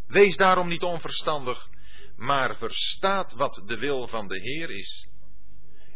Wees 0.07 0.37
daarom 0.37 0.69
niet 0.69 0.83
onverstandig, 0.83 1.69
maar 2.17 2.57
verstaat 2.57 3.33
wat 3.33 3.63
de 3.67 3.79
wil 3.79 4.09
van 4.09 4.29
de 4.29 4.41
Heer 4.41 4.71
is. 4.71 5.09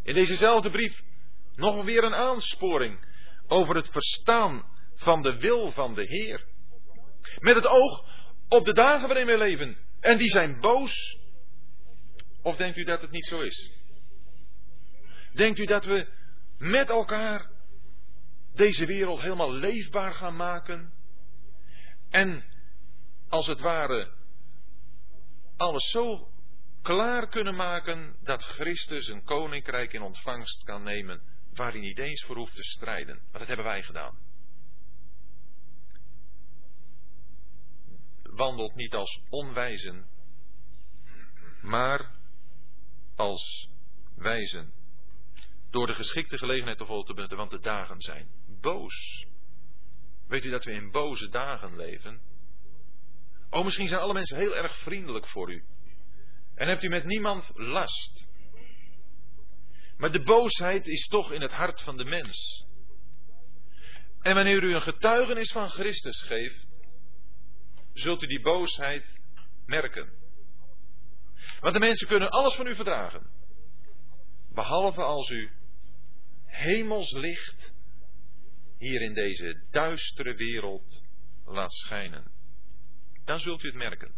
In 0.02 0.14
dezezelfde 0.14 0.70
brief 0.70 1.02
nog 1.54 1.84
weer 1.84 2.04
een 2.04 2.14
aansporing 2.14 3.06
over 3.46 3.76
het 3.76 3.88
verstaan 3.88 4.64
van 4.94 5.22
de 5.22 5.38
wil 5.38 5.70
van 5.70 5.94
de 5.94 6.02
Heer. 6.02 6.46
Met 7.38 7.54
het 7.54 7.66
oog 7.66 8.04
op 8.48 8.64
de 8.64 8.72
dagen 8.72 9.08
waarin 9.08 9.26
we 9.26 9.38
leven. 9.38 9.76
En 10.00 10.16
die 10.16 10.30
zijn 10.30 10.60
boos. 10.60 11.18
Of 12.42 12.56
denkt 12.56 12.76
u 12.76 12.84
dat 12.84 13.02
het 13.02 13.10
niet 13.10 13.26
zo 13.26 13.40
is? 13.40 13.72
Denkt 15.32 15.58
u 15.58 15.64
dat 15.64 15.84
we 15.84 16.06
met 16.58 16.88
elkaar 16.88 17.50
deze 18.54 18.86
wereld 18.86 19.20
helemaal 19.20 19.52
leefbaar 19.52 20.14
gaan 20.14 20.36
maken? 20.36 20.92
En 22.10 22.44
als 23.28 23.46
het 23.46 23.60
ware 23.60 24.10
alles 25.56 25.90
zo 25.90 26.28
klaar 26.82 27.28
kunnen 27.28 27.54
maken 27.54 28.16
dat 28.22 28.44
Christus 28.44 29.08
een 29.08 29.24
koninkrijk 29.24 29.92
in 29.92 30.02
ontvangst 30.02 30.64
kan 30.64 30.82
nemen 30.82 31.20
waar 31.54 31.70
hij 31.70 31.80
niet 31.80 31.98
eens 31.98 32.24
voor 32.24 32.36
hoeft 32.36 32.54
te 32.54 32.64
strijden. 32.64 33.20
Maar 33.30 33.38
dat 33.38 33.48
hebben 33.48 33.66
wij 33.66 33.82
gedaan. 33.82 34.27
Wandelt 38.38 38.74
niet 38.74 38.94
als 38.94 39.20
onwijzen, 39.28 40.06
maar 41.62 42.10
als 43.16 43.68
wijzen. 44.16 44.72
Door 45.70 45.86
de 45.86 45.94
geschikte 45.94 46.38
gelegenheid 46.38 46.78
te 46.78 46.84
vol 46.84 47.02
te 47.02 47.14
benutten, 47.14 47.36
want 47.36 47.50
de 47.50 47.60
dagen 47.60 48.00
zijn 48.00 48.28
boos. 48.60 49.26
Weet 50.26 50.44
u 50.44 50.50
dat 50.50 50.64
we 50.64 50.72
in 50.72 50.90
boze 50.90 51.28
dagen 51.28 51.76
leven? 51.76 52.20
Oh, 53.50 53.64
misschien 53.64 53.88
zijn 53.88 54.00
alle 54.00 54.12
mensen 54.12 54.36
heel 54.36 54.56
erg 54.56 54.76
vriendelijk 54.76 55.26
voor 55.26 55.52
u. 55.52 55.64
En 56.54 56.68
hebt 56.68 56.82
u 56.82 56.88
met 56.88 57.04
niemand 57.04 57.50
last. 57.54 58.26
Maar 59.96 60.12
de 60.12 60.22
boosheid 60.22 60.86
is 60.86 61.06
toch 61.06 61.32
in 61.32 61.40
het 61.40 61.52
hart 61.52 61.82
van 61.82 61.96
de 61.96 62.04
mens. 62.04 62.66
En 64.20 64.34
wanneer 64.34 64.62
u 64.62 64.74
een 64.74 64.82
getuigenis 64.82 65.52
van 65.52 65.68
Christus 65.68 66.22
geeft, 66.22 66.67
zult 67.98 68.22
u 68.22 68.26
die 68.26 68.40
boosheid 68.40 69.20
merken. 69.66 70.12
Want 71.60 71.74
de 71.74 71.80
mensen 71.80 72.08
kunnen 72.08 72.28
alles 72.28 72.54
van 72.54 72.66
u 72.66 72.74
verdragen. 72.74 73.30
Behalve 74.52 75.02
als 75.02 75.30
u 75.30 75.50
hemels 76.44 77.12
licht 77.12 77.72
hier 78.78 79.02
in 79.02 79.14
deze 79.14 79.66
duistere 79.70 80.34
wereld 80.34 81.02
laat 81.44 81.72
schijnen 81.72 82.36
dan 83.28 83.38
zult 83.38 83.62
u 83.62 83.66
het 83.66 83.76
merken. 83.76 84.14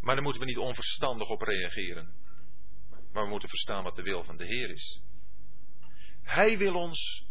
Maar 0.00 0.14
dan 0.14 0.24
moeten 0.24 0.42
we 0.42 0.48
niet 0.48 0.58
onverstandig 0.58 1.28
op 1.28 1.40
reageren. 1.40 2.14
Maar 3.12 3.24
we 3.24 3.30
moeten 3.30 3.48
verstaan 3.48 3.82
wat 3.82 3.96
de 3.96 4.02
wil 4.02 4.22
van 4.22 4.36
de 4.36 4.44
Heer 4.44 4.70
is. 4.70 5.02
Hij 6.22 6.58
wil 6.58 6.74
ons 6.74 7.26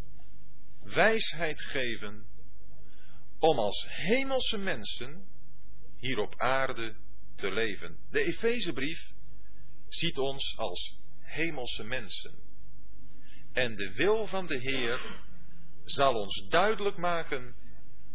wijsheid 0.83 1.61
geven 1.61 2.27
om 3.39 3.59
als 3.59 3.87
hemelse 3.89 4.57
mensen 4.57 5.27
hier 5.97 6.19
op 6.19 6.35
aarde 6.37 6.95
te 7.35 7.51
leven. 7.51 7.97
De 8.09 8.23
Efezebrief 8.23 9.11
ziet 9.87 10.17
ons 10.17 10.57
als 10.57 10.99
hemelse 11.21 11.83
mensen. 11.83 12.39
En 13.53 13.75
de 13.75 13.93
wil 13.93 14.27
van 14.27 14.47
de 14.47 14.57
Heer 14.57 15.25
zal 15.83 16.13
ons 16.13 16.47
duidelijk 16.49 16.97
maken 16.97 17.55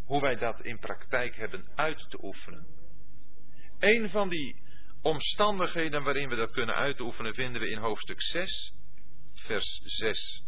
hoe 0.04 0.20
wij 0.20 0.36
dat 0.36 0.60
in 0.60 0.78
praktijk 0.78 1.36
hebben 1.36 1.68
uit 1.74 2.10
te 2.10 2.24
oefenen. 2.24 2.66
Een 3.78 4.10
van 4.10 4.28
die 4.28 4.62
omstandigheden 5.02 6.02
waarin 6.02 6.28
we 6.28 6.36
dat 6.36 6.50
kunnen 6.50 6.74
uitoefenen 6.74 7.34
vinden 7.34 7.60
we 7.60 7.70
in 7.70 7.78
hoofdstuk 7.78 8.22
6, 8.22 8.74
vers 9.34 9.80
6. 9.82 10.44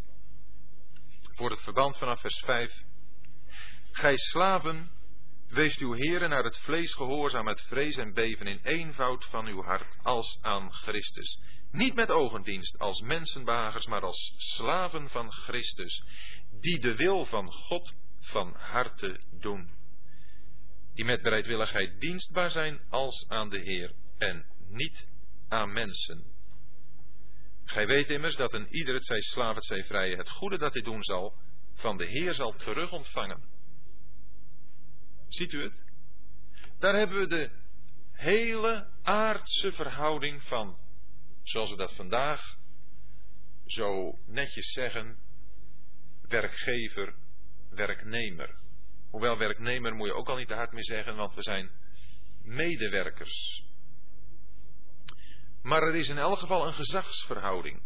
Voor 1.33 1.51
het 1.51 1.63
verband 1.63 1.99
vanaf 1.99 2.21
vers 2.21 2.39
5. 2.45 2.83
Gij 3.95 4.17
slaven, 4.17 4.91
wees 5.49 5.79
uw 5.79 5.93
heren 5.93 6.31
naar 6.31 6.45
het 6.45 6.59
vlees 6.59 6.95
gehoorzaam 6.95 7.45
met 7.45 7.61
vrees 7.61 7.97
en 7.97 8.13
beven 8.13 8.47
in 8.47 8.61
eenvoud 8.63 9.25
van 9.25 9.47
uw 9.47 9.63
hart 9.63 9.99
als 10.03 10.39
aan 10.41 10.73
Christus. 10.73 11.41
Niet 11.71 11.95
met 11.95 12.11
ogendienst 12.11 12.79
als 12.79 13.01
mensenbagers, 13.01 13.87
maar 13.87 14.03
als 14.03 14.35
slaven 14.37 15.09
van 15.09 15.33
Christus, 15.33 16.05
die 16.61 16.81
de 16.81 16.97
wil 16.97 17.25
van 17.25 17.53
God 17.53 17.95
van 18.21 18.55
harte 18.59 19.21
doen. 19.41 19.71
Die 20.95 21.05
met 21.05 21.23
bereidwilligheid 21.23 22.01
dienstbaar 22.01 22.51
zijn 22.51 22.81
als 22.89 23.29
aan 23.29 23.49
de 23.49 23.61
Heer 23.61 23.93
en 24.19 24.47
niet 24.69 25.09
aan 25.49 25.73
mensen. 25.73 26.25
Gij 27.65 27.87
weet 27.87 28.11
immers 28.11 28.37
dat 28.37 28.55
een 28.55 28.69
ieder, 28.71 28.95
het 28.95 29.07
zij 29.07 29.21
slaaf, 29.21 29.55
het 29.55 29.65
zij 29.65 29.85
vrije, 29.85 30.17
het 30.17 30.31
goede 30.31 30.59
dat 30.59 30.73
hij 30.73 30.83
doen 30.83 31.03
zal, 31.03 31.35
van 31.75 31.97
de 31.97 32.07
Heer 32.07 32.33
zal 32.33 32.53
terug 32.53 32.93
ontvangen. 32.93 33.54
Ziet 35.29 35.53
u 35.53 35.63
het? 35.63 35.85
Daar 36.79 36.95
hebben 36.95 37.19
we 37.19 37.27
de 37.27 37.51
hele 38.13 38.89
aardse 39.03 39.73
verhouding 39.73 40.43
van, 40.43 40.79
zoals 41.43 41.71
we 41.71 41.77
dat 41.77 41.95
vandaag 41.95 42.57
zo 43.67 44.19
netjes 44.27 44.73
zeggen, 44.73 45.19
werkgever 46.29 47.15
werknemer. 47.71 48.55
Hoewel 49.11 49.39
werknemer 49.39 49.95
moet 49.95 50.07
je 50.07 50.15
ook 50.15 50.29
al 50.29 50.37
niet 50.37 50.49
te 50.49 50.55
hard 50.55 50.73
meer 50.73 50.85
zeggen, 50.85 51.17
want 51.17 51.35
we 51.35 51.43
zijn 51.43 51.71
medewerkers. 52.43 53.65
Maar 55.63 55.83
er 55.83 55.95
is 55.95 56.09
in 56.09 56.19
elk 56.19 56.39
geval 56.39 56.67
een 56.67 56.75
gezagsverhouding. 56.75 57.83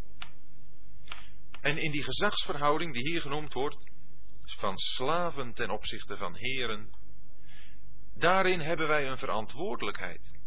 En 1.60 1.76
in 1.76 1.90
die 1.90 2.02
gezagsverhouding 2.02 2.92
die 2.92 3.10
hier 3.10 3.20
genoemd 3.20 3.52
wordt, 3.52 3.90
van 4.44 4.76
slaven 4.76 5.54
ten 5.54 5.70
opzichte 5.70 6.16
van 6.16 6.34
heren, 6.34 6.90
daarin 8.18 8.60
hebben 8.60 8.88
wij 8.88 9.06
een 9.06 9.18
verantwoordelijkheid. 9.18 10.38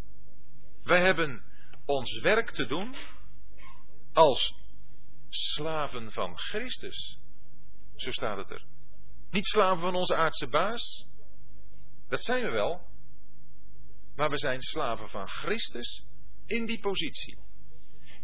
Wij 0.84 1.02
hebben 1.02 1.44
ons 1.86 2.20
werk 2.20 2.52
te 2.52 2.66
doen 2.66 2.96
als 4.14 4.54
slaven 5.30 6.12
van 6.12 6.38
Christus. 6.38 7.18
Zo 7.96 8.12
staat 8.12 8.38
het 8.38 8.50
er. 8.50 8.66
Niet 9.30 9.46
slaven 9.46 9.82
van 9.82 9.96
onze 9.96 10.16
aardse 10.16 10.48
baas. 10.48 11.06
Dat 12.10 12.24
zijn 12.24 12.44
we 12.44 12.52
wel. 12.52 12.90
Maar 14.16 14.30
we 14.30 14.38
zijn 14.38 14.62
slaven 14.62 15.10
van 15.10 15.28
Christus 15.28 16.06
in 16.46 16.66
die 16.66 16.80
positie. 16.80 17.38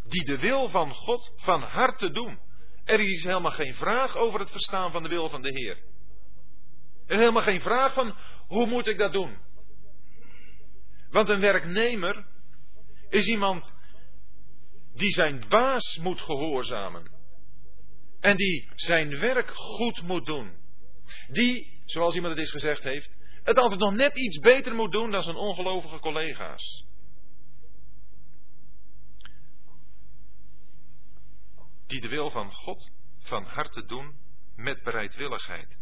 Die 0.04 0.24
de 0.24 0.38
wil 0.38 0.68
van 0.68 0.90
God 0.90 1.32
van 1.36 1.62
harte 1.62 2.10
doen. 2.10 2.40
Er 2.84 3.00
is 3.00 3.24
helemaal 3.24 3.50
geen 3.50 3.74
vraag 3.74 4.16
over 4.16 4.40
het 4.40 4.50
verstaan 4.50 4.90
van 4.90 5.02
de 5.02 5.08
wil 5.08 5.28
van 5.28 5.42
de 5.42 5.50
Heer. 5.52 5.82
Is 7.08 7.16
helemaal 7.16 7.42
geen 7.42 7.60
vraag 7.60 7.94
van 7.94 8.16
hoe 8.46 8.66
moet 8.66 8.86
ik 8.86 8.98
dat 8.98 9.12
doen. 9.12 9.36
Want 11.10 11.28
een 11.28 11.40
werknemer 11.40 12.26
is 13.08 13.26
iemand 13.26 13.72
die 14.94 15.12
zijn 15.12 15.44
baas 15.48 15.98
moet 16.02 16.20
gehoorzamen. 16.20 17.10
En 18.20 18.36
die 18.36 18.70
zijn 18.74 19.18
werk 19.18 19.50
goed 19.50 20.02
moet 20.02 20.26
doen. 20.26 20.56
Die, 21.28 21.82
zoals 21.84 22.14
iemand 22.14 22.32
het 22.32 22.42
eens 22.42 22.50
gezegd 22.50 22.82
heeft, 22.82 23.10
het 23.42 23.56
altijd 23.56 23.80
nog 23.80 23.94
net 23.94 24.18
iets 24.18 24.38
beter 24.38 24.74
moet 24.74 24.92
doen 24.92 25.10
dan 25.10 25.22
zijn 25.22 25.36
ongelovige 25.36 25.98
collega's. 25.98 26.84
Die 31.86 32.00
de 32.00 32.08
wil 32.08 32.30
van 32.30 32.52
God 32.52 32.90
van 33.18 33.44
harte 33.44 33.86
doen 33.86 34.16
met 34.56 34.82
bereidwilligheid. 34.82 35.78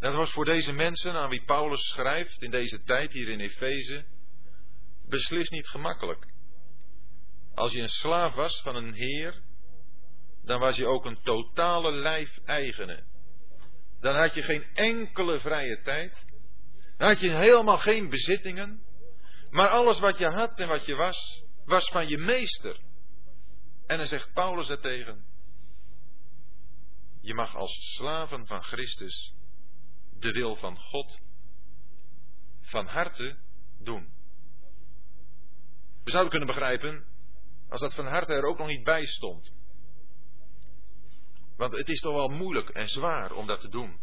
Dat 0.00 0.14
was 0.14 0.30
voor 0.30 0.44
deze 0.44 0.72
mensen 0.72 1.14
aan 1.14 1.28
wie 1.28 1.44
Paulus 1.44 1.88
schrijft 1.88 2.42
in 2.42 2.50
deze 2.50 2.82
tijd 2.82 3.12
hier 3.12 3.28
in 3.28 3.40
Efeze 3.40 4.04
beslist 5.08 5.50
niet 5.50 5.68
gemakkelijk. 5.68 6.26
Als 7.54 7.72
je 7.72 7.80
een 7.80 7.88
slaaf 7.88 8.34
was 8.34 8.62
van 8.62 8.76
een 8.76 8.92
heer, 8.92 9.42
dan 10.44 10.60
was 10.60 10.76
je 10.76 10.86
ook 10.86 11.04
een 11.04 11.22
totale 11.22 11.92
lijfeigene. 11.92 13.04
Dan 14.00 14.14
had 14.16 14.34
je 14.34 14.42
geen 14.42 14.64
enkele 14.74 15.40
vrije 15.40 15.82
tijd. 15.82 16.24
Dan 16.96 17.08
had 17.08 17.20
je 17.20 17.30
helemaal 17.30 17.78
geen 17.78 18.08
bezittingen. 18.08 18.82
Maar 19.50 19.68
alles 19.68 19.98
wat 19.98 20.18
je 20.18 20.26
had 20.26 20.60
en 20.60 20.68
wat 20.68 20.86
je 20.86 20.94
was, 20.94 21.42
was 21.64 21.88
van 21.88 22.08
je 22.08 22.18
meester. 22.18 22.80
En 23.86 23.96
dan 23.96 24.06
zegt 24.06 24.32
Paulus 24.32 24.66
daartegen: 24.66 25.24
Je 27.20 27.34
mag 27.34 27.56
als 27.56 27.94
slaven 27.96 28.46
van 28.46 28.62
Christus 28.62 29.32
de 30.20 30.32
wil 30.32 30.56
van 30.56 30.78
God 30.78 31.20
van 32.60 32.86
harte 32.86 33.38
doen. 33.78 34.12
We 36.04 36.10
zouden 36.10 36.30
kunnen 36.30 36.48
begrijpen 36.48 37.04
als 37.68 37.80
dat 37.80 37.94
van 37.94 38.06
harte 38.06 38.32
er 38.32 38.44
ook 38.44 38.58
nog 38.58 38.66
niet 38.66 38.84
bij 38.84 39.06
stond. 39.06 39.52
Want 41.56 41.72
het 41.72 41.88
is 41.88 42.00
toch 42.00 42.14
wel 42.14 42.28
moeilijk 42.28 42.68
en 42.68 42.88
zwaar 42.88 43.32
om 43.32 43.46
dat 43.46 43.60
te 43.60 43.68
doen. 43.68 43.98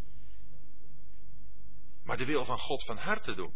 Maar 2.04 2.18
de 2.18 2.26
wil 2.26 2.46
van 2.46 2.60
God 2.60 2.86
van 2.86 2.98
harte 2.98 3.34
doen. 3.36 3.54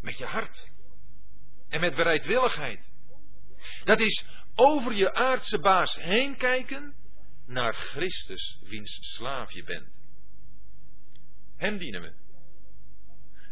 Met 0.00 0.18
je 0.18 0.24
hart. 0.24 0.72
En 1.68 1.80
met 1.80 1.94
bereidwilligheid. 1.94 2.92
Dat 3.84 4.00
is 4.00 4.24
over 4.54 4.92
je 4.92 5.14
aardse 5.14 5.58
baas 5.58 5.94
heen 5.94 6.36
kijken 6.36 6.94
naar 7.46 7.72
Christus, 7.74 8.58
wiens 8.62 8.98
slaaf 9.00 9.52
je 9.52 9.64
bent. 9.64 10.05
Hem 11.56 11.76
dienen 11.76 12.00
we. 12.00 12.12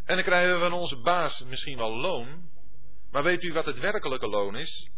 En 0.05 0.15
dan 0.15 0.25
krijgen 0.25 0.55
we 0.55 0.61
van 0.61 0.73
onze 0.79 0.97
baas 0.97 1.45
misschien 1.45 1.77
wel 1.77 1.97
loon. 1.97 2.51
Maar 3.11 3.23
weet 3.23 3.43
u 3.43 3.53
wat 3.53 3.65
het 3.65 3.81
werkelijke 3.81 4.29
loon 4.29 4.57
is? 4.57 4.91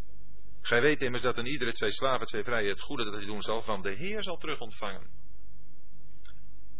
Gij 0.61 0.81
weet 0.81 1.01
immers 1.01 1.23
dat 1.23 1.37
een 1.37 1.45
ieder 1.45 1.67
het 1.67 1.77
zij 1.77 1.91
slaaf, 1.91 2.19
het 2.19 2.29
zij 2.29 2.43
vrije, 2.43 2.69
het 2.69 2.81
goede 2.81 3.03
dat 3.03 3.13
hij 3.13 3.25
doen 3.25 3.41
zal, 3.41 3.61
van 3.61 3.81
de 3.81 3.95
Heer 3.95 4.23
zal 4.23 4.37
terug 4.37 4.59
ontvangen. 4.59 5.09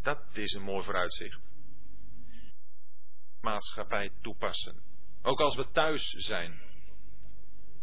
Dat 0.01 0.37
is 0.37 0.53
een 0.53 0.61
mooi 0.61 0.83
vooruitzicht. 0.83 1.39
Maatschappij 3.41 4.11
toepassen. 4.21 4.83
Ook 5.21 5.39
als 5.39 5.55
we 5.55 5.69
thuis 5.71 6.09
zijn. 6.09 6.61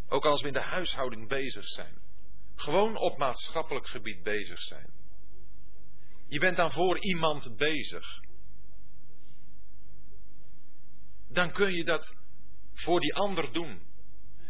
Ook 0.09 0.25
als 0.25 0.41
we 0.41 0.47
in 0.47 0.53
de 0.53 0.61
huishouding 0.61 1.29
bezig 1.29 1.67
zijn. 1.67 2.03
Gewoon 2.55 2.97
op 2.97 3.19
maatschappelijk 3.19 3.87
gebied 3.87 4.23
bezig 4.23 4.61
zijn. 4.61 4.93
Je 6.29 6.39
bent 6.39 6.57
dan 6.57 6.71
voor 6.71 6.99
iemand 6.99 7.57
bezig. 7.57 8.21
Dan 11.35 11.53
kun 11.53 11.75
je 11.75 11.85
dat 11.85 12.15
voor 12.73 13.01
die 13.01 13.15
ander 13.15 13.53
doen. 13.53 13.83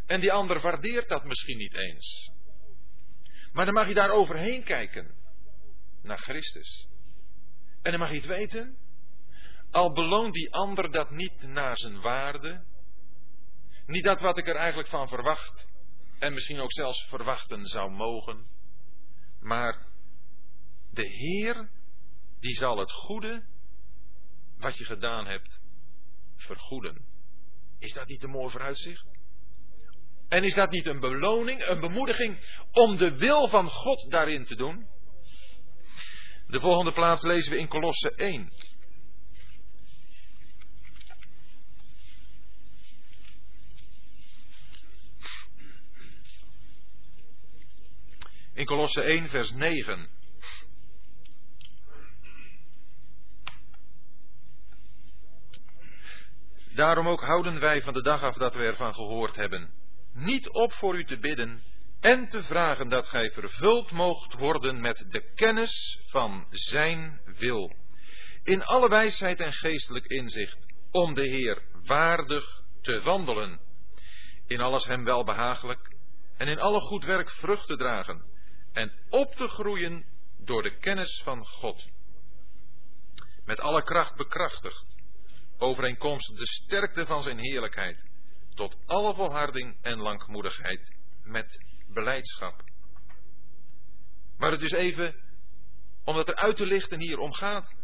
En 0.06 0.20
die 0.20 0.32
ander 0.32 0.60
waardeert 0.60 1.08
dat 1.08 1.24
misschien 1.24 1.56
niet 1.56 1.74
eens. 1.74 2.32
Maar 3.52 3.64
dan 3.64 3.74
mag 3.74 3.88
je 3.88 3.94
daar 3.94 4.10
overheen 4.10 4.64
kijken. 4.64 5.14
Naar 6.02 6.18
Christus. 6.18 6.88
En 7.82 7.90
dan 7.90 8.00
mag 8.00 8.10
je 8.10 8.16
het 8.16 8.26
weten. 8.26 8.76
Al 9.70 9.92
beloont 9.92 10.34
die 10.34 10.52
ander 10.52 10.90
dat 10.90 11.10
niet 11.10 11.42
naar 11.42 11.78
zijn 11.78 12.00
waarde. 12.00 12.64
Niet 13.86 14.04
dat 14.04 14.20
wat 14.20 14.38
ik 14.38 14.48
er 14.48 14.56
eigenlijk 14.56 14.88
van 14.88 15.08
verwacht. 15.08 15.68
En 16.18 16.32
misschien 16.32 16.60
ook 16.60 16.72
zelfs 16.72 17.08
verwachten 17.08 17.66
zou 17.66 17.90
mogen. 17.90 18.46
Maar 19.40 19.86
de 20.90 21.08
Heer, 21.08 21.70
die 22.40 22.54
zal 22.54 22.78
het 22.78 22.92
goede 22.92 23.44
wat 24.56 24.76
je 24.76 24.84
gedaan 24.84 25.26
hebt 25.26 25.63
vergoeden. 26.36 27.04
Is 27.78 27.92
dat 27.92 28.06
niet 28.06 28.22
een 28.22 28.30
mooi 28.30 28.50
vooruitzicht? 28.50 29.04
En 30.28 30.44
is 30.44 30.54
dat 30.54 30.70
niet 30.70 30.86
een 30.86 31.00
beloning, 31.00 31.66
een 31.66 31.80
bemoediging 31.80 32.38
om 32.72 32.96
de 32.96 33.16
wil 33.16 33.48
van 33.48 33.68
God 33.68 34.10
daarin 34.10 34.44
te 34.44 34.54
doen? 34.56 34.86
De 36.46 36.60
volgende 36.60 36.92
plaats 36.92 37.22
lezen 37.22 37.52
we 37.52 37.58
in 37.58 37.68
Kolosse 37.68 38.10
1. 38.10 38.52
In 48.52 48.64
Kolosse 48.64 49.02
1, 49.02 49.28
vers 49.28 49.52
9. 49.52 50.08
Daarom 56.74 57.08
ook 57.08 57.22
houden 57.22 57.60
wij 57.60 57.82
van 57.82 57.92
de 57.92 58.02
dag 58.02 58.22
af 58.22 58.36
dat 58.36 58.54
we 58.54 58.62
ervan 58.62 58.94
gehoord 58.94 59.36
hebben 59.36 59.72
niet 60.12 60.48
op 60.48 60.72
voor 60.72 60.96
u 60.96 61.04
te 61.04 61.18
bidden 61.18 61.62
en 62.00 62.28
te 62.28 62.42
vragen 62.42 62.88
dat 62.88 63.08
gij 63.08 63.30
vervuld 63.30 63.90
moogt 63.90 64.34
worden 64.34 64.80
met 64.80 65.04
de 65.08 65.32
kennis 65.34 65.98
van 66.08 66.46
Zijn 66.50 67.20
wil. 67.24 67.72
In 68.42 68.64
alle 68.64 68.88
wijsheid 68.88 69.40
en 69.40 69.52
geestelijk 69.52 70.06
inzicht, 70.06 70.66
om 70.90 71.14
de 71.14 71.26
Heer 71.26 71.62
waardig 71.84 72.62
te 72.80 73.00
wandelen. 73.00 73.60
In 74.46 74.60
alles 74.60 74.84
Hem 74.84 75.04
welbehagelijk 75.04 75.96
en 76.36 76.48
in 76.48 76.60
alle 76.60 76.80
goed 76.80 77.04
werk 77.04 77.30
vrucht 77.30 77.66
te 77.66 77.76
dragen 77.76 78.24
en 78.72 78.92
op 79.08 79.34
te 79.34 79.48
groeien 79.48 80.04
door 80.38 80.62
de 80.62 80.78
kennis 80.78 81.20
van 81.24 81.46
God. 81.46 81.88
Met 83.44 83.60
alle 83.60 83.82
kracht 83.82 84.16
bekrachtigd, 84.16 84.93
overeenkomstig 85.58 86.36
de 86.38 86.46
sterkte 86.46 87.06
van 87.06 87.22
Zijn 87.22 87.38
heerlijkheid 87.38 88.08
tot 88.54 88.76
alle 88.86 89.14
volharding 89.14 89.76
en 89.82 89.98
langmoedigheid 89.98 90.96
met 91.22 91.64
beleidschap. 91.88 92.62
Waar 94.36 94.50
het 94.50 94.60
dus 94.60 94.72
even, 94.72 95.14
om 96.04 96.14
dat 96.14 96.28
eruit 96.28 96.56
te 96.56 96.66
lichten 96.66 97.00
hier 97.00 97.18
om 97.18 97.32
gaat, 97.32 97.74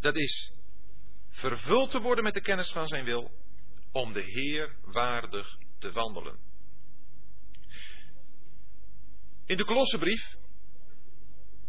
dat 0.00 0.16
is 0.16 0.52
vervuld 1.28 1.90
te 1.90 2.00
worden 2.00 2.24
met 2.24 2.34
de 2.34 2.40
kennis 2.40 2.70
van 2.72 2.88
zijn 2.88 3.04
wil, 3.04 3.30
om 3.92 4.12
de 4.12 4.22
Heer 4.22 4.76
waardig 4.82 5.56
te 5.78 5.92
wandelen. 5.92 6.38
In 9.46 9.56
de 9.56 9.64
Kolossenbrief, 9.64 10.34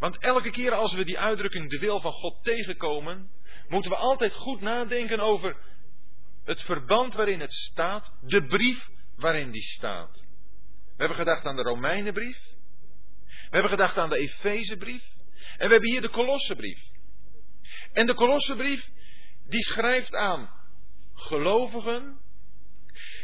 want 0.02 0.18
elke 0.18 0.50
keer 0.50 0.72
als 0.72 0.94
we 0.94 1.04
die 1.04 1.20
uitdrukking 1.20 1.70
de 1.70 1.80
wil 1.80 2.00
van 2.00 2.12
God 2.12 2.44
tegenkomen, 2.44 3.32
moeten 3.68 3.92
we 3.92 3.98
altijd 3.98 4.34
goed 4.34 4.62
nadenken 4.62 5.20
over 5.20 5.58
het 6.44 6.62
verband 6.62 7.14
waarin 7.14 7.40
het 7.40 7.54
staat, 7.54 8.12
de 8.22 8.46
brief 8.46 8.90
waarin 9.16 9.52
die 9.52 9.62
staat. 9.62 10.26
We 10.86 10.98
hebben 10.98 11.18
gedacht 11.18 11.46
aan 11.46 11.56
de 11.56 11.62
Romeinenbrief. 11.62 12.40
We 13.26 13.50
hebben 13.50 13.70
gedacht 13.70 13.98
aan 13.98 14.10
de 14.10 14.18
Efezebrief. 14.18 15.04
En 15.58 15.68
we 15.68 15.74
hebben 15.74 15.90
hier 15.90 16.02
de 16.02 16.10
Kolossenbrief. 16.10 16.80
En 17.94 18.08
de 18.08 18.14
Kolossenbrief, 18.14 18.90
die 19.48 19.64
schrijft 19.64 20.16
aan 20.16 20.50
gelovigen 21.14 22.20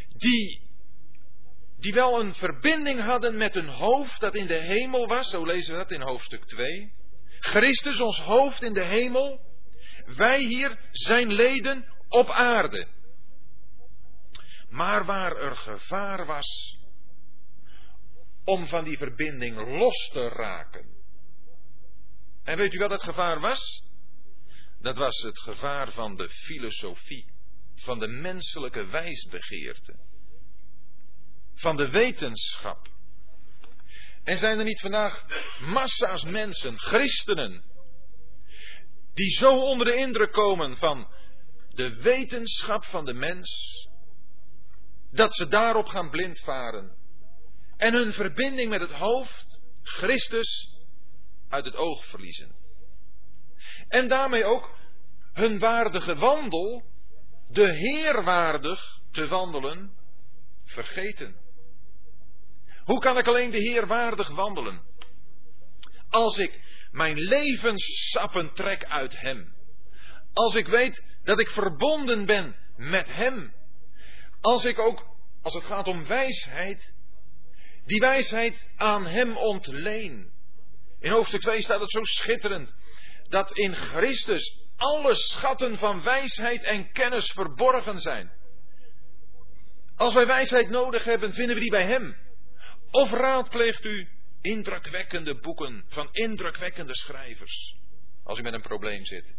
die, 0.09 0.66
die 1.77 1.93
wel 1.93 2.19
een 2.19 2.33
verbinding 2.33 3.01
hadden 3.01 3.37
met 3.37 3.55
een 3.55 3.67
hoofd 3.67 4.19
dat 4.19 4.35
in 4.35 4.47
de 4.47 4.61
hemel 4.63 5.07
was. 5.07 5.29
Zo 5.29 5.45
lezen 5.45 5.71
we 5.71 5.77
dat 5.77 5.91
in 5.91 6.01
hoofdstuk 6.01 6.45
2. 6.45 6.93
Christus, 7.39 7.99
ons 7.99 8.21
hoofd 8.21 8.61
in 8.61 8.73
de 8.73 8.83
hemel. 8.83 9.41
Wij 10.05 10.39
hier 10.39 10.79
zijn 10.91 11.33
leden 11.33 11.85
op 12.09 12.29
aarde. 12.29 12.87
Maar 14.69 15.05
waar 15.05 15.35
er 15.35 15.55
gevaar 15.55 16.25
was 16.25 16.77
om 18.43 18.67
van 18.67 18.83
die 18.83 18.97
verbinding 18.97 19.77
los 19.77 20.09
te 20.13 20.27
raken. 20.27 20.85
En 22.43 22.57
weet 22.57 22.73
u 22.73 22.77
wat 22.77 22.91
het 22.91 23.03
gevaar 23.03 23.39
was? 23.39 23.83
Dat 24.79 24.97
was 24.97 25.21
het 25.21 25.39
gevaar 25.39 25.91
van 25.91 26.15
de 26.15 26.29
filosofie, 26.29 27.25
van 27.75 27.99
de 27.99 28.07
menselijke 28.07 28.85
wijsbegeerte, 28.85 29.95
van 31.57 31.75
de 31.75 31.89
wetenschap. 31.89 32.87
En 34.23 34.37
zijn 34.37 34.59
er 34.59 34.65
niet 34.65 34.79
vandaag 34.79 35.25
massa's 35.59 36.23
mensen, 36.23 36.79
christenen, 36.79 37.63
die 39.13 39.29
zo 39.29 39.61
onder 39.61 39.85
de 39.85 39.95
indruk 39.95 40.31
komen 40.31 40.77
van 40.77 41.07
de 41.69 42.01
wetenschap 42.01 42.83
van 42.83 43.05
de 43.05 43.13
mens, 43.13 43.49
dat 45.11 45.35
ze 45.35 45.47
daarop 45.47 45.87
gaan 45.87 46.09
blindvaren. 46.09 46.95
En 47.77 47.93
hun 47.93 48.13
verbinding 48.13 48.69
met 48.69 48.81
het 48.81 48.91
hoofd 48.91 49.59
Christus 49.83 50.69
uit 51.49 51.65
het 51.65 51.75
oog 51.75 52.05
verliezen. 52.05 52.55
En 53.87 54.07
daarmee 54.07 54.45
ook 54.45 54.77
hun 55.33 55.59
waardige 55.59 56.15
wandel, 56.15 56.83
de 57.49 57.71
Heer 57.71 58.23
waardig 58.23 58.99
te 59.11 59.27
wandelen, 59.27 59.91
vergeten. 60.63 61.46
Hoe 62.87 62.99
kan 62.99 63.17
ik 63.17 63.27
alleen 63.27 63.51
de 63.51 63.57
Heer 63.57 63.87
waardig 63.87 64.27
wandelen? 64.27 64.81
Als 66.09 66.37
ik 66.37 66.59
mijn 66.91 67.17
levenssappen 67.17 68.53
trek 68.53 68.85
uit 68.85 69.19
Hem. 69.19 69.55
Als 70.33 70.55
ik 70.55 70.67
weet 70.67 71.03
dat 71.23 71.39
ik 71.39 71.49
verbonden 71.49 72.25
ben 72.25 72.55
met 72.75 73.13
Hem. 73.13 73.53
Als 74.41 74.65
ik 74.65 74.79
ook, 74.79 75.05
als 75.41 75.53
het 75.53 75.63
gaat 75.63 75.87
om 75.87 76.07
wijsheid, 76.07 76.93
die 77.85 77.99
wijsheid 77.99 78.65
aan 78.75 79.05
Hem 79.05 79.37
ontleen. 79.37 80.31
In 80.99 81.11
hoofdstuk 81.11 81.41
2 81.41 81.61
staat 81.61 81.81
het 81.81 81.91
zo 81.91 82.03
schitterend. 82.03 82.75
Dat 83.29 83.51
in 83.51 83.75
Christus 83.75 84.59
alle 84.75 85.15
schatten 85.15 85.77
van 85.77 86.03
wijsheid 86.03 86.63
en 86.63 86.91
kennis 86.91 87.31
verborgen 87.31 87.99
zijn. 87.99 88.31
Als 89.95 90.13
wij 90.13 90.27
wijsheid 90.27 90.69
nodig 90.69 91.03
hebben, 91.03 91.33
vinden 91.33 91.55
we 91.55 91.61
die 91.61 91.71
bij 91.71 91.87
Hem. 91.87 92.25
Of 92.91 93.11
raadpleegt 93.11 93.85
u 93.85 94.07
indrukwekkende 94.41 95.35
boeken 95.35 95.83
van 95.87 96.09
indrukwekkende 96.11 96.95
schrijvers. 96.95 97.75
Als 98.23 98.39
u 98.39 98.41
met 98.41 98.53
een 98.53 98.61
probleem 98.61 99.05
zit. 99.05 99.35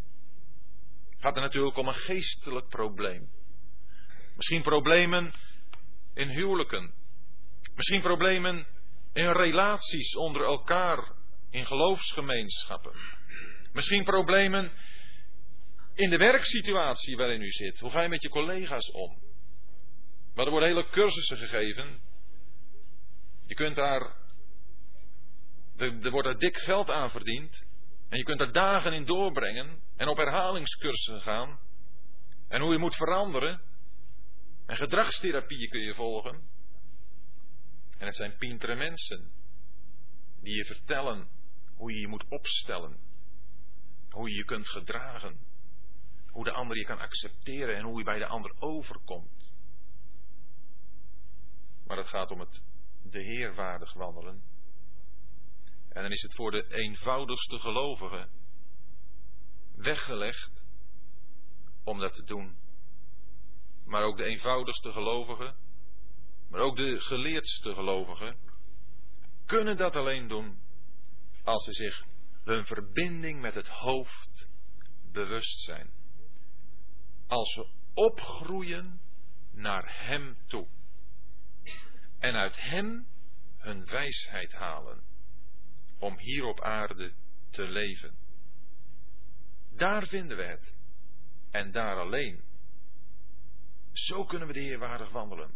Gaat 1.19 1.37
er 1.37 1.43
natuurlijk 1.43 1.77
om 1.77 1.89
een 1.89 1.95
geestelijk 1.95 2.69
probleem. 2.69 3.31
Misschien 4.37 4.63
problemen 4.63 5.33
in 6.15 6.29
huwelijken. 6.29 6.95
Misschien 7.75 8.01
problemen 8.01 8.67
in 9.13 9.33
relaties 9.33 10.17
onder 10.17 10.43
elkaar, 10.43 11.13
in 11.51 11.67
geloofsgemeenschappen. 11.67 12.93
Misschien 13.73 14.05
problemen 14.05 14.73
in 15.95 16.11
de 16.11 16.17
werksituatie 16.17 17.17
waarin 17.17 17.43
u 17.43 17.51
zit. 17.51 17.81
Hoe 17.81 17.91
ga 17.91 18.03
je 18.03 18.09
met 18.09 18.23
je 18.23 18.29
collega's 18.29 18.91
om? 18.93 19.19
Maar 20.35 20.45
er 20.45 20.51
worden 20.51 20.69
hele 20.69 20.89
cursussen 20.89 21.37
gegeven. 21.37 22.01
Je 23.49 23.55
kunt 23.55 23.77
daar. 23.77 24.17
Er, 25.77 26.11
wordt 26.11 26.29
er 26.29 26.39
dik 26.39 26.57
geld 26.57 26.91
aan 26.91 27.11
verdiend. 27.11 27.65
En 28.09 28.19
je 28.19 28.25
kunt 28.25 28.41
er 28.41 28.53
dagen 28.53 28.93
in 28.93 29.05
doorbrengen. 29.05 29.83
En 29.97 30.09
op 30.09 30.17
herhalingscursussen 30.17 31.21
gaan. 31.21 31.59
En 32.49 32.61
hoe 32.61 32.73
je 32.73 32.79
moet 32.79 32.97
veranderen. 32.97 33.61
En 34.67 34.77
gedragstherapieën 34.77 35.69
kun 35.69 35.81
je 35.81 35.95
volgen. 35.95 36.35
En 37.99 38.07
het 38.07 38.17
zijn 38.17 38.37
pintere 38.37 38.75
mensen. 38.75 39.33
Die 40.41 40.55
je 40.55 40.65
vertellen 40.65 41.29
hoe 41.75 41.93
je 41.93 42.01
je 42.01 42.09
moet 42.09 42.29
opstellen. 42.29 42.97
Hoe 44.11 44.31
je 44.31 44.37
je 44.37 44.45
kunt 44.45 44.69
gedragen. 44.69 45.39
Hoe 46.27 46.45
de 46.45 46.53
ander 46.53 46.77
je 46.77 46.85
kan 46.85 46.99
accepteren 46.99 47.77
en 47.77 47.85
hoe 47.85 47.99
je 47.99 48.05
bij 48.05 48.19
de 48.19 48.27
ander 48.27 48.55
overkomt. 48.59 49.53
Maar 51.87 51.97
het 51.97 52.09
gaat 52.09 52.31
om 52.31 52.41
het 52.41 52.63
de 53.13 53.23
Heer 53.23 53.55
waardig 53.55 53.93
wandelen. 53.93 54.43
En 55.89 56.03
dan 56.03 56.13
is 56.13 56.23
het 56.23 56.35
voor 56.35 56.51
de 56.51 56.75
eenvoudigste 56.75 57.59
gelovigen 57.59 58.29
weggelegd 59.77 60.65
om 61.85 61.99
dat 61.99 62.15
te 62.15 62.25
doen. 62.25 62.57
Maar 63.85 64.03
ook 64.03 64.17
de 64.17 64.25
eenvoudigste 64.25 64.93
gelovigen, 64.93 65.57
maar 66.51 66.61
ook 66.61 66.77
de 66.77 67.01
geleerdste 67.01 67.75
gelovigen, 67.75 68.37
kunnen 69.47 69.77
dat 69.77 69.97
alleen 69.97 70.29
doen 70.29 70.59
als 71.45 71.65
ze 71.65 71.73
zich 71.73 72.05
hun 72.45 72.67
verbinding 72.67 73.41
met 73.41 73.55
het 73.55 73.69
hoofd 73.69 74.49
bewust 75.13 75.59
zijn. 75.59 75.91
Als 77.27 77.53
ze 77.53 77.69
opgroeien 77.95 79.01
naar 79.53 80.07
Hem 80.07 80.37
toe. 80.47 80.69
En 82.19 82.35
uit 82.35 82.61
Hem 82.61 83.07
hun 83.59 83.87
wijsheid 83.87 84.53
halen. 84.53 85.03
Om 85.99 86.19
hier 86.19 86.45
op 86.45 86.61
aarde 86.61 87.13
te 87.51 87.63
leven. 87.63 88.15
Daar 89.77 90.07
vinden 90.07 90.37
we 90.37 90.43
het. 90.43 90.75
En 91.51 91.73
daar 91.73 91.97
alleen. 91.97 92.45
Zo 93.93 94.25
kunnen 94.25 94.49
we 94.49 94.55
de 94.55 94.61
Heer 94.61 94.79
waardig 94.79 95.11
wandelen. 95.11 95.51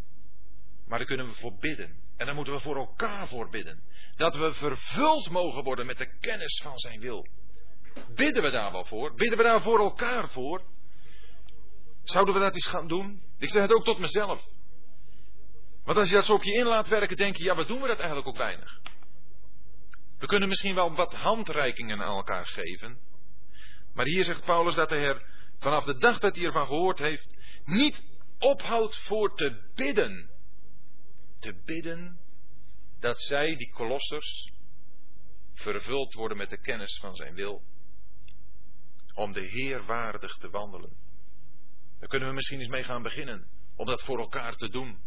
Maar 0.87 0.99
daar 0.99 1.07
kunnen 1.07 1.27
we 1.27 1.35
voor 1.35 1.59
bidden. 1.59 2.01
En 2.17 2.27
daar 2.27 2.35
moeten 2.35 2.55
we 2.55 2.61
voor 2.61 2.77
elkaar 2.77 3.29
voor 3.29 3.51
bidden. 3.51 3.83
Dat 4.17 4.37
we 4.37 4.53
vervuld 4.53 5.31
mogen 5.31 5.63
worden 5.63 5.87
met 5.87 5.99
de 5.99 6.19
kennis 6.19 6.61
van 6.63 6.79
zijn 6.79 7.01
wil. 7.01 7.27
Bidden 8.15 8.43
we 8.43 8.51
daar 8.51 8.73
wel 8.73 8.85
voor? 8.85 9.15
Bidden 9.15 9.39
we 9.39 9.45
daar 9.45 9.63
voor 9.63 9.79
elkaar 9.79 10.29
voor? 10.29 10.63
Zouden 12.03 12.35
we 12.35 12.41
dat 12.41 12.55
eens 12.55 12.69
gaan 12.69 12.89
doen? 12.89 13.23
Ik 13.39 13.51
zeg 13.51 13.63
het 13.63 13.73
ook 13.73 13.85
tot 13.85 13.99
mezelf. 13.99 14.52
Want 15.85 15.99
als 15.99 16.09
je 16.09 16.15
dat 16.15 16.25
zo 16.25 16.35
op 16.35 16.43
je 16.43 16.53
in 16.53 16.67
laat 16.67 16.89
werken, 16.89 17.17
denk 17.17 17.37
je, 17.37 17.45
ja, 17.45 17.55
wat 17.55 17.67
doen 17.67 17.81
we 17.81 17.87
dat 17.87 17.99
eigenlijk 17.99 18.29
ook 18.29 18.37
weinig? 18.37 18.81
We 20.19 20.27
kunnen 20.27 20.49
misschien 20.49 20.75
wel 20.75 20.95
wat 20.95 21.15
handreikingen 21.15 22.03
aan 22.03 22.17
elkaar 22.17 22.47
geven. 22.47 22.99
Maar 23.95 24.07
hier 24.07 24.25
zegt 24.25 24.45
Paulus 24.45 24.75
dat 24.75 24.91
hij 24.91 25.05
er 25.05 25.27
vanaf 25.59 25.85
de 25.85 25.97
dag 25.97 26.19
dat 26.19 26.37
hij 26.37 26.45
ervan 26.45 26.67
gehoord 26.67 26.99
heeft, 26.99 27.29
niet 27.65 28.03
ophoudt 28.39 28.97
voor 28.97 29.37
te 29.37 29.71
bidden. 29.75 30.31
Te 31.39 31.55
bidden 31.65 32.21
dat 33.01 33.21
zij, 33.21 33.57
die 33.57 33.73
kolossers, 33.73 34.53
vervuld 35.55 36.15
worden 36.15 36.37
met 36.37 36.51
de 36.51 36.61
kennis 36.61 36.99
van 37.01 37.15
zijn 37.17 37.35
wil. 37.35 37.63
Om 39.15 39.33
de 39.33 39.45
Heer 39.45 39.85
waardig 39.85 40.37
te 40.37 40.51
wandelen. 40.51 40.97
Daar 41.99 42.09
kunnen 42.09 42.29
we 42.29 42.35
misschien 42.35 42.59
eens 42.59 42.69
mee 42.69 42.83
gaan 42.83 43.03
beginnen. 43.03 43.49
Om 43.77 43.87
dat 43.87 44.05
voor 44.05 44.19
elkaar 44.19 44.57
te 44.57 44.69
doen. 44.69 44.99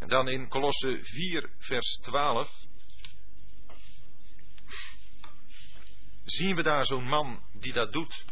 En 0.00 0.08
dan 0.08 0.28
in 0.28 0.48
Kolosse 0.48 0.98
4, 1.02 1.50
vers 1.58 1.98
12. 2.02 2.50
Zien 6.24 6.56
we 6.56 6.62
daar 6.62 6.86
zo'n 6.86 7.04
man 7.04 7.42
die 7.52 7.72
dat 7.72 7.92
doet. 7.92 8.24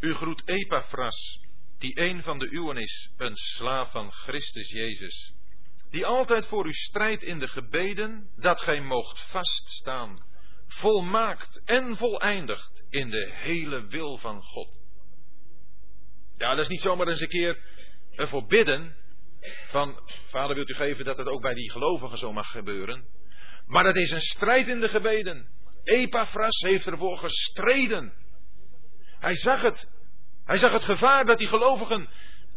U 0.00 0.14
groet 0.14 0.48
Epaphras, 0.48 1.40
die 1.78 2.00
een 2.00 2.22
van 2.22 2.38
de 2.38 2.52
uwen 2.52 2.76
is, 2.76 3.10
een 3.16 3.36
slaaf 3.36 3.90
van 3.90 4.12
Christus 4.12 4.70
Jezus, 4.70 5.34
die 5.90 6.06
altijd 6.06 6.46
voor 6.46 6.66
u 6.66 6.72
strijdt 6.72 7.22
in 7.22 7.38
de 7.38 7.48
gebeden, 7.48 8.30
dat 8.36 8.60
gij 8.60 8.80
moogt 8.80 9.20
vaststaan, 9.30 10.24
volmaakt 10.66 11.62
en 11.64 11.96
voleindigd 11.96 12.82
in 12.88 13.10
de 13.10 13.30
hele 13.34 13.86
wil 13.86 14.18
van 14.18 14.42
God. 14.42 14.78
Ja, 16.38 16.54
dat 16.54 16.58
is 16.58 16.68
niet 16.68 16.80
zomaar 16.80 17.08
eens 17.08 17.20
een 17.20 17.28
keer 17.28 17.73
ervoor 18.16 18.46
bidden, 18.46 18.96
van 19.68 20.00
vader 20.26 20.54
wilt 20.54 20.70
u 20.70 20.74
geven 20.74 21.04
dat 21.04 21.16
het 21.16 21.26
ook 21.26 21.42
bij 21.42 21.54
die 21.54 21.70
gelovigen 21.70 22.18
zo 22.18 22.32
mag 22.32 22.50
gebeuren. 22.50 23.04
Maar 23.66 23.84
dat 23.84 23.96
is 23.96 24.10
een 24.10 24.20
strijd 24.20 24.68
in 24.68 24.80
de 24.80 24.88
gebeden. 24.88 25.48
Epaphras 25.82 26.60
heeft 26.60 26.86
ervoor 26.86 27.18
gestreden. 27.18 28.12
Hij 29.18 29.36
zag 29.36 29.62
het. 29.62 29.88
Hij 30.44 30.58
zag 30.58 30.72
het 30.72 30.82
gevaar 30.82 31.24
dat 31.24 31.38
die 31.38 31.46
gelovigen, 31.46 32.08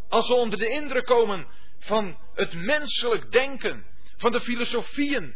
als 0.10 0.28
ze 0.28 0.34
onder 0.34 0.60
de 0.60 0.70
indruk 0.70 1.06
komen 1.06 1.48
van 1.80 2.18
het 2.34 2.54
menselijk 2.54 3.32
denken, 3.32 3.86
van 4.16 4.32
de 4.32 4.42
filosofieën, 4.42 5.36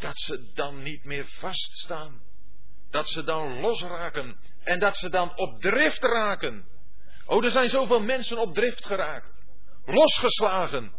dat 0.00 0.18
ze 0.18 0.50
dan 0.54 0.82
niet 0.82 1.04
meer 1.04 1.24
vaststaan. 1.24 2.22
Dat 2.90 3.08
ze 3.08 3.24
dan 3.24 3.60
losraken 3.60 4.36
en 4.62 4.78
dat 4.78 4.96
ze 4.96 5.10
dan 5.10 5.36
op 5.36 5.60
drift 5.60 6.02
raken. 6.02 6.64
Oh, 7.26 7.44
er 7.44 7.50
zijn 7.50 7.68
zoveel 7.68 8.00
mensen 8.00 8.38
op 8.38 8.54
drift 8.54 8.84
geraakt, 8.84 9.44
losgeslagen, 9.84 10.92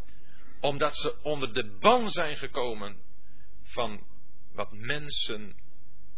omdat 0.59 0.97
ze 0.97 1.21
onder 1.21 1.53
de 1.53 1.77
ban 1.79 2.09
zijn 2.09 2.37
gekomen 2.37 3.01
van 3.63 4.07
wat 4.53 4.71
mensen 4.71 5.55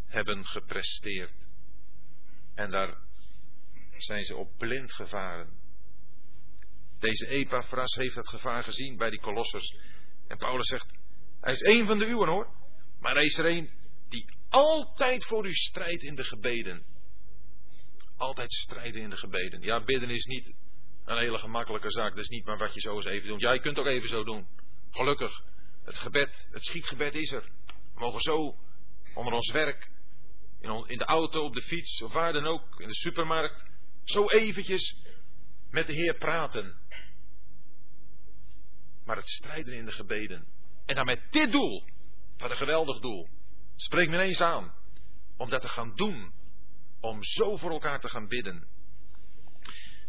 hebben 0.06 0.46
gepresteerd. 0.46 1.48
En 2.56 2.72
daar 2.72 2.98
zijn 3.98 4.24
ze 4.24 4.36
op 4.36 4.58
blind 4.58 4.94
gevaren. 4.94 5.60
Deze 7.00 7.28
Epaphras 7.28 7.96
heeft 7.96 8.16
het 8.16 8.28
gevaar 8.28 8.64
gezien 8.64 8.98
bij 8.98 9.10
die 9.10 9.20
kolossers. 9.20 9.78
En 10.28 10.38
Paulus 10.38 10.68
zegt, 10.68 10.88
hij 11.42 11.54
is 11.54 11.62
één 11.62 11.86
van 11.86 12.00
de 12.00 12.08
uwen 12.08 12.28
hoor. 12.28 12.58
Maar 13.00 13.14
hij 13.14 13.26
is 13.26 13.38
er 13.38 13.46
een 13.46 13.70
die 14.10 14.26
altijd 14.50 15.26
voor 15.26 15.46
u 15.46 15.54
strijdt 15.54 16.04
in 16.04 16.16
de 16.16 16.24
gebeden. 16.24 16.86
Altijd 18.20 18.52
strijden 18.52 19.02
in 19.02 19.10
de 19.10 19.18
gebeden. 19.18 19.62
Ja, 19.62 19.84
bidden 19.84 20.10
is 20.10 20.26
niet 20.26 20.54
een 21.06 21.18
hele 21.18 21.38
gemakkelijke 21.38 21.92
zaak. 21.92 22.10
Dat 22.10 22.24
is 22.24 22.30
niet 22.30 22.46
maar 22.46 22.58
wat 22.58 22.74
je 22.74 22.80
zo 22.80 22.96
eens 22.96 23.06
even 23.06 23.28
doet. 23.28 23.42
Ja, 23.42 23.54
je 23.54 23.60
kunt 23.60 23.78
ook 23.78 23.86
even 23.86 24.10
zo 24.10 24.24
doen. 24.24 24.48
Gelukkig, 24.92 25.44
het 25.84 25.98
gebed, 25.98 26.48
het 26.52 26.66
schietgebed 26.66 27.16
is 27.16 27.32
er. 27.32 27.44
We 27.94 28.00
mogen 28.00 28.20
zo 28.20 28.56
onder 29.14 29.34
ons 29.34 29.52
werk, 29.52 29.90
in, 30.62 30.98
de 30.98 31.06
auto, 31.06 31.44
op 31.44 31.54
de 31.54 31.62
fiets 31.62 32.02
of 32.02 32.14
waar 32.14 32.34
dan 32.34 32.46
ook, 32.46 32.80
in 32.80 32.88
de 32.88 32.96
supermarkt, 32.96 33.64
zo 34.04 34.28
eventjes 34.28 34.96
met 35.70 35.88
de 35.88 35.94
Heer 35.94 36.18
praten. 36.18 36.78
maar 39.06 39.18
het 39.18 39.28
strijden 39.28 39.74
in 39.74 39.86
de 39.86 39.92
gebeden. 39.92 40.48
En 40.86 40.96
dan 40.96 41.06
met 41.06 41.32
dit 41.32 41.52
doel, 41.52 41.84
wat 42.38 42.52
een 42.52 42.58
geweldig 42.58 43.00
doel, 43.00 43.28
spreek 43.76 44.10
me 44.10 44.14
ineens 44.14 44.42
aan, 44.42 44.74
om 45.38 45.50
dat 45.50 45.62
te 45.62 45.68
gaan 45.68 45.96
doen, 45.96 46.34
om 47.00 47.24
zo 47.24 47.56
voor 47.56 47.72
elkaar 47.72 48.00
te 48.00 48.10
gaan 48.10 48.28
bidden. 48.28 48.68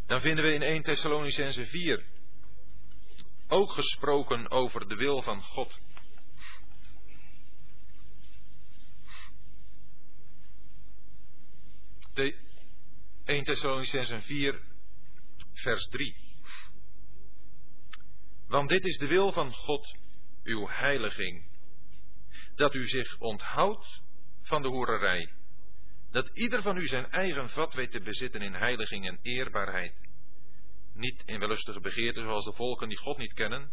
Dan 0.06 0.20
vinden 0.20 0.44
we 0.44 0.52
in 0.52 0.62
1 0.62 0.82
Thessalonicense 0.82 1.66
4 1.66 2.04
ook 3.48 3.72
gesproken 3.72 4.50
over 4.50 4.88
de 4.88 4.94
wil 4.94 5.22
van 5.22 5.42
God. 5.42 5.80
De 12.12 12.36
1 13.24 13.44
Thessalonicense 13.44 14.20
4 14.20 14.62
vers 15.52 15.88
3. 15.88 16.16
Want 18.46 18.68
dit 18.68 18.84
is 18.84 18.96
de 18.96 19.06
wil 19.06 19.32
van 19.32 19.52
God, 19.52 19.96
uw 20.42 20.68
heiliging, 20.68 21.44
dat 22.54 22.74
u 22.74 22.86
zich 22.86 23.18
onthoudt 23.18 24.00
van 24.42 24.62
de 24.62 24.68
hoererij, 24.68 25.32
dat 26.10 26.30
ieder 26.32 26.62
van 26.62 26.76
u 26.76 26.86
zijn 26.86 27.10
eigen 27.10 27.48
vat 27.48 27.74
weet 27.74 27.90
te 27.90 28.00
bezitten 28.00 28.42
in 28.42 28.54
heiliging 28.54 29.06
en 29.06 29.18
eerbaarheid, 29.22 30.08
niet 30.94 31.22
in 31.26 31.38
wellustige 31.38 31.80
begeerten 31.80 32.22
zoals 32.22 32.44
de 32.44 32.52
volken 32.52 32.88
die 32.88 32.98
God 32.98 33.18
niet 33.18 33.32
kennen, 33.32 33.70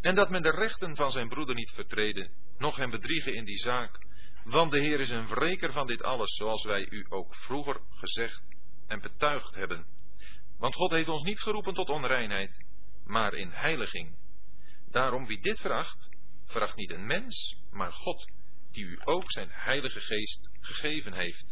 en 0.00 0.14
dat 0.14 0.30
men 0.30 0.42
de 0.42 0.50
rechten 0.50 0.96
van 0.96 1.10
zijn 1.10 1.28
broeder 1.28 1.54
niet 1.54 1.70
vertreden, 1.70 2.30
noch 2.58 2.76
hem 2.76 2.90
bedriegen 2.90 3.34
in 3.34 3.44
die 3.44 3.58
zaak, 3.58 4.06
want 4.44 4.72
de 4.72 4.80
Heer 4.80 5.00
is 5.00 5.10
een 5.10 5.26
wreker 5.26 5.72
van 5.72 5.86
dit 5.86 6.02
alles, 6.02 6.34
zoals 6.34 6.64
wij 6.64 6.86
u 6.90 7.06
ook 7.08 7.34
vroeger 7.34 7.80
gezegd 7.90 8.42
en 8.86 9.00
betuigd 9.00 9.54
hebben. 9.54 9.86
Want 10.58 10.74
God 10.74 10.90
heeft 10.90 11.08
ons 11.08 11.22
niet 11.22 11.40
geroepen 11.40 11.74
tot 11.74 11.88
onreinheid, 11.88 12.64
maar 13.04 13.34
in 13.34 13.50
heiliging. 13.50 14.16
Daarom 14.90 15.26
wie 15.26 15.40
dit 15.40 15.60
veracht, 15.60 16.08
veracht 16.44 16.76
niet 16.76 16.90
een 16.90 17.06
mens, 17.06 17.56
maar 17.70 17.92
God, 17.92 18.32
die 18.70 18.84
u 18.84 18.98
ook 19.04 19.32
zijn 19.32 19.48
heilige 19.50 20.00
geest 20.00 20.50
gegeven 20.60 21.12
heeft. 21.12 21.51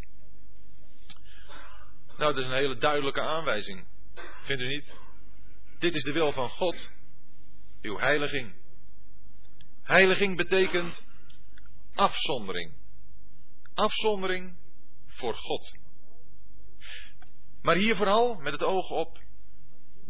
Nou, 2.21 2.33
dat 2.33 2.43
is 2.43 2.49
een 2.49 2.57
hele 2.57 2.77
duidelijke 2.77 3.21
aanwijzing. 3.21 3.87
Vindt 4.43 4.63
u 4.63 4.67
niet? 4.67 4.93
Dit 5.79 5.95
is 5.95 6.03
de 6.03 6.13
wil 6.13 6.33
van 6.33 6.49
God, 6.49 6.91
uw 7.83 7.99
heiliging. 7.99 8.55
Heiliging 9.83 10.37
betekent 10.37 11.07
afzondering. 11.95 12.73
Afzondering 13.75 14.57
voor 15.07 15.35
God. 15.35 15.79
Maar 17.63 17.77
hier 17.77 17.97
vooral 17.97 18.35
met 18.35 18.53
het 18.53 18.63
oog 18.63 18.91
op 18.91 19.19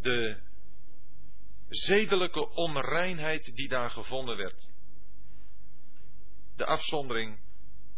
de 0.00 0.40
zedelijke 1.68 2.48
onreinheid 2.48 3.54
die 3.54 3.68
daar 3.68 3.90
gevonden 3.90 4.36
werd. 4.36 4.68
De 6.56 6.66
afzondering 6.66 7.40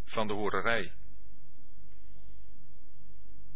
van 0.04 0.26
de 0.26 0.32
horerij. 0.32 0.92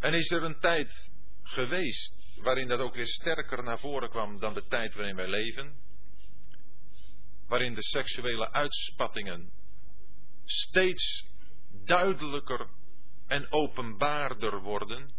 En 0.06 0.14
is 0.14 0.30
er 0.30 0.42
een 0.42 0.60
tijd 0.60 1.10
geweest 1.42 2.40
waarin 2.40 2.68
dat 2.68 2.80
ook 2.80 2.94
weer 2.94 3.06
sterker 3.06 3.62
naar 3.62 3.78
voren 3.78 4.10
kwam 4.10 4.38
dan 4.38 4.54
de 4.54 4.66
tijd 4.66 4.94
waarin 4.94 5.16
wij 5.16 5.28
leven? 5.28 5.78
Waarin 7.48 7.74
de 7.74 7.82
seksuele 7.82 8.52
uitspattingen 8.52 9.52
steeds 10.44 11.30
duidelijker 11.84 12.68
en 13.26 13.52
openbaarder 13.52 14.60
worden? 14.60 15.14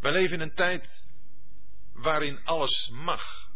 Wij 0.00 0.12
leven 0.12 0.34
in 0.34 0.40
een 0.40 0.54
tijd 0.54 1.08
waarin 1.92 2.44
alles 2.44 2.90
mag. 2.92 3.50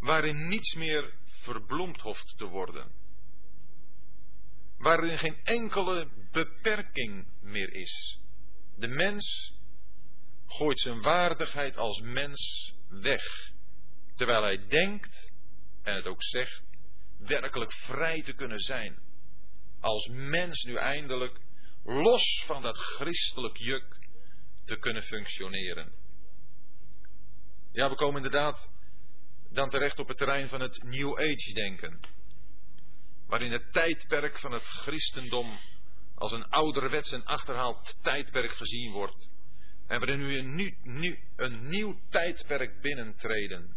Waarin 0.00 0.48
niets 0.48 0.74
meer 0.74 1.14
verbloemd 1.24 2.00
hoeft 2.00 2.34
te 2.38 2.46
worden. 2.46 3.05
Waarin 4.78 5.18
geen 5.18 5.40
enkele 5.44 6.08
beperking 6.32 7.26
meer 7.40 7.72
is. 7.72 8.20
De 8.76 8.88
mens 8.88 9.54
gooit 10.46 10.80
zijn 10.80 11.00
waardigheid 11.00 11.76
als 11.76 12.00
mens 12.00 12.72
weg. 12.88 13.52
Terwijl 14.14 14.42
hij 14.42 14.66
denkt, 14.66 15.32
en 15.82 15.94
het 15.94 16.06
ook 16.06 16.22
zegt, 16.22 16.62
werkelijk 17.18 17.72
vrij 17.72 18.22
te 18.22 18.32
kunnen 18.32 18.60
zijn. 18.60 18.98
Als 19.80 20.08
mens 20.08 20.62
nu 20.62 20.76
eindelijk 20.76 21.40
los 21.84 22.42
van 22.46 22.62
dat 22.62 22.76
christelijk 22.76 23.56
juk 23.56 23.98
te 24.64 24.78
kunnen 24.78 25.02
functioneren. 25.02 25.92
Ja, 27.72 27.88
we 27.88 27.94
komen 27.94 28.16
inderdaad 28.16 28.70
dan 29.50 29.70
terecht 29.70 29.98
op 29.98 30.08
het 30.08 30.16
terrein 30.16 30.48
van 30.48 30.60
het 30.60 30.82
New 30.82 31.18
Age 31.18 31.52
denken. 31.54 32.00
Waarin 33.26 33.52
het 33.52 33.72
tijdperk 33.72 34.38
van 34.38 34.52
het 34.52 34.62
christendom 34.62 35.58
als 36.14 36.32
een 36.32 36.48
ouderwets 36.48 37.12
en 37.12 37.24
achterhaald 37.24 37.96
tijdperk 38.02 38.50
gezien 38.50 38.92
wordt. 38.92 39.28
En 39.86 39.98
waarin 39.98 40.54
nu, 40.54 40.76
nu 40.82 41.18
een 41.36 41.68
nieuw 41.68 42.00
tijdperk 42.08 42.80
binnentreden. 42.80 43.76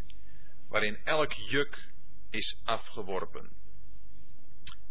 Waarin 0.68 0.98
elk 1.04 1.34
juk 1.34 1.92
is 2.30 2.62
afgeworpen. 2.64 3.50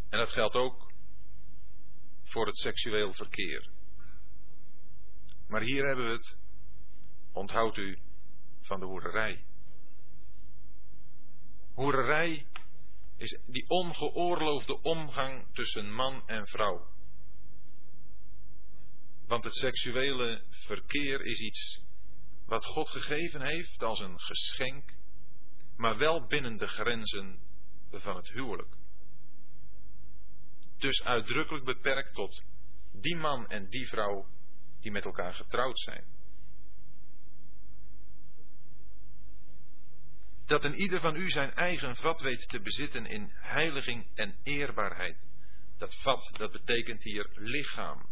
En 0.09 0.19
dat 0.19 0.29
geldt 0.29 0.55
ook 0.55 0.93
voor 2.23 2.47
het 2.47 2.57
seksueel 2.57 3.13
verkeer. 3.13 3.71
Maar 5.49 5.63
hier 5.63 5.87
hebben 5.87 6.05
we 6.05 6.13
het, 6.13 6.37
onthoudt 7.33 7.77
u, 7.77 7.99
van 8.61 8.81
de 8.81 8.87
hoererij. 8.87 9.45
Hoererij 11.75 12.47
is 13.19 13.41
die 13.47 13.69
ongeoorloofde 13.69 14.83
omgang 14.83 15.55
tussen 15.55 15.93
man 15.93 16.23
en 16.27 16.47
vrouw. 16.47 16.87
Want 19.27 19.45
het 19.45 19.55
seksuele 19.55 20.45
verkeer 20.51 21.21
is 21.21 21.41
iets 21.41 21.83
wat 22.47 22.65
God 22.65 22.89
gegeven 22.89 23.43
heeft 23.43 23.83
als 23.83 24.01
een 24.01 24.21
geschenk, 24.21 24.95
maar 25.77 25.97
wel 25.99 26.27
binnen 26.27 26.57
de 26.57 26.67
grenzen 26.67 27.41
van 27.91 28.17
het 28.17 28.29
huwelijk. 28.29 28.77
Dus 30.77 31.03
uitdrukkelijk 31.03 31.65
beperkt 31.65 32.15
tot 32.15 32.43
die 32.93 33.17
man 33.17 33.49
en 33.49 33.69
die 33.69 33.89
vrouw 33.89 34.27
die 34.81 34.91
met 34.91 35.05
elkaar 35.05 35.35
getrouwd 35.35 35.79
zijn. 35.79 36.18
Dat 40.49 40.65
een 40.65 40.75
ieder 40.75 41.01
van 41.01 41.17
u 41.17 41.31
zijn 41.31 41.55
eigen 41.55 41.97
vat 41.97 42.21
weet 42.21 42.49
te 42.49 42.61
bezitten 42.61 43.07
in 43.07 43.31
heiliging 43.35 44.07
en 44.15 44.37
eerbaarheid. 44.43 45.17
Dat 45.79 45.95
vat, 45.95 46.31
dat 46.33 46.53
betekent 46.53 47.03
hier 47.03 47.27
lichaam. 47.35 48.09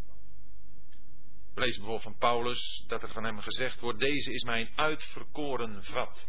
Lezen 1.54 1.82
bijvoorbeeld 1.82 2.02
van 2.02 2.18
Paulus 2.18 2.84
dat 2.86 3.02
er 3.02 3.12
van 3.12 3.24
hem 3.24 3.38
gezegd 3.38 3.80
wordt: 3.80 3.98
Deze 3.98 4.32
is 4.32 4.42
mijn 4.42 4.70
uitverkoren 4.74 5.84
vat. 5.84 6.28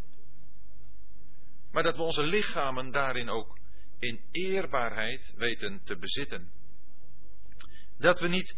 Maar 1.72 1.82
dat 1.82 1.96
we 1.96 2.02
onze 2.02 2.26
lichamen 2.26 2.90
daarin 2.90 3.28
ook 3.28 3.58
in 3.98 4.20
eerbaarheid 4.30 5.32
weten 5.36 5.80
te 5.84 5.96
bezitten. 5.96 6.52
Dat 7.98 8.20
we 8.20 8.28
niet 8.28 8.56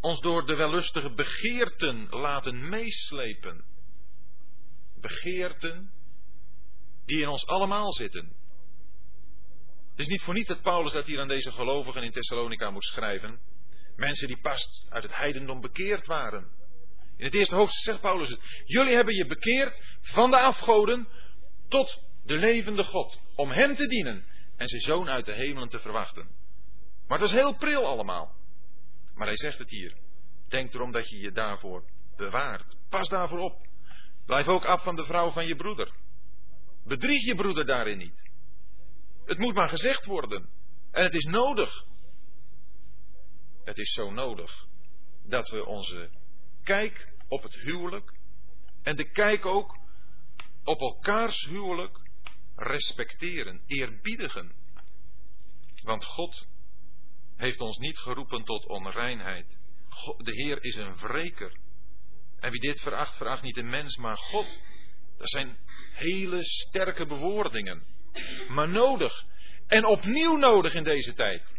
ons 0.00 0.20
door 0.20 0.46
de 0.46 0.56
wellustige 0.56 1.10
begeerten 1.10 2.08
laten 2.08 2.68
meeslepen. 2.68 3.64
Begeerten 5.00 5.94
die 7.06 7.20
in 7.20 7.28
ons 7.28 7.46
allemaal 7.46 7.92
zitten. 7.92 8.32
Het 9.90 10.04
is 10.04 10.06
niet 10.06 10.22
voor 10.22 10.34
niets 10.34 10.48
dat 10.48 10.62
Paulus 10.62 10.92
dat 10.92 11.06
hier 11.06 11.20
aan 11.20 11.28
deze 11.28 11.52
gelovigen 11.52 12.02
in 12.02 12.10
Thessalonica 12.10 12.70
moet 12.70 12.84
schrijven. 12.84 13.40
Mensen 13.96 14.26
die 14.26 14.40
pas 14.40 14.86
uit 14.88 15.02
het 15.02 15.14
heidendom 15.14 15.60
bekeerd 15.60 16.06
waren. 16.06 16.48
In 17.16 17.24
het 17.24 17.34
eerste 17.34 17.54
hoofdstuk 17.54 17.84
zegt 17.84 18.00
Paulus 18.00 18.28
het. 18.28 18.62
Jullie 18.64 18.94
hebben 18.94 19.14
je 19.14 19.26
bekeerd 19.26 19.82
van 20.00 20.30
de 20.30 20.38
afgoden 20.38 21.08
tot 21.68 22.00
de 22.24 22.34
levende 22.34 22.84
God. 22.84 23.18
Om 23.34 23.50
hem 23.50 23.74
te 23.74 23.86
dienen 23.86 24.24
en 24.56 24.68
zijn 24.68 24.80
zoon 24.80 25.08
uit 25.08 25.26
de 25.26 25.32
hemelen 25.32 25.68
te 25.68 25.78
verwachten. 25.78 26.28
Maar 27.06 27.18
het 27.18 27.28
is 27.28 27.34
heel 27.34 27.56
pril 27.56 27.86
allemaal. 27.86 28.34
Maar 29.14 29.26
hij 29.26 29.36
zegt 29.36 29.58
het 29.58 29.70
hier. 29.70 29.96
Denk 30.48 30.74
erom 30.74 30.92
dat 30.92 31.08
je 31.08 31.18
je 31.18 31.32
daarvoor 31.32 31.84
bewaart. 32.16 32.76
Pas 32.88 33.08
daarvoor 33.08 33.38
op. 33.38 33.66
Blijf 34.26 34.46
ook 34.46 34.64
af 34.64 34.82
van 34.82 34.96
de 34.96 35.04
vrouw 35.04 35.30
van 35.30 35.46
je 35.46 35.56
broeder. 35.56 35.90
Bedrieg 36.86 37.24
je 37.24 37.34
broeder 37.34 37.66
daarin 37.66 37.98
niet. 37.98 38.30
Het 39.24 39.38
moet 39.38 39.54
maar 39.54 39.68
gezegd 39.68 40.06
worden. 40.06 40.48
En 40.90 41.04
het 41.04 41.14
is 41.14 41.24
nodig. 41.24 41.84
Het 43.64 43.78
is 43.78 43.92
zo 43.92 44.10
nodig 44.10 44.66
dat 45.24 45.48
we 45.48 45.64
onze 45.64 46.10
kijk 46.62 47.12
op 47.28 47.42
het 47.42 47.54
huwelijk 47.54 48.14
en 48.82 48.96
de 48.96 49.10
kijk 49.10 49.46
ook 49.46 49.78
op 50.64 50.80
elkaars 50.80 51.46
huwelijk 51.46 52.10
respecteren, 52.56 53.62
eerbiedigen. 53.66 54.52
Want 55.82 56.04
God 56.04 56.46
heeft 57.36 57.60
ons 57.60 57.78
niet 57.78 57.98
geroepen 57.98 58.44
tot 58.44 58.66
onreinheid. 58.66 59.58
De 60.16 60.32
Heer 60.32 60.64
is 60.64 60.76
een 60.76 60.96
wreker. 60.96 61.58
En 62.38 62.50
wie 62.50 62.60
dit 62.60 62.80
veracht, 62.80 63.16
veracht 63.16 63.42
niet 63.42 63.56
een 63.56 63.68
mens, 63.68 63.96
maar 63.96 64.16
God. 64.16 64.60
Dat 65.16 65.30
zijn 65.30 65.58
Hele 65.96 66.44
sterke 66.44 67.06
bewoordingen. 67.06 67.82
Maar 68.48 68.68
nodig. 68.68 69.24
En 69.66 69.84
opnieuw 69.84 70.36
nodig 70.36 70.74
in 70.74 70.84
deze 70.84 71.14
tijd. 71.14 71.54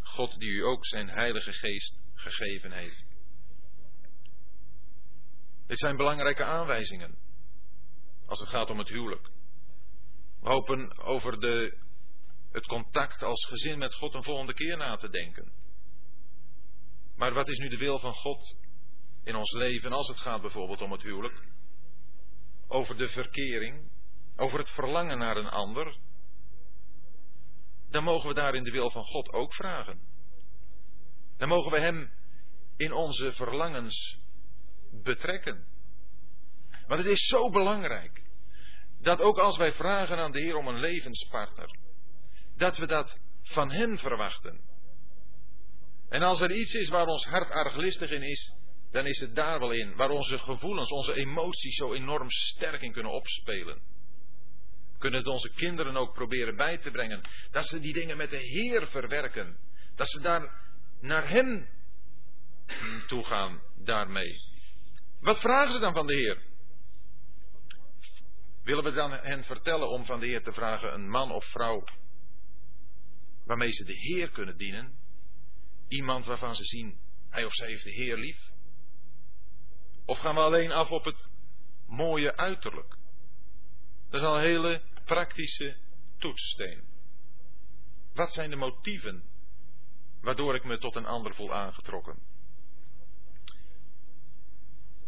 God 0.00 0.38
die 0.38 0.50
u 0.50 0.64
ook 0.64 0.86
zijn 0.86 1.08
Heilige 1.08 1.52
Geest 1.52 1.94
gegeven 2.14 2.72
heeft. 2.72 3.04
Dit 5.66 5.78
zijn 5.78 5.96
belangrijke 5.96 6.44
aanwijzingen. 6.44 7.18
Als 8.26 8.40
het 8.40 8.48
gaat 8.48 8.70
om 8.70 8.78
het 8.78 8.88
huwelijk. 8.88 9.30
We 10.40 10.48
hopen 10.48 10.98
over 10.98 11.40
de, 11.40 11.78
het 12.52 12.66
contact 12.66 13.22
als 13.22 13.46
gezin 13.46 13.78
met 13.78 13.94
God 13.94 14.14
een 14.14 14.22
volgende 14.22 14.54
keer 14.54 14.76
na 14.76 14.96
te 14.96 15.08
denken. 15.08 15.52
Maar 17.16 17.32
wat 17.32 17.48
is 17.48 17.58
nu 17.58 17.68
de 17.68 17.78
wil 17.78 17.98
van 17.98 18.14
God 18.14 18.56
in 19.22 19.34
ons 19.34 19.52
leven 19.52 19.92
als 19.92 20.08
het 20.08 20.18
gaat 20.18 20.40
bijvoorbeeld 20.40 20.80
om 20.80 20.92
het 20.92 21.02
huwelijk? 21.02 21.42
Over 22.68 22.96
de 22.96 23.08
verkering, 23.08 23.90
over 24.36 24.58
het 24.58 24.70
verlangen 24.70 25.18
naar 25.18 25.36
een 25.36 25.48
ander. 25.48 25.98
Dan 27.90 28.04
mogen 28.04 28.28
we 28.28 28.34
daarin 28.34 28.62
de 28.62 28.70
wil 28.70 28.90
van 28.90 29.04
God 29.04 29.32
ook 29.32 29.54
vragen. 29.54 30.00
Dan 31.36 31.48
mogen 31.48 31.70
we 31.70 31.78
Hem 31.78 32.10
in 32.76 32.92
onze 32.92 33.32
verlangens 33.32 34.18
betrekken. 35.02 35.66
Want 36.86 37.00
het 37.00 37.08
is 37.08 37.26
zo 37.26 37.50
belangrijk 37.50 38.22
dat 39.00 39.20
ook 39.20 39.38
als 39.38 39.56
wij 39.56 39.72
vragen 39.72 40.18
aan 40.18 40.32
de 40.32 40.40
Heer 40.40 40.56
om 40.56 40.68
een 40.68 40.80
levenspartner, 40.80 41.76
dat 42.56 42.76
we 42.76 42.86
dat 42.86 43.18
van 43.42 43.70
Hem 43.70 43.98
verwachten. 43.98 44.60
En 46.08 46.22
als 46.22 46.40
er 46.40 46.50
iets 46.50 46.74
is 46.74 46.88
waar 46.88 47.06
ons 47.06 47.26
hart 47.26 47.50
arglistig 47.50 48.10
in 48.10 48.22
is, 48.22 48.52
dan 48.94 49.06
is 49.06 49.20
het 49.20 49.34
daar 49.34 49.58
wel 49.58 49.70
in, 49.70 49.96
waar 49.96 50.10
onze 50.10 50.38
gevoelens, 50.38 50.90
onze 50.90 51.14
emoties 51.14 51.74
zo 51.74 51.94
enorm 51.94 52.30
sterk 52.30 52.82
in 52.82 52.92
kunnen 52.92 53.12
opspelen. 53.12 53.82
Kunnen 54.98 55.18
het 55.18 55.28
onze 55.28 55.50
kinderen 55.50 55.96
ook 55.96 56.14
proberen 56.14 56.56
bij 56.56 56.78
te 56.78 56.90
brengen, 56.90 57.20
dat 57.50 57.66
ze 57.66 57.80
die 57.80 57.92
dingen 57.92 58.16
met 58.16 58.30
de 58.30 58.36
Heer 58.36 58.86
verwerken, 58.86 59.58
dat 59.94 60.08
ze 60.08 60.20
daar 60.20 60.62
naar 61.00 61.28
Hem 61.28 61.68
toe 63.06 63.24
gaan 63.24 63.60
daarmee. 63.76 64.40
Wat 65.20 65.40
vragen 65.40 65.72
ze 65.72 65.78
dan 65.78 65.94
van 65.94 66.06
de 66.06 66.14
Heer? 66.14 66.42
Willen 68.62 68.84
we 68.84 68.92
dan 68.92 69.12
hen 69.12 69.44
vertellen 69.44 69.88
om 69.88 70.04
van 70.04 70.20
de 70.20 70.26
Heer 70.26 70.42
te 70.42 70.52
vragen 70.52 70.94
een 70.94 71.08
man 71.08 71.32
of 71.32 71.44
vrouw 71.44 71.84
waarmee 73.44 73.70
ze 73.70 73.84
de 73.84 73.96
Heer 73.96 74.30
kunnen 74.30 74.56
dienen? 74.56 74.98
Iemand 75.88 76.26
waarvan 76.26 76.54
ze 76.54 76.64
zien, 76.64 76.98
hij 77.30 77.44
of 77.44 77.52
zij 77.52 77.68
heeft 77.68 77.84
de 77.84 77.92
Heer 77.92 78.16
lief? 78.16 78.53
Of 80.04 80.18
gaan 80.18 80.34
we 80.34 80.40
alleen 80.40 80.72
af 80.72 80.90
op 80.90 81.04
het 81.04 81.30
mooie 81.86 82.36
uiterlijk? 82.36 82.96
Dat 84.10 84.20
is 84.20 84.26
al 84.26 84.36
een 84.36 84.42
hele 84.42 84.82
praktische 85.04 85.76
toetssteen. 86.18 86.84
Wat 88.14 88.32
zijn 88.32 88.50
de 88.50 88.56
motieven 88.56 89.24
waardoor 90.20 90.54
ik 90.54 90.64
me 90.64 90.78
tot 90.78 90.96
een 90.96 91.06
ander 91.06 91.34
voel 91.34 91.54
aangetrokken? 91.54 92.18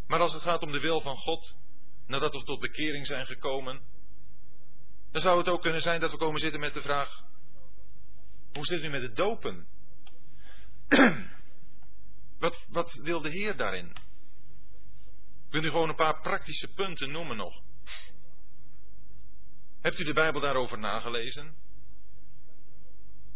Maar 0.07 0.21
als 0.21 0.33
het 0.33 0.43
gaat 0.43 0.63
om 0.63 0.73
de 0.73 0.81
wil 0.81 1.01
van 1.01 1.17
God, 1.17 1.55
nadat 2.07 2.35
we 2.35 2.43
tot 2.43 2.61
bekering 2.61 3.07
zijn 3.07 3.27
gekomen, 3.27 3.81
dan 5.11 5.21
zou 5.21 5.39
het 5.39 5.49
ook 5.49 5.63
kunnen 5.63 5.81
zijn 5.81 6.01
dat 6.01 6.11
we 6.11 6.17
komen 6.17 6.41
zitten 6.41 6.61
met 6.61 6.75
de 6.75 6.81
vraag: 6.81 7.23
hoe 8.53 8.65
zit 8.65 8.83
het 8.83 8.83
nu 8.83 8.99
met 8.99 9.03
het 9.03 9.17
dopen? 9.17 9.67
wat, 12.39 12.67
wat 12.71 12.93
wil 13.03 13.23
de 13.23 13.31
Heer 13.31 13.57
daarin? 13.57 13.93
Ik 15.47 15.53
wil 15.53 15.65
u 15.65 15.71
gewoon 15.71 15.89
een 15.89 15.95
paar 15.95 16.21
praktische 16.21 16.73
punten 16.73 17.11
noemen 17.11 17.37
nog. 17.37 17.63
Hebt 19.81 19.99
u 19.99 20.05
de 20.05 20.13
Bijbel 20.13 20.41
daarover 20.41 20.79
nagelezen? 20.79 21.55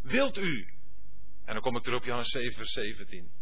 Wilt 0.03 0.37
u, 0.37 0.67
en 1.45 1.53
dan 1.53 1.63
kom 1.63 1.77
ik 1.77 1.83
terug 1.83 1.99
op 1.99 2.05
Johannes 2.05 2.31
7, 2.31 2.57
vers 2.57 2.73
17. 2.73 3.33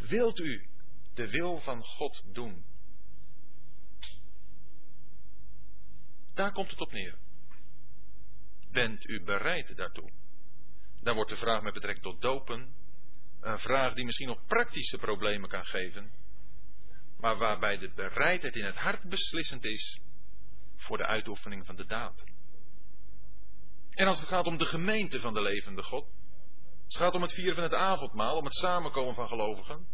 Wilt 0.00 0.38
u 0.38 0.68
de 1.14 1.30
wil 1.30 1.60
van 1.60 1.84
God 1.84 2.34
doen? 2.34 2.64
Daar 6.34 6.52
komt 6.52 6.70
het 6.70 6.80
op 6.80 6.92
neer. 6.92 7.18
Bent 8.70 9.08
u 9.08 9.22
bereid 9.22 9.76
daartoe? 9.76 10.10
Dan 11.02 11.14
wordt 11.14 11.30
de 11.30 11.36
vraag 11.36 11.62
met 11.62 11.74
betrekking 11.74 12.04
tot 12.04 12.20
dopen 12.20 12.74
een 13.40 13.58
vraag 13.58 13.94
die 13.94 14.04
misschien 14.04 14.28
nog 14.28 14.46
praktische 14.46 14.98
problemen 14.98 15.48
kan 15.48 15.64
geven, 15.64 16.12
maar 17.20 17.36
waarbij 17.36 17.78
de 17.78 17.90
bereidheid 17.94 18.56
in 18.56 18.64
het 18.64 18.76
hart 18.76 19.08
beslissend 19.08 19.64
is 19.64 20.00
voor 20.76 20.96
de 20.96 21.06
uitoefening 21.06 21.66
van 21.66 21.76
de 21.76 21.86
daad. 21.86 22.24
En 23.90 24.06
als 24.06 24.20
het 24.20 24.28
gaat 24.28 24.46
om 24.46 24.58
de 24.58 24.64
gemeente 24.64 25.20
van 25.20 25.34
de 25.34 25.42
levende 25.42 25.82
God, 25.82 26.04
als 26.04 26.94
het 26.94 27.02
gaat 27.02 27.14
om 27.14 27.22
het 27.22 27.32
vieren 27.32 27.54
van 27.54 27.62
het 27.62 27.74
avondmaal, 27.74 28.36
om 28.36 28.44
het 28.44 28.54
samenkomen 28.54 29.14
van 29.14 29.28
gelovigen, 29.28 29.86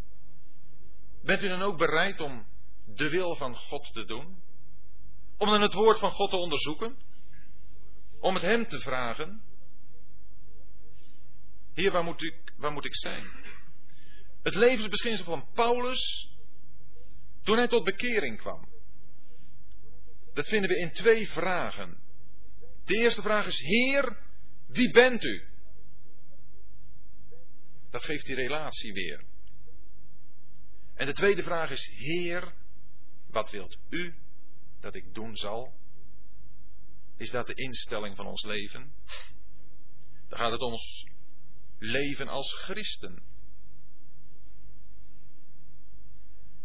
bent 1.22 1.42
u 1.42 1.48
dan 1.48 1.62
ook 1.62 1.78
bereid 1.78 2.20
om 2.20 2.46
de 2.86 3.10
wil 3.10 3.36
van 3.36 3.56
God 3.56 3.92
te 3.92 4.04
doen? 4.04 4.42
Om 5.38 5.48
dan 5.48 5.60
het 5.60 5.72
woord 5.72 5.98
van 5.98 6.10
God 6.10 6.30
te 6.30 6.36
onderzoeken? 6.36 6.96
Om 8.20 8.34
het 8.34 8.42
Hem 8.42 8.66
te 8.66 8.78
vragen? 8.78 9.42
Heer, 11.74 11.92
waar 11.92 12.04
moet 12.04 12.22
ik, 12.22 12.52
waar 12.56 12.72
moet 12.72 12.84
ik 12.84 12.96
zijn? 12.96 13.24
Het 14.42 14.54
levensbeginsel 14.54 15.24
van 15.24 15.48
Paulus 15.52 16.33
toen 17.44 17.56
hij 17.56 17.68
tot 17.68 17.84
bekering 17.84 18.38
kwam. 18.38 18.68
Dat 20.32 20.48
vinden 20.48 20.70
we 20.70 20.78
in 20.78 20.92
twee 20.92 21.28
vragen. 21.28 21.98
De 22.84 22.94
eerste 22.94 23.22
vraag 23.22 23.46
is: 23.46 23.60
Heer, 23.60 24.16
wie 24.66 24.90
bent 24.90 25.24
u? 25.24 25.42
Dat 27.90 28.04
geeft 28.04 28.26
die 28.26 28.34
relatie 28.34 28.92
weer. 28.92 29.24
En 30.94 31.06
de 31.06 31.12
tweede 31.12 31.42
vraag 31.42 31.70
is: 31.70 31.90
Heer, 31.94 32.54
wat 33.26 33.50
wilt 33.50 33.76
u 33.90 34.14
dat 34.80 34.94
ik 34.94 35.14
doen 35.14 35.36
zal? 35.36 35.72
Is 37.16 37.30
dat 37.30 37.46
de 37.46 37.54
instelling 37.54 38.16
van 38.16 38.26
ons 38.26 38.42
leven? 38.42 38.92
Dan 40.28 40.38
gaat 40.38 40.50
het 40.50 40.60
ons 40.60 41.06
leven 41.78 42.28
als 42.28 42.54
christen. 42.54 43.22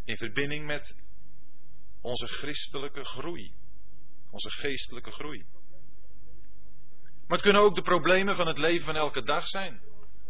In 0.09 0.17
verbinding 0.17 0.65
met 0.65 0.95
onze 2.01 2.27
christelijke 2.27 3.03
groei. 3.03 3.53
Onze 4.31 4.49
geestelijke 4.49 5.11
groei. 5.11 5.45
Maar 7.27 7.37
het 7.37 7.41
kunnen 7.41 7.61
ook 7.61 7.75
de 7.75 7.81
problemen 7.81 8.35
van 8.35 8.47
het 8.47 8.57
leven 8.57 8.85
van 8.85 8.95
elke 8.95 9.23
dag 9.23 9.47
zijn. 9.47 9.81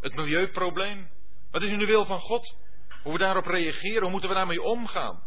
Het 0.02 0.16
milieuprobleem. 0.16 1.10
Wat 1.52 1.62
is 1.62 1.70
nu 1.70 1.78
de 1.78 1.86
wil 1.86 2.06
van 2.06 2.20
God? 2.20 2.58
Hoe 3.04 3.14
we 3.14 3.20
daarop 3.20 3.46
reageren, 3.46 4.02
hoe 4.02 4.12
moeten 4.12 4.30
we 4.30 4.36
daarmee 4.36 4.62
omgaan? 4.62 5.24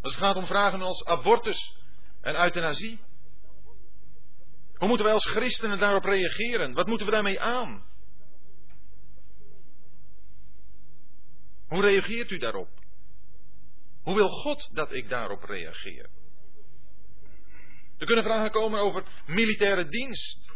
Als 0.00 0.14
het 0.14 0.22
gaat 0.22 0.36
om 0.36 0.46
vragen 0.46 0.82
als 0.82 1.04
abortus 1.04 1.76
en 2.20 2.42
euthanasie. 2.42 3.00
Hoe 4.74 4.88
moeten 4.88 5.06
wij 5.06 5.14
als 5.14 5.26
christenen 5.26 5.78
daarop 5.78 6.04
reageren? 6.04 6.74
Wat 6.74 6.86
moeten 6.86 7.06
we 7.06 7.12
daarmee 7.12 7.40
aan? 7.40 7.84
Hoe 11.68 11.80
reageert 11.80 12.30
u 12.30 12.38
daarop? 12.38 12.70
Hoe 14.02 14.14
wil 14.14 14.28
God 14.28 14.74
dat 14.74 14.92
ik 14.92 15.08
daarop 15.08 15.42
reageer? 15.42 16.10
Er 17.98 18.06
kunnen 18.06 18.24
vragen 18.24 18.50
komen 18.50 18.80
over 18.80 19.04
militaire 19.26 19.88
dienst. 19.88 20.52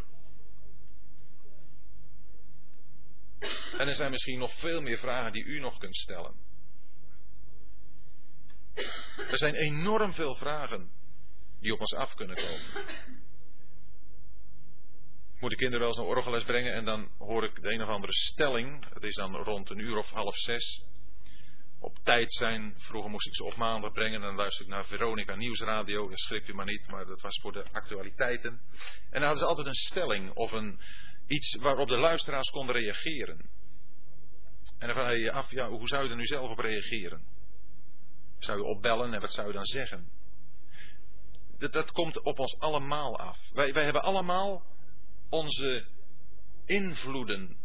En 3.78 3.88
er 3.88 3.94
zijn 3.94 4.10
misschien 4.10 4.38
nog 4.38 4.52
veel 4.52 4.82
meer 4.82 4.98
vragen 4.98 5.32
die 5.32 5.44
u 5.44 5.60
nog 5.60 5.78
kunt 5.78 5.96
stellen. 5.96 6.34
Er 9.16 9.38
zijn 9.38 9.54
enorm 9.54 10.12
veel 10.12 10.34
vragen 10.34 10.90
die 11.60 11.72
op 11.72 11.80
ons 11.80 11.94
af 11.94 12.14
kunnen 12.14 12.36
komen. 12.36 12.86
Ik 15.34 15.40
moet 15.40 15.50
de 15.50 15.56
kinderen 15.56 15.78
wel 15.78 15.88
eens 15.88 15.96
naar 15.96 16.16
orgelles 16.16 16.44
brengen 16.44 16.72
en 16.72 16.84
dan 16.84 17.10
hoor 17.18 17.44
ik 17.44 17.62
de 17.62 17.72
een 17.72 17.82
of 17.82 17.88
andere 17.88 18.12
stelling. 18.12 18.94
Het 18.94 19.04
is 19.04 19.14
dan 19.14 19.36
rond 19.36 19.70
een 19.70 19.78
uur 19.78 19.96
of 19.96 20.10
half 20.10 20.36
zes. 20.36 20.84
Op 21.80 21.98
tijd 22.02 22.32
zijn. 22.32 22.74
Vroeger 22.76 23.10
moest 23.10 23.26
ik 23.26 23.34
ze 23.34 23.44
op 23.44 23.56
maandag 23.56 23.92
brengen 23.92 24.14
en 24.14 24.26
dan 24.26 24.34
luister 24.34 24.64
ik 24.64 24.70
naar 24.70 24.86
Veronica 24.86 25.34
Nieuwsradio. 25.34 26.08
Dat 26.08 26.18
schrikt 26.18 26.48
u 26.48 26.54
maar 26.54 26.66
niet, 26.66 26.90
maar 26.90 27.06
dat 27.06 27.20
was 27.20 27.40
voor 27.40 27.52
de 27.52 27.64
actualiteiten. 27.72 28.50
En 28.50 29.10
dan 29.10 29.22
hadden 29.22 29.38
ze 29.38 29.46
altijd 29.46 29.66
een 29.66 29.74
stelling 29.74 30.30
of 30.34 30.52
een, 30.52 30.80
iets 31.26 31.56
waarop 31.56 31.88
de 31.88 31.98
luisteraars 31.98 32.50
konden 32.50 32.74
reageren. 32.74 33.50
En 34.78 34.86
dan 34.86 34.96
vraag 34.96 35.12
je 35.12 35.18
je 35.18 35.32
af, 35.32 35.50
ja, 35.50 35.68
hoe 35.68 35.88
zou 35.88 36.04
je 36.04 36.10
er 36.10 36.16
nu 36.16 36.26
zelf 36.26 36.50
op 36.50 36.58
reageren? 36.58 37.22
Zou 38.38 38.58
je 38.58 38.64
opbellen 38.64 39.14
en 39.14 39.20
wat 39.20 39.32
zou 39.32 39.46
je 39.46 39.52
dan 39.52 39.64
zeggen? 39.64 40.10
Dat, 41.58 41.72
dat 41.72 41.92
komt 41.92 42.22
op 42.22 42.38
ons 42.38 42.58
allemaal 42.58 43.18
af. 43.18 43.38
Wij, 43.52 43.72
wij 43.72 43.84
hebben 43.84 44.02
allemaal 44.02 44.66
onze 45.28 45.86
invloeden, 46.64 47.56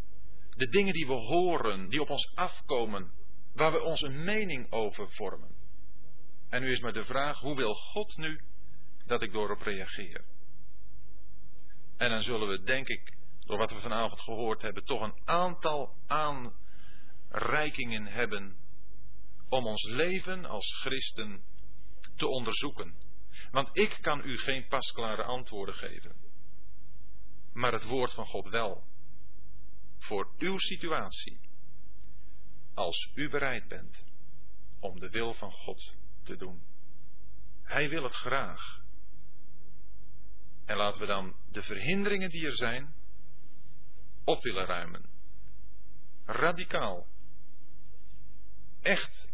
de 0.50 0.68
dingen 0.68 0.92
die 0.92 1.06
we 1.06 1.12
horen, 1.12 1.88
die 1.88 2.00
op 2.00 2.10
ons 2.10 2.32
afkomen, 2.34 3.12
waar 3.54 3.72
we 3.72 3.82
onze 3.82 4.08
mening 4.08 4.72
over 4.72 5.10
vormen. 5.10 5.54
En 6.48 6.62
nu 6.62 6.72
is 6.72 6.80
maar 6.80 6.92
de 6.92 7.04
vraag, 7.04 7.38
hoe 7.38 7.56
wil 7.56 7.74
God 7.74 8.16
nu 8.16 8.40
dat 9.06 9.22
ik 9.22 9.32
daarop 9.32 9.62
reageer? 9.62 10.24
En 11.96 12.10
dan 12.10 12.22
zullen 12.22 12.48
we, 12.48 12.62
denk 12.62 12.88
ik, 12.88 13.16
door 13.38 13.58
wat 13.58 13.70
we 13.70 13.78
vanavond 13.78 14.20
gehoord 14.20 14.62
hebben, 14.62 14.84
toch 14.84 15.00
een 15.00 15.20
aantal 15.24 15.96
aanreikingen 16.06 18.06
hebben 18.06 18.56
om 19.48 19.66
ons 19.66 19.84
leven 19.84 20.44
als 20.44 20.76
christen 20.80 21.42
te 22.16 22.26
onderzoeken. 22.26 22.94
Want 23.50 23.68
ik 23.72 23.98
kan 24.00 24.22
u 24.24 24.38
geen 24.38 24.66
pasklare 24.66 25.22
antwoorden 25.22 25.74
geven. 25.74 26.16
Maar 27.52 27.72
het 27.72 27.84
woord 27.84 28.12
van 28.12 28.26
God 28.26 28.48
wel. 28.48 28.84
Voor 29.98 30.32
uw 30.38 30.58
situatie. 30.58 31.40
Als 32.74 33.10
u 33.14 33.28
bereid 33.28 33.68
bent 33.68 34.04
om 34.80 34.98
de 34.98 35.10
wil 35.10 35.34
van 35.34 35.52
God 35.52 35.96
te 36.22 36.36
doen. 36.36 36.62
Hij 37.62 37.88
wil 37.88 38.02
het 38.02 38.14
graag. 38.14 38.82
En 40.64 40.76
laten 40.76 41.00
we 41.00 41.06
dan 41.06 41.36
de 41.50 41.62
verhinderingen 41.62 42.30
die 42.30 42.46
er 42.46 42.56
zijn 42.56 42.94
op 44.24 44.42
willen 44.42 44.66
ruimen. 44.66 45.08
Radicaal. 46.24 47.06
Echt. 48.80 49.32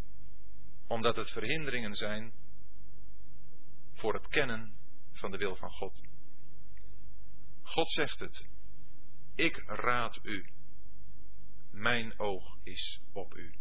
Omdat 0.87 1.17
het 1.17 1.31
verhinderingen 1.31 1.95
zijn 1.95 2.33
voor 3.93 4.15
het 4.15 4.29
kennen 4.29 4.77
van 5.13 5.31
de 5.31 5.37
wil 5.37 5.57
van 5.57 5.71
God. 5.71 6.03
God 7.63 7.91
zegt 7.91 8.21
het. 8.21 8.47
Ik 9.35 9.63
raad 9.67 10.19
u. 10.23 10.47
Mijn 11.71 12.19
oog 12.19 12.57
is 12.63 13.01
op 13.13 13.37
u. 13.37 13.55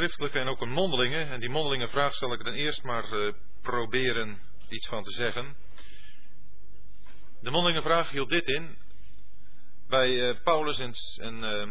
schriftelijke 0.00 0.38
en 0.38 0.48
ook 0.48 0.60
een 0.60 0.70
mondelinge. 0.70 1.24
En 1.24 1.40
die 1.40 1.48
mondelinge 1.48 1.88
vraag 1.88 2.14
zal 2.14 2.32
ik 2.32 2.44
dan 2.44 2.54
eerst 2.54 2.82
maar 2.82 3.12
uh, 3.12 3.32
proberen 3.62 4.40
iets 4.68 4.88
van 4.88 5.02
te 5.02 5.12
zeggen. 5.12 5.56
De 7.40 7.50
mondelinge 7.50 7.82
vraag 7.82 8.10
hield 8.10 8.28
dit 8.28 8.48
in. 8.48 8.78
Bij 9.88 10.08
uh, 10.08 10.42
Paulus 10.42 10.78
en, 10.78 10.92
en, 11.20 11.42
uh, 11.42 11.68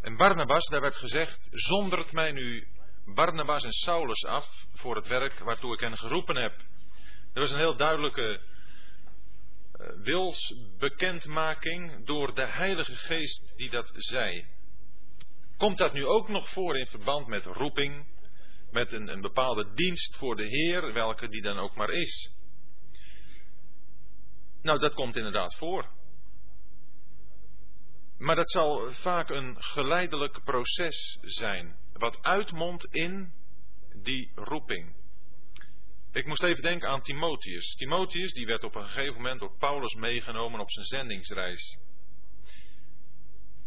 en, 0.00 0.16
Barnabas, 0.16 0.66
daar 0.66 0.80
werd 0.80 0.96
gezegd: 0.96 1.48
Zondert 1.50 2.12
mij 2.12 2.32
nu 2.32 2.66
Barnabas 3.14 3.64
en 3.64 3.72
Saulus 3.72 4.24
af 4.24 4.66
voor 4.74 4.96
het 4.96 5.08
werk 5.08 5.38
waartoe 5.38 5.74
ik 5.74 5.80
hen 5.80 5.98
geroepen 5.98 6.36
heb. 6.36 6.52
Er 7.32 7.40
was 7.40 7.50
een 7.50 7.58
heel 7.58 7.76
duidelijke 7.76 8.40
wilsbekendmaking 10.02 12.06
door 12.06 12.34
de 12.34 12.46
Heilige 12.46 12.94
Geest 12.94 13.52
die 13.56 13.70
dat 13.70 13.92
zei. 13.94 14.46
Komt 15.60 15.78
dat 15.78 15.92
nu 15.92 16.06
ook 16.06 16.28
nog 16.28 16.48
voor 16.48 16.78
in 16.78 16.86
verband 16.86 17.26
met 17.26 17.44
roeping, 17.44 18.06
met 18.70 18.92
een, 18.92 19.08
een 19.08 19.20
bepaalde 19.20 19.72
dienst 19.74 20.16
voor 20.16 20.36
de 20.36 20.46
Heer, 20.46 20.92
welke 20.92 21.28
die 21.28 21.42
dan 21.42 21.58
ook 21.58 21.74
maar 21.74 21.90
is? 21.90 22.32
Nou, 24.62 24.78
dat 24.78 24.94
komt 24.94 25.16
inderdaad 25.16 25.56
voor. 25.56 25.88
Maar 28.18 28.36
dat 28.36 28.50
zal 28.50 28.92
vaak 28.92 29.30
een 29.30 29.62
geleidelijk 29.62 30.44
proces 30.44 31.18
zijn, 31.20 31.76
wat 31.92 32.22
uitmondt 32.22 32.84
in 32.84 33.32
die 34.02 34.32
roeping. 34.34 34.96
Ik 36.12 36.26
moest 36.26 36.42
even 36.42 36.62
denken 36.62 36.88
aan 36.88 37.02
Timotheus. 37.02 37.74
Timotheus 37.74 38.32
die 38.32 38.46
werd 38.46 38.64
op 38.64 38.74
een 38.74 38.88
gegeven 38.88 39.14
moment 39.14 39.40
door 39.40 39.56
Paulus 39.58 39.94
meegenomen 39.94 40.60
op 40.60 40.70
zijn 40.70 40.86
zendingsreis. 40.86 41.78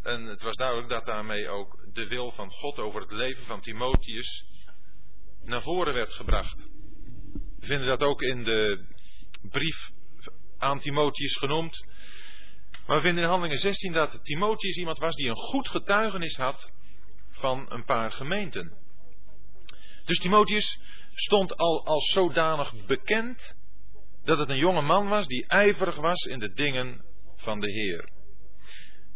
En 0.03 0.25
het 0.25 0.41
was 0.41 0.55
duidelijk 0.55 0.89
dat 0.89 1.05
daarmee 1.05 1.49
ook 1.49 1.82
de 1.93 2.07
wil 2.07 2.31
van 2.31 2.51
God 2.51 2.77
over 2.77 3.01
het 3.01 3.11
leven 3.11 3.43
van 3.43 3.61
Timotheus 3.61 4.45
naar 5.43 5.61
voren 5.61 5.93
werd 5.93 6.13
gebracht. 6.13 6.69
We 7.59 7.65
vinden 7.65 7.87
dat 7.87 8.01
ook 8.01 8.21
in 8.21 8.43
de 8.43 8.85
brief 9.41 9.91
aan 10.57 10.79
Timotheus 10.79 11.35
genoemd. 11.35 11.85
Maar 12.85 12.95
we 12.95 13.03
vinden 13.03 13.23
in 13.23 13.29
Handelingen 13.29 13.59
16 13.59 13.93
dat 13.93 14.19
Timotheus 14.23 14.77
iemand 14.77 14.97
was 14.97 15.15
die 15.15 15.29
een 15.29 15.35
goed 15.35 15.67
getuigenis 15.67 16.35
had 16.35 16.71
van 17.29 17.71
een 17.71 17.85
paar 17.85 18.11
gemeenten. 18.11 18.77
Dus 20.05 20.19
Timotheus 20.19 20.79
stond 21.13 21.57
al 21.57 21.85
als 21.85 22.11
zodanig 22.11 22.85
bekend 22.85 23.55
dat 24.23 24.37
het 24.37 24.49
een 24.49 24.57
jonge 24.57 24.81
man 24.81 25.07
was 25.07 25.27
die 25.27 25.47
ijverig 25.47 25.95
was 25.95 26.23
in 26.23 26.39
de 26.39 26.53
dingen 26.53 27.05
van 27.35 27.59
de 27.59 27.71
Heer. 27.71 28.09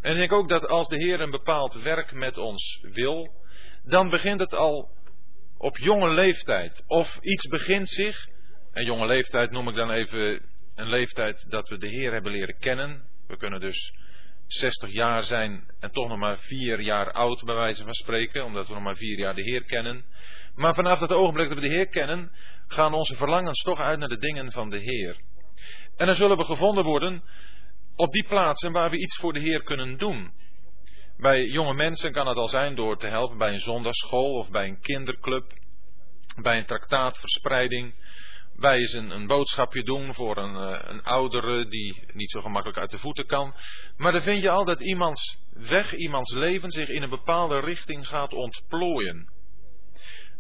En 0.01 0.11
ik 0.11 0.17
denk 0.17 0.31
ook 0.31 0.49
dat 0.49 0.67
als 0.67 0.87
de 0.87 1.03
Heer 1.03 1.21
een 1.21 1.31
bepaald 1.31 1.81
werk 1.81 2.11
met 2.11 2.37
ons 2.37 2.79
wil, 2.81 3.33
dan 3.83 4.09
begint 4.09 4.39
het 4.39 4.55
al 4.55 4.89
op 5.57 5.77
jonge 5.77 6.09
leeftijd. 6.09 6.83
Of 6.87 7.17
iets 7.21 7.47
begint 7.47 7.89
zich, 7.89 8.27
en 8.71 8.85
jonge 8.85 9.05
leeftijd 9.05 9.51
noem 9.51 9.67
ik 9.67 9.75
dan 9.75 9.91
even 9.91 10.41
een 10.75 10.89
leeftijd 10.89 11.45
dat 11.49 11.69
we 11.69 11.77
de 11.77 11.87
Heer 11.87 12.11
hebben 12.11 12.31
leren 12.31 12.57
kennen, 12.59 13.05
We 13.27 13.37
kunnen 13.37 13.59
dus 13.59 13.93
60 14.47 14.91
jaar 14.91 15.23
zijn 15.23 15.63
en 15.79 15.91
toch 15.91 16.07
nog 16.07 16.17
maar 16.17 16.37
4 16.37 16.81
jaar 16.81 17.11
oud, 17.11 17.43
bij 17.45 17.55
wijze 17.55 17.83
van 17.83 17.93
spreken, 17.93 18.43
omdat 18.43 18.67
we 18.67 18.73
nog 18.73 18.83
maar 18.83 18.95
4 18.95 19.17
jaar 19.17 19.35
de 19.35 19.41
Heer 19.41 19.63
kennen. 19.63 20.05
Maar 20.55 20.73
vanaf 20.73 20.99
het 20.99 21.11
ogenblik 21.11 21.47
dat 21.47 21.59
we 21.59 21.67
de 21.67 21.73
Heer 21.73 21.87
kennen, 21.87 22.31
gaan 22.67 22.93
onze 22.93 23.15
verlangens 23.15 23.61
toch 23.61 23.79
uit 23.79 23.99
naar 23.99 24.07
de 24.07 24.17
dingen 24.17 24.51
van 24.51 24.69
de 24.69 24.77
Heer. 24.77 25.17
En 25.95 26.05
dan 26.05 26.15
zullen 26.15 26.37
we 26.37 26.43
gevonden 26.43 26.83
worden 26.83 27.23
op 27.97 28.11
die 28.11 28.27
plaatsen 28.27 28.71
waar 28.71 28.89
we 28.89 28.97
iets 28.97 29.17
voor 29.17 29.33
de 29.33 29.39
Heer 29.39 29.63
kunnen 29.63 29.97
doen. 29.97 30.31
Bij 31.17 31.45
jonge 31.45 31.73
mensen 31.73 32.11
kan 32.11 32.27
het 32.27 32.37
al 32.37 32.47
zijn 32.47 32.75
door 32.75 32.97
te 32.97 33.07
helpen 33.07 33.37
bij 33.37 33.51
een 33.51 33.59
zondagschool 33.59 34.33
of 34.33 34.49
bij 34.49 34.67
een 34.67 34.79
kinderclub, 34.79 35.53
bij 36.41 36.57
een 36.57 36.65
traktaatverspreiding, 36.65 37.93
bij 38.55 38.77
eens 38.77 38.93
een, 38.93 39.09
een 39.09 39.27
boodschapje 39.27 39.83
doen 39.83 40.13
voor 40.13 40.37
een, 40.37 40.55
eh, 40.55 40.89
een 40.89 41.03
oudere 41.03 41.67
die 41.67 42.03
niet 42.13 42.29
zo 42.31 42.41
gemakkelijk 42.41 42.79
uit 42.79 42.91
de 42.91 42.97
voeten 42.97 43.25
kan. 43.25 43.55
Maar 43.97 44.11
dan 44.11 44.21
vind 44.21 44.41
je 44.41 44.49
al 44.49 44.65
dat 44.65 44.81
iemands 44.81 45.37
weg, 45.53 45.95
iemands 45.95 46.33
leven 46.33 46.71
zich 46.71 46.87
in 46.87 47.03
een 47.03 47.09
bepaalde 47.09 47.59
richting 47.59 48.07
gaat 48.07 48.33
ontplooien. 48.33 49.35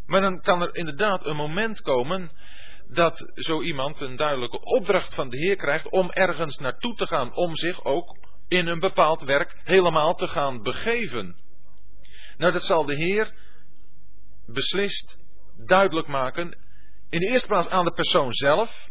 Maar 0.05 0.21
dan 0.21 0.41
kan 0.41 0.61
er 0.61 0.75
inderdaad 0.75 1.25
een 1.25 1.35
moment 1.35 1.81
komen 1.81 2.31
dat 2.89 3.31
zo 3.35 3.61
iemand 3.61 4.01
een 4.01 4.15
duidelijke 4.15 4.59
opdracht 4.59 5.13
van 5.13 5.29
de 5.29 5.37
Heer 5.37 5.55
krijgt 5.55 5.89
om 5.89 6.11
ergens 6.11 6.57
naartoe 6.57 6.95
te 6.95 7.07
gaan, 7.07 7.35
om 7.35 7.55
zich 7.55 7.83
ook 7.83 8.17
in 8.47 8.67
een 8.67 8.79
bepaald 8.79 9.23
werk 9.23 9.61
helemaal 9.63 10.15
te 10.15 10.27
gaan 10.27 10.61
begeven. 10.61 11.35
Nou, 12.37 12.51
dat 12.51 12.63
zal 12.63 12.85
de 12.85 12.95
Heer 12.95 13.33
beslist 14.45 15.17
duidelijk 15.65 16.07
maken. 16.07 16.57
In 17.09 17.19
de 17.19 17.27
eerste 17.27 17.47
plaats 17.47 17.69
aan 17.69 17.85
de 17.85 17.93
persoon 17.93 18.33
zelf, 18.33 18.89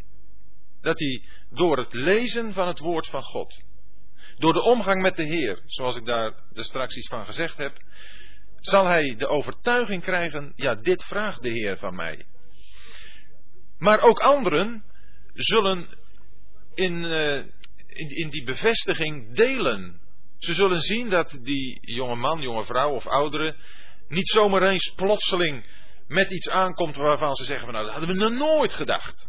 dat 0.80 0.98
hij 0.98 1.22
door 1.50 1.78
het 1.78 1.92
lezen 1.92 2.52
van 2.52 2.66
het 2.66 2.78
woord 2.78 3.06
van 3.06 3.22
God, 3.22 3.62
door 4.36 4.52
de 4.52 4.62
omgang 4.62 5.02
met 5.02 5.16
de 5.16 5.24
Heer, 5.24 5.62
zoals 5.66 5.96
ik 5.96 6.04
daar 6.04 6.34
straks 6.52 6.96
iets 6.96 7.08
van 7.08 7.24
gezegd 7.26 7.56
heb, 7.56 7.76
zal 8.60 8.86
hij 8.86 9.14
de 9.16 9.26
overtuiging 9.26 10.02
krijgen, 10.02 10.52
ja, 10.56 10.74
dit 10.74 11.04
vraagt 11.04 11.42
de 11.42 11.50
Heer 11.50 11.76
van 11.76 11.94
mij. 11.94 12.26
Maar 13.78 14.00
ook 14.00 14.18
anderen 14.18 14.84
zullen 15.34 15.88
in, 16.74 17.04
uh, 17.04 17.36
in, 17.86 18.08
in 18.08 18.30
die 18.30 18.44
bevestiging 18.44 19.34
delen. 19.34 20.00
Ze 20.38 20.54
zullen 20.54 20.80
zien 20.80 21.08
dat 21.08 21.38
die 21.42 21.78
jonge 21.80 22.16
man, 22.16 22.40
jonge 22.40 22.64
vrouw 22.64 22.90
of 22.90 23.06
ouderen 23.06 23.56
niet 24.08 24.28
zomaar 24.28 24.62
eens 24.62 24.92
plotseling 24.96 25.66
met 26.08 26.32
iets 26.32 26.48
aankomt 26.48 26.96
waarvan 26.96 27.34
ze 27.34 27.44
zeggen 27.44 27.64
van 27.64 27.74
nou 27.74 27.86
dat 27.86 27.94
hadden 27.96 28.16
we 28.16 28.22
nog 28.22 28.38
nooit 28.38 28.72
gedacht. 28.72 29.28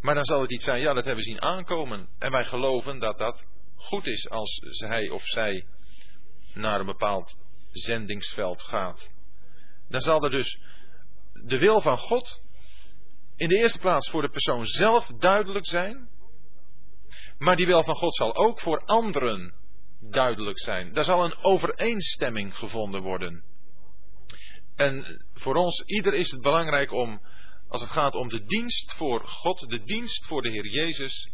Maar 0.00 0.14
dan 0.14 0.24
zal 0.24 0.40
het 0.40 0.50
iets 0.50 0.64
zijn, 0.64 0.80
ja 0.80 0.92
dat 0.92 1.04
hebben 1.04 1.24
we 1.24 1.30
zien 1.30 1.42
aankomen. 1.42 2.08
En 2.18 2.30
wij 2.30 2.44
geloven 2.44 2.98
dat 2.98 3.18
dat 3.18 3.46
goed 3.76 4.06
is 4.06 4.28
als 4.28 4.60
hij 4.88 5.08
of 5.08 5.22
zij 5.24 5.66
naar 6.54 6.80
een 6.80 6.86
bepaald 6.86 7.36
zendingsveld 7.72 8.62
gaat. 8.62 9.10
Dan 9.88 10.00
zal 10.00 10.24
er 10.24 10.30
dus 10.30 10.60
de 11.44 11.58
wil 11.58 11.80
van 11.80 11.98
God 11.98 12.40
in 13.36 13.48
de 13.48 13.56
eerste 13.56 13.78
plaats 13.78 14.10
voor 14.10 14.22
de 14.22 14.30
persoon 14.30 14.66
zelf 14.66 15.06
duidelijk 15.06 15.66
zijn. 15.66 16.08
Maar 17.38 17.56
die 17.56 17.66
wil 17.66 17.84
van 17.84 17.94
God 17.94 18.14
zal 18.14 18.36
ook 18.36 18.60
voor 18.60 18.78
anderen 18.84 19.54
duidelijk 20.00 20.60
zijn. 20.60 20.92
Daar 20.92 21.04
zal 21.04 21.24
een 21.24 21.36
overeenstemming 21.42 22.56
gevonden 22.56 23.02
worden. 23.02 23.44
En 24.76 25.24
voor 25.34 25.54
ons, 25.54 25.82
ieder 25.86 26.14
is 26.14 26.30
het 26.30 26.40
belangrijk 26.40 26.92
om, 26.92 27.20
als 27.68 27.80
het 27.80 27.90
gaat 27.90 28.14
om 28.14 28.28
de 28.28 28.44
dienst 28.44 28.92
voor 28.92 29.28
God, 29.28 29.58
de 29.58 29.82
dienst 29.82 30.26
voor 30.26 30.42
de 30.42 30.50
Heer 30.50 30.66
Jezus, 30.66 31.30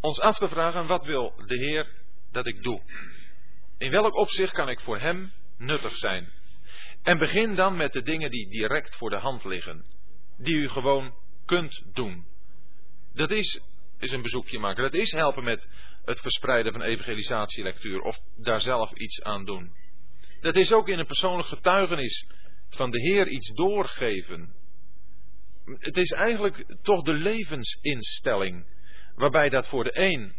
ons 0.00 0.20
af 0.20 0.38
te 0.38 0.48
vragen, 0.48 0.86
wat 0.86 1.04
wil 1.04 1.34
de 1.46 1.56
Heer 1.56 1.92
dat 2.30 2.46
ik 2.46 2.62
doe? 2.62 2.82
In 3.78 3.90
welk 3.90 4.16
opzicht 4.16 4.52
kan 4.52 4.68
ik 4.68 4.80
voor 4.80 4.98
Hem 4.98 5.32
nuttig 5.56 5.96
zijn? 5.96 6.32
En 7.02 7.18
begin 7.18 7.54
dan 7.54 7.76
met 7.76 7.92
de 7.92 8.02
dingen 8.02 8.30
die 8.30 8.48
direct 8.48 8.96
voor 8.96 9.10
de 9.10 9.16
hand 9.16 9.44
liggen, 9.44 9.84
die 10.38 10.54
u 10.54 10.68
gewoon 10.68 11.14
kunt 11.44 11.82
doen. 11.92 12.26
Dat 13.14 13.30
is, 13.30 13.60
is 13.98 14.12
een 14.12 14.22
bezoekje 14.22 14.58
maken, 14.58 14.82
dat 14.82 14.94
is 14.94 15.10
helpen 15.10 15.44
met 15.44 15.68
het 16.04 16.20
verspreiden 16.20 16.72
van 16.72 16.82
evangelisatielectuur 16.82 18.00
of 18.00 18.20
daar 18.36 18.60
zelf 18.60 18.92
iets 18.92 19.22
aan 19.22 19.44
doen. 19.44 19.72
Dat 20.40 20.56
is 20.56 20.72
ook 20.72 20.88
in 20.88 20.98
een 20.98 21.06
persoonlijk 21.06 21.48
getuigenis 21.48 22.26
van 22.68 22.90
de 22.90 23.02
Heer 23.02 23.28
iets 23.28 23.52
doorgeven. 23.54 24.54
Het 25.64 25.96
is 25.96 26.10
eigenlijk 26.10 26.64
toch 26.82 27.02
de 27.02 27.12
levensinstelling, 27.12 28.66
waarbij 29.14 29.48
dat 29.48 29.68
voor 29.68 29.84
de 29.84 30.00
een 30.00 30.34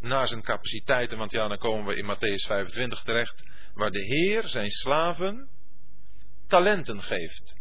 naar 0.00 0.26
zijn 0.26 0.42
capaciteiten, 0.42 1.18
want 1.18 1.30
ja, 1.30 1.48
dan 1.48 1.58
komen 1.58 1.86
we 1.86 1.96
in 1.96 2.16
Matthäus 2.16 2.46
25 2.46 3.02
terecht, 3.02 3.44
waar 3.74 3.90
de 3.90 4.04
Heer 4.04 4.48
zijn 4.48 4.70
slaven 4.70 5.48
talenten 6.46 7.02
geeft. 7.02 7.56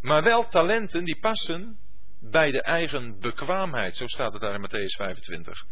Maar 0.00 0.22
wel 0.22 0.48
talenten 0.48 1.04
die 1.04 1.18
passen 1.20 1.78
bij 2.20 2.50
de 2.50 2.62
eigen 2.62 3.18
bekwaamheid, 3.20 3.96
zo 3.96 4.06
staat 4.06 4.32
het 4.32 4.42
daar 4.42 4.54
in 4.54 4.68
Matthäus 4.68 4.96
25. 4.96 5.64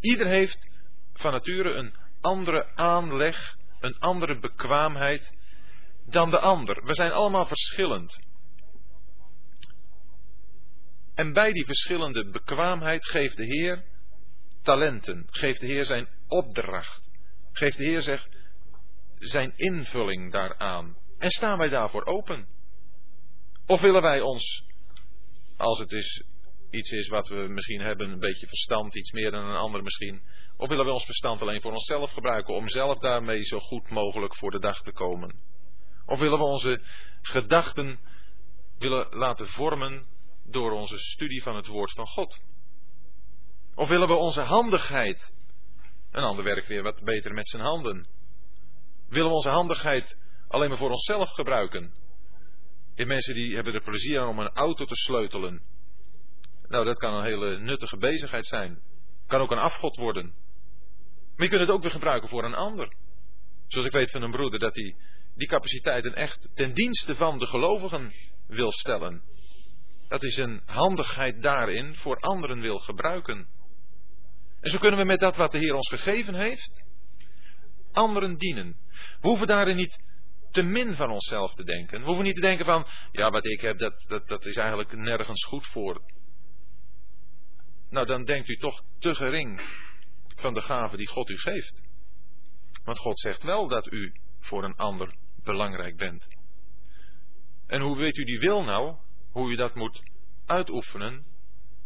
Ieder 0.00 0.26
heeft 0.26 0.68
van 1.12 1.32
nature 1.32 1.72
een 1.72 1.94
andere 2.20 2.74
aanleg, 2.74 3.56
een 3.80 3.98
andere 3.98 4.38
bekwaamheid 4.38 5.34
dan 6.06 6.30
de 6.30 6.38
ander. 6.38 6.84
We 6.84 6.94
zijn 6.94 7.12
allemaal 7.12 7.46
verschillend. 7.46 8.24
En 11.14 11.32
bij 11.32 11.52
die 11.52 11.64
verschillende 11.64 12.28
bekwaamheid 12.28 13.06
geeft 13.06 13.36
de 13.36 13.44
Heer 13.44 13.84
talenten, 14.62 15.26
geeft 15.30 15.60
de 15.60 15.66
Heer 15.66 15.84
zijn 15.84 16.08
opdracht, 16.26 17.10
geeft 17.52 17.76
de 17.76 17.84
Heer 17.84 18.02
zeg, 18.02 18.28
zijn 19.18 19.52
invulling 19.56 20.32
daaraan. 20.32 20.96
En 21.18 21.30
staan 21.30 21.58
wij 21.58 21.68
daarvoor 21.68 22.04
open? 22.04 22.48
Of 23.66 23.80
willen 23.80 24.02
wij 24.02 24.20
ons, 24.20 24.64
als 25.56 25.78
het 25.78 25.92
is, 25.92 26.24
iets 26.70 26.90
is 26.90 27.08
wat 27.08 27.28
we 27.28 27.34
misschien 27.48 27.80
hebben, 27.80 28.10
een 28.10 28.18
beetje 28.18 28.46
verstand, 28.46 28.96
iets 28.96 29.12
meer 29.12 29.30
dan 29.30 29.44
een 29.44 29.56
ander 29.56 29.82
misschien, 29.82 30.22
of 30.56 30.68
willen 30.68 30.84
we 30.84 30.92
ons 30.92 31.04
verstand 31.04 31.40
alleen 31.40 31.60
voor 31.60 31.72
onszelf 31.72 32.12
gebruiken 32.12 32.54
om 32.54 32.68
zelf 32.68 32.98
daarmee 32.98 33.42
zo 33.42 33.58
goed 33.58 33.90
mogelijk 33.90 34.36
voor 34.36 34.50
de 34.50 34.58
dag 34.58 34.82
te 34.82 34.92
komen? 34.92 35.34
Of 36.06 36.18
willen 36.18 36.38
we 36.38 36.44
onze 36.44 36.80
gedachten 37.22 37.98
willen 38.78 39.16
laten 39.16 39.46
vormen 39.46 40.06
door 40.44 40.72
onze 40.72 40.98
studie 40.98 41.42
van 41.42 41.56
het 41.56 41.66
woord 41.66 41.92
van 41.92 42.06
God? 42.06 42.40
Of 43.74 43.88
willen 43.88 44.08
we 44.08 44.14
onze 44.14 44.40
handigheid, 44.40 45.34
een 46.10 46.22
ander 46.22 46.44
werkt 46.44 46.66
weer 46.66 46.82
wat 46.82 47.02
beter 47.02 47.34
met 47.34 47.48
zijn 47.48 47.62
handen, 47.62 48.06
willen 49.08 49.28
we 49.28 49.34
onze 49.34 49.48
handigheid 49.48 50.18
alleen 50.48 50.68
maar 50.68 50.78
voor 50.78 50.90
onszelf 50.90 51.30
gebruiken? 51.30 51.94
Je 52.94 53.06
mensen 53.06 53.34
die 53.34 53.54
hebben 53.54 53.74
er 53.74 53.82
plezier 53.82 54.20
aan 54.20 54.28
om 54.28 54.38
een 54.38 54.54
auto 54.54 54.84
te 54.84 54.94
sleutelen. 54.94 55.62
Nou, 56.68 56.84
dat 56.84 56.98
kan 56.98 57.14
een 57.14 57.24
hele 57.24 57.58
nuttige 57.58 57.96
bezigheid 57.96 58.46
zijn. 58.46 58.82
Kan 59.26 59.40
ook 59.40 59.50
een 59.50 59.58
afgod 59.58 59.96
worden. 59.96 60.34
Maar 61.36 61.44
je 61.44 61.48
kunt 61.48 61.60
het 61.60 61.70
ook 61.70 61.82
weer 61.82 61.90
gebruiken 61.90 62.28
voor 62.28 62.44
een 62.44 62.54
ander. 62.54 62.92
Zoals 63.68 63.86
ik 63.86 63.92
weet 63.92 64.10
van 64.10 64.22
een 64.22 64.30
broeder 64.30 64.58
dat 64.58 64.74
hij 64.74 64.96
die 65.34 65.48
capaciteiten 65.48 66.14
echt 66.14 66.48
ten 66.54 66.74
dienste 66.74 67.14
van 67.14 67.38
de 67.38 67.46
gelovigen 67.46 68.12
wil 68.46 68.72
stellen. 68.72 69.22
Dat 70.08 70.22
is 70.22 70.36
een 70.36 70.62
handigheid 70.64 71.42
daarin 71.42 71.94
voor 71.94 72.16
anderen 72.16 72.60
wil 72.60 72.78
gebruiken. 72.78 73.48
En 74.60 74.70
zo 74.70 74.78
kunnen 74.78 75.00
we 75.00 75.06
met 75.06 75.20
dat 75.20 75.36
wat 75.36 75.52
de 75.52 75.58
Heer 75.58 75.74
ons 75.74 75.88
gegeven 75.88 76.34
heeft, 76.34 76.84
anderen 77.96 78.36
dienen. 78.36 78.76
We 79.20 79.28
hoeven 79.28 79.46
daarin 79.46 79.76
niet 79.76 80.04
te 80.50 80.62
min 80.62 80.94
van 80.94 81.10
onszelf 81.10 81.54
te 81.54 81.64
denken. 81.64 82.00
We 82.00 82.06
hoeven 82.06 82.24
niet 82.24 82.34
te 82.34 82.40
denken 82.40 82.64
van, 82.64 82.86
ja, 83.12 83.30
wat 83.30 83.46
ik 83.46 83.60
heb, 83.60 83.78
dat, 83.78 84.04
dat, 84.08 84.28
dat 84.28 84.46
is 84.46 84.56
eigenlijk 84.56 84.92
nergens 84.92 85.44
goed 85.44 85.66
voor. 85.66 86.02
Nou, 87.90 88.06
dan 88.06 88.24
denkt 88.24 88.48
u 88.48 88.56
toch 88.56 88.82
te 88.98 89.14
gering 89.14 89.60
van 90.36 90.54
de 90.54 90.60
gave 90.60 90.96
die 90.96 91.08
God 91.08 91.28
u 91.28 91.36
geeft. 91.38 91.82
Want 92.84 92.98
God 92.98 93.20
zegt 93.20 93.42
wel 93.42 93.68
dat 93.68 93.92
u 93.92 94.12
voor 94.40 94.64
een 94.64 94.76
ander 94.76 95.14
belangrijk 95.44 95.96
bent. 95.96 96.26
En 97.66 97.80
hoe 97.80 97.96
weet 97.96 98.16
u 98.16 98.24
die 98.24 98.38
wil 98.38 98.64
nou? 98.64 98.96
Hoe 99.30 99.50
u 99.50 99.56
dat 99.56 99.74
moet 99.74 100.02
uitoefenen? 100.46 101.26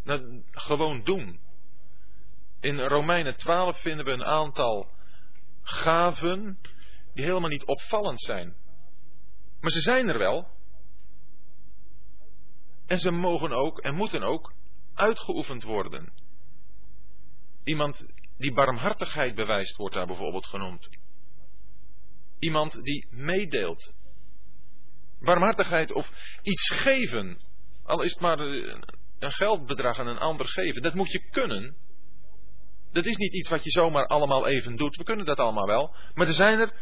Nou, 0.05 0.43
gewoon 0.51 1.03
doen. 1.03 1.41
In 2.61 2.81
Romeinen 2.81 3.37
12 3.37 3.81
vinden 3.81 4.05
we 4.07 4.13
een 4.13 4.25
aantal 4.25 4.91
gaven 5.63 6.59
die 7.15 7.25
helemaal 7.25 7.49
niet 7.49 7.65
opvallend 7.65 8.21
zijn. 8.21 8.55
Maar 9.61 9.71
ze 9.71 9.81
zijn 9.81 10.09
er 10.09 10.19
wel. 10.19 10.49
En 12.87 12.99
ze 12.99 13.11
mogen 13.11 13.53
ook 13.53 13.79
en 13.79 13.95
moeten 13.95 14.23
ook 14.23 14.53
uitgeoefend 14.95 15.63
worden. 15.63 16.13
Iemand 17.65 18.07
die 18.37 18.53
barmhartigheid 18.53 19.35
bewijst, 19.35 19.77
wordt 19.77 19.95
daar 19.95 20.07
bijvoorbeeld 20.07 20.47
genoemd. 20.47 20.89
Iemand 22.39 22.83
die 22.83 23.07
meedeelt. 23.11 23.95
Barmhartigheid 25.21 25.93
of 25.93 26.11
iets 26.43 26.71
geven, 26.71 27.41
al 27.83 28.03
is 28.03 28.11
het 28.11 28.21
maar 28.21 28.39
een 28.39 29.33
geldbedrag 29.33 29.99
aan 29.99 30.07
een 30.07 30.19
ander 30.19 30.49
geven. 30.49 30.83
Dat 30.83 30.95
moet 30.95 31.11
je 31.11 31.29
kunnen. 31.31 31.77
Dat 32.93 33.07
is 33.07 33.17
niet 33.17 33.35
iets 33.35 33.49
wat 33.49 33.65
je 33.65 33.71
zomaar 33.71 34.07
allemaal 34.07 34.47
even 34.47 34.77
doet. 34.77 34.97
We 34.97 35.05
kunnen 35.05 35.27
dat 35.27 35.39
allemaal 35.39 35.67
wel. 35.67 35.95
Maar 36.15 36.27
er 36.27 36.33
zijn 36.33 36.59
er 36.59 36.73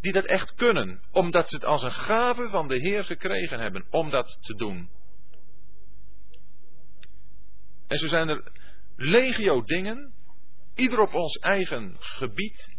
die 0.00 0.12
dat 0.12 0.24
echt 0.24 0.54
kunnen. 0.54 1.02
Omdat 1.10 1.48
ze 1.48 1.54
het 1.54 1.64
als 1.64 1.82
een 1.82 1.92
gave 1.92 2.48
van 2.48 2.68
de 2.68 2.76
Heer 2.76 3.04
gekregen 3.04 3.60
hebben 3.60 3.86
om 3.90 4.10
dat 4.10 4.38
te 4.40 4.54
doen. 4.54 4.90
En 7.86 7.98
zo 7.98 8.08
zijn 8.08 8.28
er 8.28 8.52
legio 8.96 9.62
dingen, 9.62 10.14
ieder 10.74 11.00
op 11.00 11.14
ons 11.14 11.36
eigen 11.36 11.96
gebied, 11.98 12.76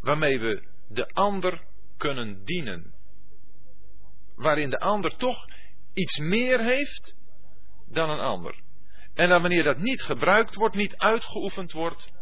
waarmee 0.00 0.38
we 0.38 0.68
de 0.88 1.08
ander 1.08 1.64
kunnen 1.96 2.44
dienen. 2.44 2.94
Waarin 4.34 4.70
de 4.70 4.78
ander 4.78 5.16
toch 5.16 5.46
iets 5.92 6.18
meer 6.18 6.64
heeft 6.64 7.14
dan 7.86 8.10
een 8.10 8.20
ander. 8.20 8.62
En 9.18 9.28
dan 9.28 9.40
wanneer 9.40 9.62
dat 9.62 9.78
niet 9.78 10.02
gebruikt 10.02 10.54
wordt, 10.54 10.74
niet 10.74 10.96
uitgeoefend 10.96 11.72
wordt, 11.72 12.12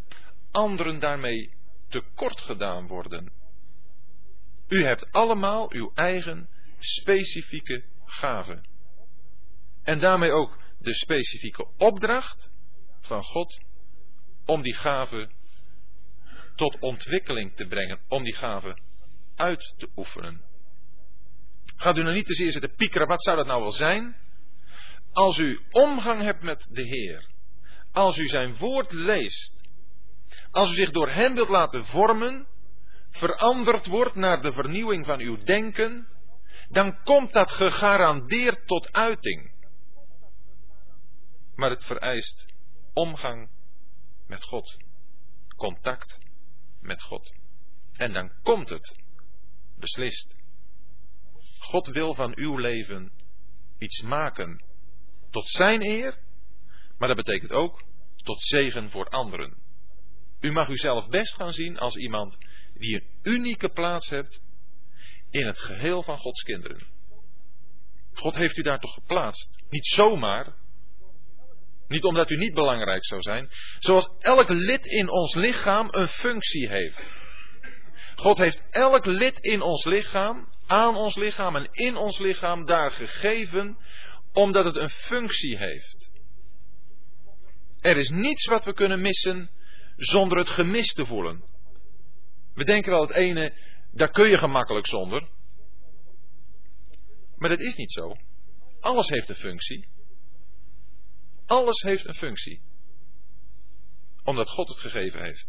anderen 0.51 0.99
daarmee 0.99 1.51
tekort 1.89 2.41
gedaan 2.41 2.87
worden. 2.87 3.33
U 4.69 4.83
hebt 4.83 5.13
allemaal 5.13 5.73
uw 5.73 5.91
eigen 5.95 6.49
specifieke 6.79 7.85
gaven. 8.05 8.67
En 9.83 9.99
daarmee 9.99 10.31
ook 10.31 10.59
de 10.79 10.95
specifieke 10.95 11.69
opdracht 11.77 12.51
van 13.01 13.25
God 13.25 13.61
om 14.45 14.63
die 14.63 14.75
gave 14.75 15.31
tot 16.55 16.79
ontwikkeling 16.79 17.57
te 17.57 17.67
brengen, 17.67 18.01
om 18.09 18.25
die 18.25 18.35
gave 18.35 18.79
uit 19.35 19.75
te 19.77 19.89
oefenen. 19.97 20.43
Gaat 21.77 21.99
u 21.99 22.03
nou 22.03 22.15
niet 22.15 22.27
te 22.27 22.35
zeer 22.35 22.53
zitten 22.53 22.75
piekeren, 22.75 23.07
wat 23.07 23.23
zou 23.23 23.37
dat 23.37 23.47
nou 23.47 23.61
wel 23.61 23.73
zijn? 23.73 24.26
Als 25.17 25.39
u 25.39 25.61
omgang 25.71 26.23
hebt 26.23 26.43
met 26.43 26.67
de 26.71 26.83
Heer, 26.83 27.27
als 27.93 28.19
u 28.19 28.27
zijn 28.27 28.57
woord 28.57 28.93
leest, 28.93 29.61
als 30.51 30.71
u 30.71 30.75
zich 30.75 30.91
door 30.91 31.11
hem 31.11 31.35
wilt 31.35 31.49
laten 31.49 31.85
vormen, 31.85 32.47
veranderd 33.11 33.87
wordt 33.87 34.15
naar 34.15 34.43
de 34.43 34.53
vernieuwing 34.53 35.07
van 35.07 35.21
uw 35.21 35.37
denken, 35.37 36.09
dan 36.69 37.03
komt 37.03 37.33
dat 37.33 37.51
gegarandeerd 37.51 38.67
tot 38.67 38.93
uiting. 38.93 39.53
Maar 41.55 41.71
het 41.71 41.85
vereist 41.85 42.47
omgang 42.93 43.51
met 44.27 44.45
God, 44.45 44.77
contact 45.57 46.19
met 46.81 47.03
God. 47.03 47.35
En 47.93 48.13
dan 48.13 48.33
komt 48.43 48.69
het 48.69 48.99
beslist. 49.79 50.35
God 51.59 51.87
wil 51.87 52.15
van 52.15 52.33
uw 52.37 52.57
leven 52.57 53.13
iets 53.79 54.03
maken 54.03 54.75
tot 55.31 55.49
zijn 55.49 55.83
eer, 55.83 56.19
maar 56.99 57.09
dat 57.09 57.17
betekent 57.17 57.53
ook 57.53 57.83
tot 58.17 58.43
zegen 58.43 58.91
voor 58.91 59.09
anderen. 59.09 59.57
U 60.41 60.53
mag 60.53 60.69
uzelf 60.69 61.09
best 61.09 61.35
gaan 61.35 61.53
zien 61.53 61.79
als 61.79 61.97
iemand 61.97 62.39
die 62.75 62.95
een 62.95 63.33
unieke 63.33 63.69
plaats 63.69 64.09
hebt 64.09 64.41
in 65.31 65.47
het 65.47 65.59
geheel 65.59 66.03
van 66.03 66.19
Gods 66.19 66.43
kinderen. 66.43 66.87
God 68.13 68.37
heeft 68.37 68.57
u 68.57 68.63
daar 68.63 68.81
toch 68.81 68.95
geplaatst? 68.95 69.63
Niet 69.69 69.87
zomaar. 69.87 70.55
Niet 71.89 72.05
omdat 72.05 72.31
u 72.31 72.37
niet 72.37 72.55
belangrijk 72.55 73.05
zou 73.05 73.21
zijn. 73.21 73.49
Zoals 73.79 74.09
elk 74.19 74.49
lid 74.49 74.87
in 74.87 75.09
ons 75.09 75.35
lichaam 75.35 75.89
een 75.91 76.09
functie 76.09 76.69
heeft. 76.69 77.25
God 78.17 78.39
heeft 78.39 78.63
elk 78.71 79.07
lid 79.07 79.39
in 79.39 79.63
ons 79.63 79.85
lichaam, 79.85 80.49
aan 80.67 80.97
ons 80.97 81.17
lichaam 81.17 81.57
en 81.57 81.69
in 81.73 81.97
ons 81.97 82.19
lichaam 82.19 82.65
daar 82.65 82.91
gegeven, 82.91 83.79
omdat 84.37 84.65
het 84.65 84.77
een 84.77 84.91
functie 84.91 85.57
heeft. 85.57 86.11
Er 87.81 87.97
is 87.97 88.11
niets 88.11 88.47
wat 88.47 88.65
we 88.65 88.75
kunnen 88.75 89.01
missen 89.01 89.51
zonder 89.97 90.39
het 90.39 90.49
gemis 90.49 90.93
te 90.93 91.07
voelen. 91.07 91.45
We 92.55 92.65
denken 92.65 92.91
wel 92.91 93.01
het 93.01 93.17
ene, 93.17 93.53
daar 93.93 94.11
kun 94.11 94.29
je 94.29 94.39
gemakkelijk 94.39 94.87
zonder. 94.87 95.29
Maar 97.37 97.49
dat 97.49 97.61
is 97.61 97.77
niet 97.77 97.93
zo. 97.93 98.17
Alles 98.81 99.09
heeft 99.09 99.29
een 99.29 99.35
functie. 99.35 99.89
Alles 101.47 101.83
heeft 101.83 102.07
een 102.07 102.15
functie. 102.15 102.63
Omdat 104.23 104.51
God 104.51 104.69
het 104.69 104.79
gegeven 104.79 105.23
heeft. 105.23 105.49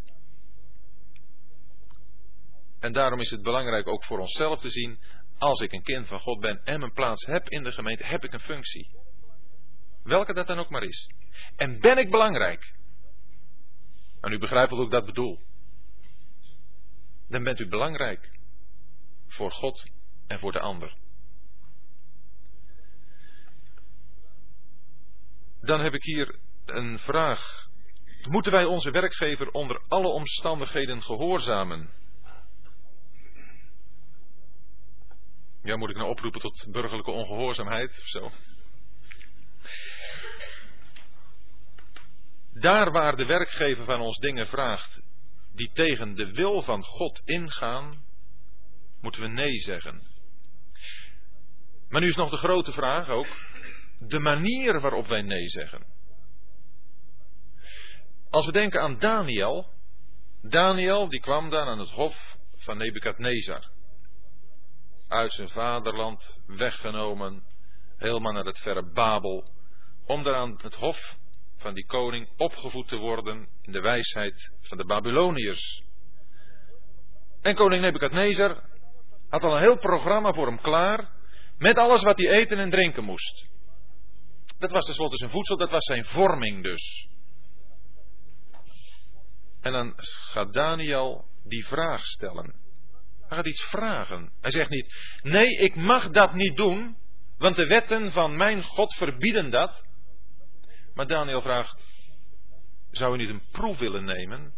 En 2.78 2.92
daarom 2.92 3.20
is 3.20 3.30
het 3.30 3.42
belangrijk 3.42 3.88
ook 3.88 4.04
voor 4.04 4.18
onszelf 4.18 4.60
te 4.60 4.70
zien, 4.70 4.98
als 5.38 5.60
ik 5.60 5.72
een 5.72 5.82
kind 5.82 6.08
van 6.08 6.20
God 6.20 6.40
ben 6.40 6.64
en 6.64 6.80
mijn 6.80 6.92
plaats 6.92 7.26
heb 7.26 7.48
in 7.48 7.62
de 7.62 7.72
gemeente, 7.72 8.04
heb 8.06 8.24
ik 8.24 8.32
een 8.32 8.40
functie. 8.40 8.90
Welke 10.02 10.34
dat 10.34 10.46
dan 10.46 10.58
ook 10.58 10.70
maar 10.70 10.82
is. 10.82 11.10
En 11.56 11.80
ben 11.80 11.98
ik 11.98 12.10
belangrijk? 12.10 12.74
En 14.20 14.32
u 14.32 14.38
begrijpt 14.38 14.70
wat 14.70 14.84
ik 14.84 14.90
dat 14.90 15.06
bedoel. 15.06 15.40
Dan 17.28 17.44
bent 17.44 17.58
u 17.58 17.68
belangrijk 17.68 18.38
voor 19.26 19.50
God 19.50 19.90
en 20.26 20.38
voor 20.38 20.52
de 20.52 20.60
ander. 20.60 20.96
Dan 25.60 25.80
heb 25.80 25.94
ik 25.94 26.02
hier 26.02 26.38
een 26.64 26.98
vraag. 26.98 27.68
Moeten 28.28 28.52
wij 28.52 28.64
onze 28.64 28.90
werkgever 28.90 29.50
onder 29.50 29.82
alle 29.88 30.08
omstandigheden 30.08 31.02
gehoorzamen? 31.02 31.90
Ja, 35.62 35.76
moet 35.76 35.90
ik 35.90 35.96
nou 35.96 36.08
oproepen 36.08 36.40
tot 36.40 36.66
burgerlijke 36.70 37.10
ongehoorzaamheid 37.10 37.90
of 37.90 38.06
zo? 38.06 38.30
Daar 42.52 42.90
waar 42.90 43.16
de 43.16 43.26
werkgever 43.26 43.84
van 43.84 44.00
ons 44.00 44.18
dingen 44.18 44.46
vraagt 44.46 45.00
die 45.52 45.70
tegen 45.72 46.14
de 46.14 46.32
wil 46.32 46.62
van 46.62 46.84
God 46.84 47.22
ingaan, 47.24 48.04
moeten 49.00 49.20
we 49.20 49.28
nee 49.28 49.54
zeggen. 49.54 50.02
Maar 51.88 52.00
nu 52.00 52.08
is 52.08 52.16
nog 52.16 52.30
de 52.30 52.36
grote 52.36 52.72
vraag 52.72 53.08
ook, 53.08 53.26
de 53.98 54.18
manier 54.18 54.80
waarop 54.80 55.06
wij 55.06 55.22
nee 55.22 55.48
zeggen. 55.48 55.86
Als 58.30 58.46
we 58.46 58.52
denken 58.52 58.80
aan 58.80 58.98
Daniel, 58.98 59.72
Daniel 60.42 61.08
die 61.08 61.20
kwam 61.20 61.50
dan 61.50 61.68
aan 61.68 61.78
het 61.78 61.90
hof 61.90 62.36
van 62.56 62.76
Nebukadnezar. 62.76 63.70
Uit 65.08 65.32
zijn 65.32 65.48
vaderland 65.48 66.40
weggenomen, 66.46 67.44
helemaal 67.96 68.32
naar 68.32 68.44
het 68.44 68.58
verre 68.58 68.92
Babel, 68.92 69.50
om 70.06 70.22
daar 70.22 70.34
aan 70.34 70.58
het 70.62 70.74
hof 70.74 71.16
van 71.56 71.74
die 71.74 71.86
koning 71.86 72.28
opgevoed 72.36 72.88
te 72.88 72.96
worden 72.96 73.48
in 73.62 73.72
de 73.72 73.80
wijsheid 73.80 74.50
van 74.60 74.78
de 74.78 74.84
Babyloniërs. 74.84 75.82
En 77.42 77.54
koning 77.54 77.82
Nebukadnezar 77.82 78.62
had 79.28 79.44
al 79.44 79.52
een 79.52 79.62
heel 79.62 79.78
programma 79.78 80.32
voor 80.32 80.46
hem 80.46 80.60
klaar, 80.60 81.10
met 81.58 81.78
alles 81.78 82.02
wat 82.02 82.16
hij 82.16 82.30
eten 82.30 82.58
en 82.58 82.70
drinken 82.70 83.04
moest. 83.04 83.48
Dat 84.58 84.70
was 84.70 84.84
tenslotte 84.84 85.16
zijn 85.16 85.30
voedsel, 85.30 85.56
dat 85.56 85.70
was 85.70 85.84
zijn 85.84 86.04
vorming 86.04 86.62
dus. 86.62 87.08
En 89.60 89.72
dan 89.72 89.94
gaat 89.96 90.52
Daniel 90.52 91.24
die 91.44 91.66
vraag 91.66 92.06
stellen. 92.06 92.67
Hij 93.28 93.36
gaat 93.36 93.46
iets 93.46 93.64
vragen. 93.64 94.32
Hij 94.40 94.50
zegt 94.50 94.70
niet, 94.70 94.94
nee, 95.22 95.56
ik 95.56 95.74
mag 95.74 96.10
dat 96.10 96.34
niet 96.34 96.56
doen, 96.56 96.96
want 97.38 97.56
de 97.56 97.66
wetten 97.66 98.12
van 98.12 98.36
mijn 98.36 98.62
God 98.62 98.94
verbieden 98.94 99.50
dat. 99.50 99.84
Maar 100.94 101.06
Daniel 101.06 101.40
vraagt, 101.40 101.84
zou 102.90 103.14
u 103.14 103.16
niet 103.16 103.28
een 103.28 103.48
proef 103.50 103.78
willen 103.78 104.04
nemen 104.04 104.54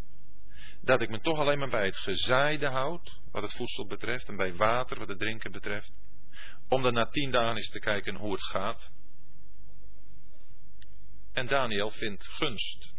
dat 0.83 1.01
ik 1.01 1.11
me 1.11 1.21
toch 1.21 1.39
alleen 1.39 1.59
maar 1.59 1.69
bij 1.69 1.85
het 1.85 1.97
gezaaide 1.97 2.69
houd, 2.69 3.21
wat 3.31 3.43
het 3.43 3.55
voedsel 3.55 3.87
betreft, 3.87 4.29
en 4.29 4.37
bij 4.37 4.55
water, 4.55 4.99
wat 4.99 5.09
het 5.09 5.19
drinken 5.19 5.53
betreft, 5.53 5.93
om 6.69 6.83
dan 6.83 6.93
na 6.93 7.07
tien 7.07 7.31
dagen 7.31 7.57
eens 7.57 7.71
te 7.71 7.81
kijken 7.81 8.15
hoe 8.15 8.33
het 8.33 8.43
gaat? 8.43 8.93
En 11.33 11.47
Daniel 11.47 11.91
vindt 11.91 12.27
gunst 12.27 12.93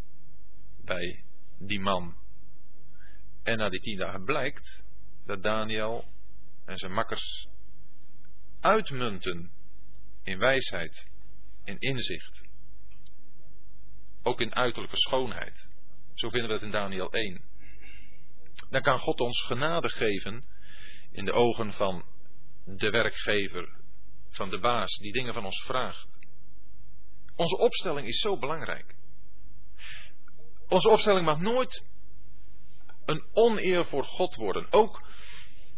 bij 0.86 1.24
die 1.60 1.80
man. 1.80 2.16
En 3.44 3.58
na 3.58 3.70
die 3.70 3.80
tien 3.80 3.98
dagen 3.98 4.24
blijkt 4.24 4.84
dat 5.26 5.44
Daniel 5.44 6.06
en 6.66 6.78
zijn 6.78 6.92
makkers 6.92 7.48
uitmunten 8.60 9.52
in 10.24 10.40
wijsheid, 10.40 11.10
in 11.64 11.80
inzicht. 11.80 12.50
Ook 14.24 14.42
in 14.42 14.56
uiterlijke 14.56 14.98
schoonheid. 14.98 15.70
Zo 16.14 16.30
vinden 16.30 16.48
we 16.48 16.54
het 16.54 16.64
in 16.64 16.72
Daniel 16.72 17.12
1. 17.12 17.42
Dan 18.70 18.82
kan 18.82 19.00
God 19.00 19.20
ons 19.20 19.42
genade 19.42 19.90
geven 19.90 20.46
in 21.12 21.26
de 21.26 21.32
ogen 21.32 21.72
van 21.72 22.06
de 22.66 22.90
werkgever, 22.90 23.70
van 24.30 24.50
de 24.50 24.60
baas 24.60 24.98
die 24.98 25.12
dingen 25.12 25.34
van 25.34 25.46
ons 25.46 25.64
vraagt. 25.64 26.20
Onze 27.36 27.58
opstelling 27.58 28.08
is 28.08 28.20
zo 28.20 28.38
belangrijk. 28.38 28.96
Onze 30.68 30.90
opstelling 30.90 31.26
mag 31.26 31.40
nooit 31.40 31.84
een 33.06 33.26
oneer 33.34 33.86
voor 33.86 34.04
God 34.04 34.36
worden. 34.36 34.68
Ook, 34.70 35.02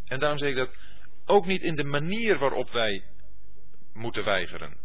en 0.06 0.20
daarom 0.20 0.38
zeg 0.38 0.50
ik 0.50 0.56
dat, 0.56 0.78
ook 1.26 1.46
niet 1.46 1.62
in 1.62 1.76
de 1.76 1.84
manier 1.84 2.38
waarop 2.38 2.72
wij 2.72 3.04
moeten 3.94 4.24
weigeren. 4.24 4.78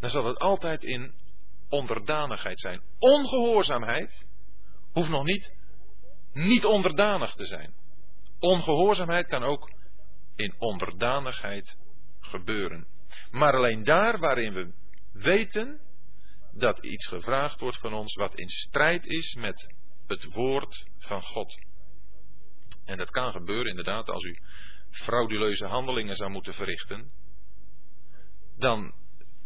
Dan 0.00 0.10
zal 0.10 0.24
het 0.24 0.38
altijd 0.38 0.84
in 0.84 1.14
onderdanigheid 1.68 2.60
zijn. 2.60 2.82
Ongehoorzaamheid 2.98 4.24
hoeft 4.92 5.08
nog 5.08 5.24
niet 5.24 5.54
niet 6.32 6.64
onderdanig 6.64 7.34
te 7.34 7.46
zijn. 7.46 7.74
Ongehoorzaamheid 8.38 9.26
kan 9.26 9.42
ook 9.42 9.70
in 10.34 10.54
onderdanigheid 10.58 11.76
gebeuren. 12.20 12.86
Maar 13.30 13.52
alleen 13.52 13.84
daar 13.84 14.18
waarin 14.18 14.52
we 14.52 14.72
weten 15.12 15.80
dat 16.52 16.84
iets 16.84 17.06
gevraagd 17.06 17.60
wordt 17.60 17.78
van 17.78 17.94
ons 17.94 18.14
wat 18.14 18.34
in 18.34 18.48
strijd 18.48 19.06
is 19.06 19.34
met 19.34 19.74
het 20.08 20.24
woord 20.24 20.86
van 20.98 21.22
God. 21.22 21.64
En 22.84 22.96
dat 22.96 23.10
kan 23.10 23.32
gebeuren 23.32 23.70
inderdaad 23.70 24.08
als 24.08 24.24
u 24.24 24.38
frauduleuze 24.90 25.66
handelingen 25.66 26.16
zou 26.16 26.30
moeten 26.30 26.54
verrichten. 26.54 27.10
Dan 28.58 28.94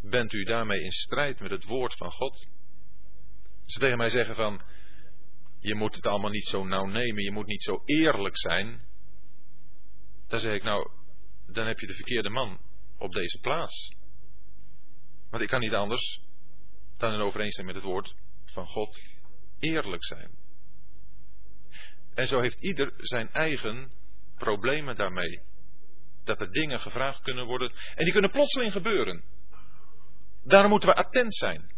bent 0.02 0.32
u 0.32 0.44
daarmee 0.44 0.80
in 0.80 0.92
strijd 0.92 1.40
met 1.40 1.50
het 1.50 1.64
woord 1.64 1.96
van 1.96 2.10
God. 2.10 2.48
Ze 3.64 3.78
tegen 3.78 3.98
mij 3.98 4.10
zeggen 4.10 4.34
van, 4.34 4.62
je 5.60 5.74
moet 5.74 5.94
het 5.94 6.06
allemaal 6.06 6.30
niet 6.30 6.46
zo 6.46 6.64
nauw 6.64 6.84
nemen, 6.84 7.22
je 7.22 7.32
moet 7.32 7.46
niet 7.46 7.62
zo 7.62 7.82
eerlijk 7.84 8.38
zijn. 8.38 8.88
Dan 10.26 10.38
zeg 10.38 10.54
ik 10.54 10.62
nou, 10.62 10.90
dan 11.46 11.66
heb 11.66 11.78
je 11.78 11.86
de 11.86 11.94
verkeerde 11.94 12.28
man 12.28 12.60
op 12.98 13.12
deze 13.12 13.38
plaats. 13.38 13.94
Want 15.30 15.42
ik 15.42 15.48
kan 15.48 15.60
niet 15.60 15.74
anders 15.74 16.20
dan 16.96 17.12
in 17.12 17.20
overeenstemming 17.20 17.76
met 17.76 17.84
het 17.84 17.92
woord 17.92 18.14
van 18.44 18.66
God 18.66 18.98
eerlijk 19.58 20.04
zijn. 20.04 20.39
En 22.14 22.26
zo 22.26 22.40
heeft 22.40 22.60
ieder 22.60 22.92
zijn 22.96 23.30
eigen 23.32 23.92
problemen 24.36 24.96
daarmee. 24.96 25.40
Dat 26.24 26.40
er 26.40 26.52
dingen 26.52 26.80
gevraagd 26.80 27.22
kunnen 27.22 27.46
worden. 27.46 27.72
En 27.94 28.04
die 28.04 28.12
kunnen 28.12 28.30
plotseling 28.30 28.72
gebeuren. 28.72 29.22
Daarom 30.44 30.70
moeten 30.70 30.88
we 30.88 30.94
attent 30.94 31.34
zijn. 31.34 31.72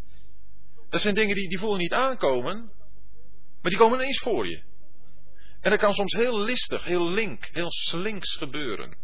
Dat 0.89 1.01
zijn 1.01 1.15
dingen 1.15 1.35
die, 1.35 1.49
die 1.49 1.59
voelen 1.59 1.79
niet 1.79 1.93
aankomen. 1.93 2.71
Maar 3.61 3.71
die 3.71 3.77
komen 3.77 3.99
ineens 3.99 4.19
voor 4.19 4.47
je. 4.47 4.63
En 5.61 5.69
dat 5.69 5.79
kan 5.79 5.93
soms 5.93 6.13
heel 6.13 6.39
listig, 6.39 6.83
heel 6.83 7.11
link, 7.11 7.49
heel 7.51 7.71
slinks 7.71 8.35
gebeuren. 8.35 8.97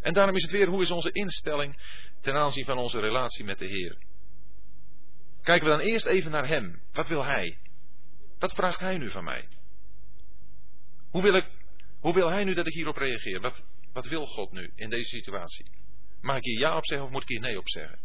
En 0.00 0.12
daarom 0.12 0.34
is 0.34 0.42
het 0.42 0.50
weer, 0.50 0.66
hoe 0.66 0.82
is 0.82 0.90
onze 0.90 1.12
instelling 1.12 1.80
ten 2.20 2.34
aanzien 2.34 2.64
van 2.64 2.78
onze 2.78 3.00
relatie 3.00 3.44
met 3.44 3.58
de 3.58 3.66
Heer? 3.66 3.98
Kijken 5.42 5.68
we 5.68 5.76
dan 5.76 5.86
eerst 5.86 6.06
even 6.06 6.30
naar 6.30 6.48
Hem. 6.48 6.82
Wat 6.92 7.08
wil 7.08 7.24
Hij? 7.24 7.58
Wat 8.38 8.52
vraagt 8.52 8.80
Hij 8.80 8.98
nu 8.98 9.10
van 9.10 9.24
mij? 9.24 9.48
Hoe 11.10 11.22
wil, 11.22 11.34
ik, 11.34 11.46
hoe 12.00 12.14
wil 12.14 12.28
Hij 12.28 12.44
nu 12.44 12.54
dat 12.54 12.66
ik 12.66 12.72
hierop 12.72 12.96
reageer? 12.96 13.40
Wat, 13.40 13.62
wat 13.92 14.06
wil 14.06 14.26
God 14.26 14.52
nu 14.52 14.72
in 14.74 14.90
deze 14.90 15.08
situatie? 15.08 15.70
Mag 16.20 16.36
ik 16.36 16.44
hier 16.44 16.58
ja 16.58 16.76
op 16.76 16.86
zeggen 16.86 17.06
of 17.06 17.12
moet 17.12 17.22
ik 17.22 17.28
hier 17.28 17.40
nee 17.40 17.58
op 17.58 17.68
zeggen? 17.68 17.98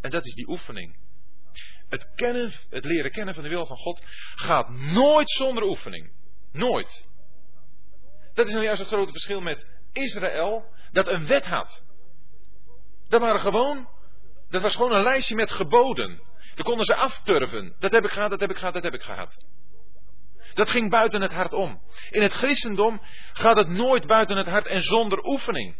En 0.00 0.10
dat 0.10 0.26
is 0.26 0.34
die 0.34 0.48
oefening. 0.48 0.96
Het, 1.88 2.14
kennen, 2.14 2.52
het 2.70 2.84
leren 2.84 3.10
kennen 3.10 3.34
van 3.34 3.42
de 3.42 3.48
wil 3.48 3.66
van 3.66 3.76
God 3.76 4.02
gaat 4.34 4.68
nooit 4.70 5.30
zonder 5.30 5.64
oefening. 5.64 6.12
Nooit. 6.52 7.06
Dat 8.34 8.46
is 8.46 8.52
nou 8.52 8.64
juist 8.64 8.80
het 8.80 8.88
grote 8.88 9.12
verschil 9.12 9.40
met 9.40 9.66
Israël, 9.92 10.64
dat 10.92 11.08
een 11.08 11.26
wet 11.26 11.46
had. 11.46 11.84
Dat 13.08 13.20
waren 13.20 13.40
gewoon, 13.40 13.88
dat 14.48 14.62
was 14.62 14.74
gewoon 14.74 14.92
een 14.92 15.02
lijstje 15.02 15.34
met 15.34 15.50
geboden. 15.50 16.20
Daar 16.54 16.64
konden 16.64 16.84
ze 16.84 16.94
afturven. 16.94 17.74
Dat 17.78 17.92
heb 17.92 18.04
ik 18.04 18.10
gehad, 18.10 18.30
dat 18.30 18.40
heb 18.40 18.50
ik 18.50 18.56
gehad, 18.56 18.74
dat 18.74 18.82
heb 18.82 18.94
ik 18.94 19.02
gehad. 19.02 19.44
Dat 20.56 20.70
ging 20.70 20.90
buiten 20.90 21.20
het 21.22 21.32
hart 21.32 21.52
om. 21.52 21.80
In 22.10 22.22
het 22.22 22.32
christendom 22.32 23.00
gaat 23.32 23.56
het 23.56 23.68
nooit 23.68 24.06
buiten 24.06 24.36
het 24.36 24.46
hart 24.46 24.66
en 24.66 24.80
zonder 24.80 25.24
oefening. 25.24 25.76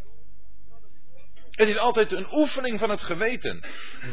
Het 1.50 1.68
is 1.68 1.78
altijd 1.78 2.12
een 2.12 2.26
oefening 2.32 2.78
van 2.78 2.90
het 2.90 3.02
geweten. 3.02 3.64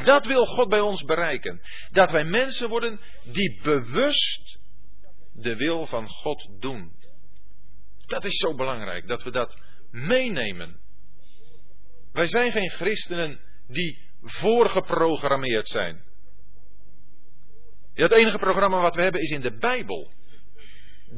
Dat 0.04 0.26
wil 0.26 0.46
God 0.46 0.70
bij 0.70 0.80
ons 0.80 1.04
bereiken. 1.04 1.62
Dat 1.88 2.12
wij 2.12 2.24
mensen 2.24 2.70
worden 2.70 3.00
die 3.24 3.60
bewust 3.62 4.58
de 5.34 5.56
wil 5.56 5.86
van 5.86 6.08
God 6.08 6.48
doen. 6.60 6.92
Dat 8.06 8.26
is 8.26 8.36
zo 8.36 8.56
belangrijk, 8.56 9.08
dat 9.08 9.24
we 9.24 9.32
dat 9.32 9.58
meenemen. 9.92 10.80
Wij 12.12 12.28
zijn 12.28 12.52
geen 12.52 12.70
christenen 12.70 13.40
die 13.68 14.12
voorgeprogrammeerd 14.22 15.68
zijn. 15.68 16.04
Het 17.94 18.12
enige 18.12 18.38
programma 18.38 18.82
wat 18.82 18.96
we 18.96 19.02
hebben 19.02 19.22
is 19.22 19.30
in 19.30 19.42
de 19.42 19.58
Bijbel. 19.58 20.12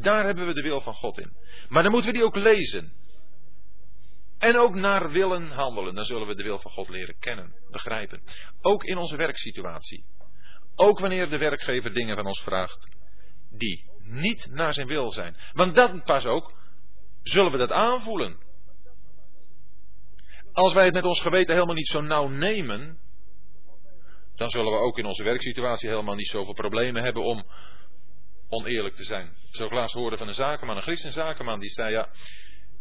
Daar 0.01 0.25
hebben 0.25 0.45
we 0.45 0.53
de 0.53 0.61
wil 0.61 0.81
van 0.81 0.93
God 0.93 1.19
in. 1.19 1.33
Maar 1.69 1.83
dan 1.83 1.91
moeten 1.91 2.11
we 2.11 2.17
die 2.17 2.25
ook 2.25 2.35
lezen. 2.35 2.93
En 4.37 4.57
ook 4.57 4.75
naar 4.75 5.11
willen 5.11 5.51
handelen. 5.51 5.95
Dan 5.95 6.05
zullen 6.05 6.27
we 6.27 6.35
de 6.35 6.43
wil 6.43 6.59
van 6.59 6.71
God 6.71 6.89
leren 6.89 7.17
kennen, 7.19 7.53
begrijpen. 7.71 8.23
Ook 8.61 8.83
in 8.83 8.97
onze 8.97 9.15
werksituatie. 9.15 10.05
Ook 10.75 10.99
wanneer 10.99 11.29
de 11.29 11.37
werkgever 11.37 11.93
dingen 11.93 12.15
van 12.15 12.25
ons 12.25 12.41
vraagt 12.41 12.87
die 13.49 13.89
niet 13.99 14.47
naar 14.49 14.73
zijn 14.73 14.87
wil 14.87 15.11
zijn. 15.11 15.35
Want 15.53 15.75
dan 15.75 16.03
pas 16.03 16.25
ook 16.25 16.53
zullen 17.23 17.51
we 17.51 17.57
dat 17.57 17.71
aanvoelen. 17.71 18.43
Als 20.51 20.73
wij 20.73 20.85
het 20.85 20.93
met 20.93 21.03
ons 21.03 21.21
geweten 21.21 21.53
helemaal 21.53 21.75
niet 21.75 21.87
zo 21.87 22.01
nauw 22.01 22.27
nemen, 22.27 22.99
dan 24.35 24.49
zullen 24.49 24.71
we 24.71 24.77
ook 24.77 24.97
in 24.97 25.05
onze 25.05 25.23
werksituatie 25.23 25.89
helemaal 25.89 26.15
niet 26.15 26.27
zoveel 26.27 26.53
problemen 26.53 27.03
hebben 27.03 27.23
om 27.23 27.45
oneerlijk 28.49 28.95
te 28.95 29.03
zijn. 29.03 29.33
Zo 29.49 29.69
laatst 29.69 29.95
hoorde 29.95 30.17
van 30.17 30.27
een 30.27 30.33
zakenman, 30.33 30.75
een 30.75 30.83
christen 30.83 31.11
zakenman, 31.11 31.59
die 31.59 31.69
zei 31.69 31.91
ja, 31.91 32.09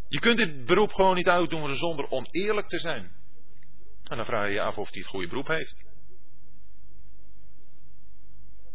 je 0.09 0.19
kunt 0.19 0.39
dit 0.39 0.65
beroep 0.65 0.93
gewoon 0.93 1.15
niet 1.15 1.29
uitdoen 1.29 1.77
zonder 1.77 2.11
oneerlijk 2.11 2.69
te 2.69 2.79
zijn. 2.79 3.13
En 4.05 4.17
dan 4.17 4.27
vraag 4.27 4.47
je 4.47 4.53
je 4.53 4.61
af 4.61 4.79
of 4.79 4.91
hij 4.91 5.01
het 5.01 5.11
goede 5.11 5.29
beroep 5.29 5.47
heeft. 5.47 5.85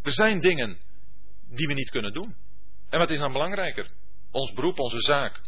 Er 0.02 0.14
zijn 0.14 0.40
dingen 0.40 0.78
die 1.48 1.68
we 1.68 1.74
niet 1.74 1.90
kunnen 1.90 2.14
doen. 2.14 2.36
En 2.90 3.00
wat 3.00 3.10
is 3.10 3.20
dan 3.20 3.32
belangrijker? 3.32 3.92
Ons 4.32 4.54
beroep, 4.54 4.80
onze 4.80 5.00
zaak. 5.00 5.42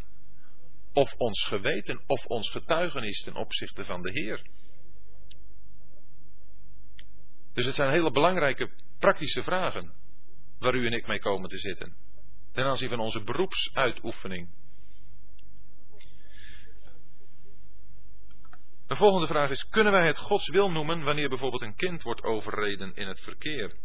Of 0.92 1.14
ons 1.16 1.44
geweten, 1.44 2.02
of 2.06 2.26
ons 2.26 2.50
getuigenis 2.50 3.22
ten 3.22 3.34
opzichte 3.34 3.84
van 3.84 4.02
de 4.02 4.10
Heer. 4.10 4.42
Dus 7.52 7.66
het 7.66 7.74
zijn 7.74 7.90
hele 7.90 8.10
belangrijke 8.10 8.70
praktische 8.98 9.42
vragen 9.42 9.92
waar 10.62 10.74
u 10.74 10.86
en 10.86 10.92
ik 10.92 11.06
mee 11.06 11.18
komen 11.18 11.48
te 11.48 11.58
zitten. 11.58 11.94
Ten 12.52 12.64
aanzien 12.64 12.88
van 12.88 13.00
onze 13.00 13.22
beroepsuitoefening. 13.22 14.48
De 18.86 18.96
volgende 18.96 19.26
vraag 19.26 19.50
is: 19.50 19.68
kunnen 19.68 19.92
wij 19.92 20.06
het 20.06 20.18
Gods 20.18 20.48
wil 20.48 20.70
noemen 20.70 21.02
wanneer 21.02 21.28
bijvoorbeeld 21.28 21.62
een 21.62 21.76
kind 21.76 22.02
wordt 22.02 22.22
overreden 22.22 22.94
in 22.94 23.08
het 23.08 23.20
verkeer? 23.20 23.76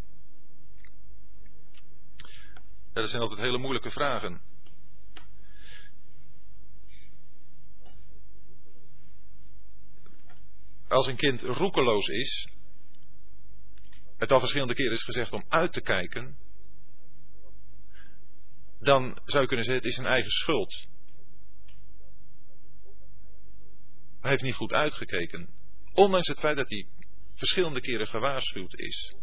dat 3.01 3.09
zijn 3.09 3.21
altijd 3.21 3.41
hele 3.41 3.57
moeilijke 3.57 3.91
vragen. 3.91 4.41
Als 10.87 11.07
een 11.07 11.15
kind 11.15 11.41
roekeloos 11.41 12.07
is, 12.07 12.49
het 14.17 14.31
al 14.31 14.39
verschillende 14.39 14.73
keren 14.73 14.91
is 14.91 15.03
gezegd 15.03 15.33
om 15.33 15.43
uit 15.49 15.73
te 15.73 15.81
kijken, 15.81 16.37
dan 18.79 19.21
zou 19.25 19.41
je 19.41 19.47
kunnen 19.47 19.65
zeggen: 19.65 19.83
het 19.83 19.85
is 19.85 19.95
zijn 19.95 20.07
eigen 20.07 20.31
schuld. 20.31 20.87
Hij 24.19 24.29
heeft 24.31 24.43
niet 24.43 24.53
goed 24.53 24.71
uitgekeken. 24.71 25.49
Ondanks 25.93 26.27
het 26.27 26.39
feit 26.39 26.57
dat 26.57 26.69
hij 26.69 26.87
verschillende 27.33 27.81
keren 27.81 28.07
gewaarschuwd 28.07 28.73
is. 28.73 29.15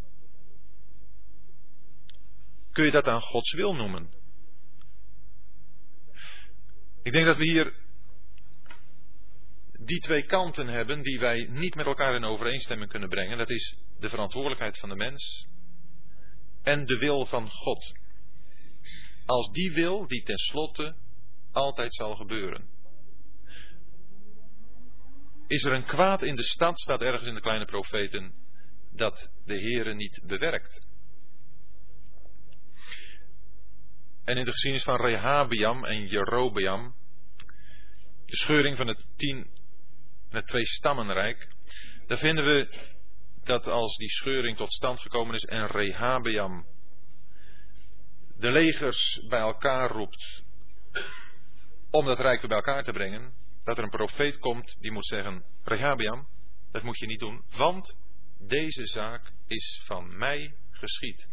Kun 2.73 2.85
je 2.85 2.91
dat 2.91 3.07
aan 3.07 3.21
Gods 3.21 3.53
wil 3.53 3.75
noemen? 3.75 4.15
Ik 7.03 7.13
denk 7.13 7.27
dat 7.27 7.37
we 7.37 7.45
hier 7.45 7.75
die 9.81 10.01
twee 10.01 10.23
kanten 10.23 10.69
hebben 10.69 11.03
die 11.03 11.19
wij 11.19 11.47
niet 11.51 11.75
met 11.75 11.87
elkaar 11.87 12.15
in 12.15 12.25
overeenstemming 12.25 12.91
kunnen 12.91 13.09
brengen. 13.09 13.39
Dat 13.39 13.51
is 13.51 13.77
de 13.99 14.09
verantwoordelijkheid 14.09 14.79
van 14.79 14.89
de 14.89 14.97
mens 14.97 15.47
en 16.63 16.85
de 16.85 16.99
wil 16.99 17.27
van 17.27 17.51
God. 17.51 17.93
Als 19.27 19.51
die 19.53 19.73
wil, 19.73 20.07
die 20.07 20.23
tenslotte 20.23 20.95
altijd 21.53 21.95
zal 21.95 22.17
gebeuren. 22.17 22.69
Is 25.47 25.65
er 25.65 25.73
een 25.73 25.85
kwaad 25.85 26.23
in 26.23 26.35
de 26.35 26.43
stad, 26.43 26.81
staat 26.81 27.03
ergens 27.03 27.29
in 27.29 27.35
de 27.35 27.41
kleine 27.41 27.65
profeten, 27.65 28.35
dat 28.93 29.31
de 29.45 29.61
Heere 29.61 29.95
niet 29.95 30.21
bewerkt. 30.27 30.87
En 34.25 34.37
in 34.37 34.45
de 34.45 34.51
geschiedenis 34.51 34.85
van 34.85 35.01
Rehabiam 35.01 35.85
en 35.85 36.07
Jerobeam, 36.07 36.95
de 38.27 38.37
scheuring 38.37 38.77
van 38.77 38.87
het 38.87 39.09
tien, 39.17 39.51
het 40.29 40.47
twee 40.47 40.65
stammenrijk, 40.65 41.49
daar 42.07 42.19
vinden 42.19 42.45
we 42.45 42.93
dat 43.45 43.67
als 43.67 43.97
die 43.97 44.11
scheuring 44.11 44.57
tot 44.57 44.73
stand 44.73 45.01
gekomen 45.01 45.35
is 45.35 45.45
en 45.45 45.67
Rehabiam 45.67 46.67
de 48.37 48.51
legers 48.51 49.25
bij 49.29 49.41
elkaar 49.41 49.91
roept 49.91 50.43
om 51.91 52.05
dat 52.05 52.19
rijk 52.19 52.41
weer 52.41 52.49
bij 52.49 52.59
elkaar 52.59 52.83
te 52.83 52.93
brengen, 52.93 53.33
dat 53.63 53.79
er 53.79 53.85
een 53.85 53.91
profeet 53.91 54.39
komt 54.39 54.77
die 54.81 54.93
moet 54.93 55.07
zeggen, 55.07 55.45
Rehabiam, 55.63 56.29
dat 56.71 56.83
moet 56.83 56.99
je 56.99 57.07
niet 57.07 57.19
doen, 57.19 57.45
want 57.57 57.97
deze 58.39 58.87
zaak 58.87 59.33
is 59.47 59.83
van 59.85 60.17
mij 60.17 60.55
geschied. 60.71 61.29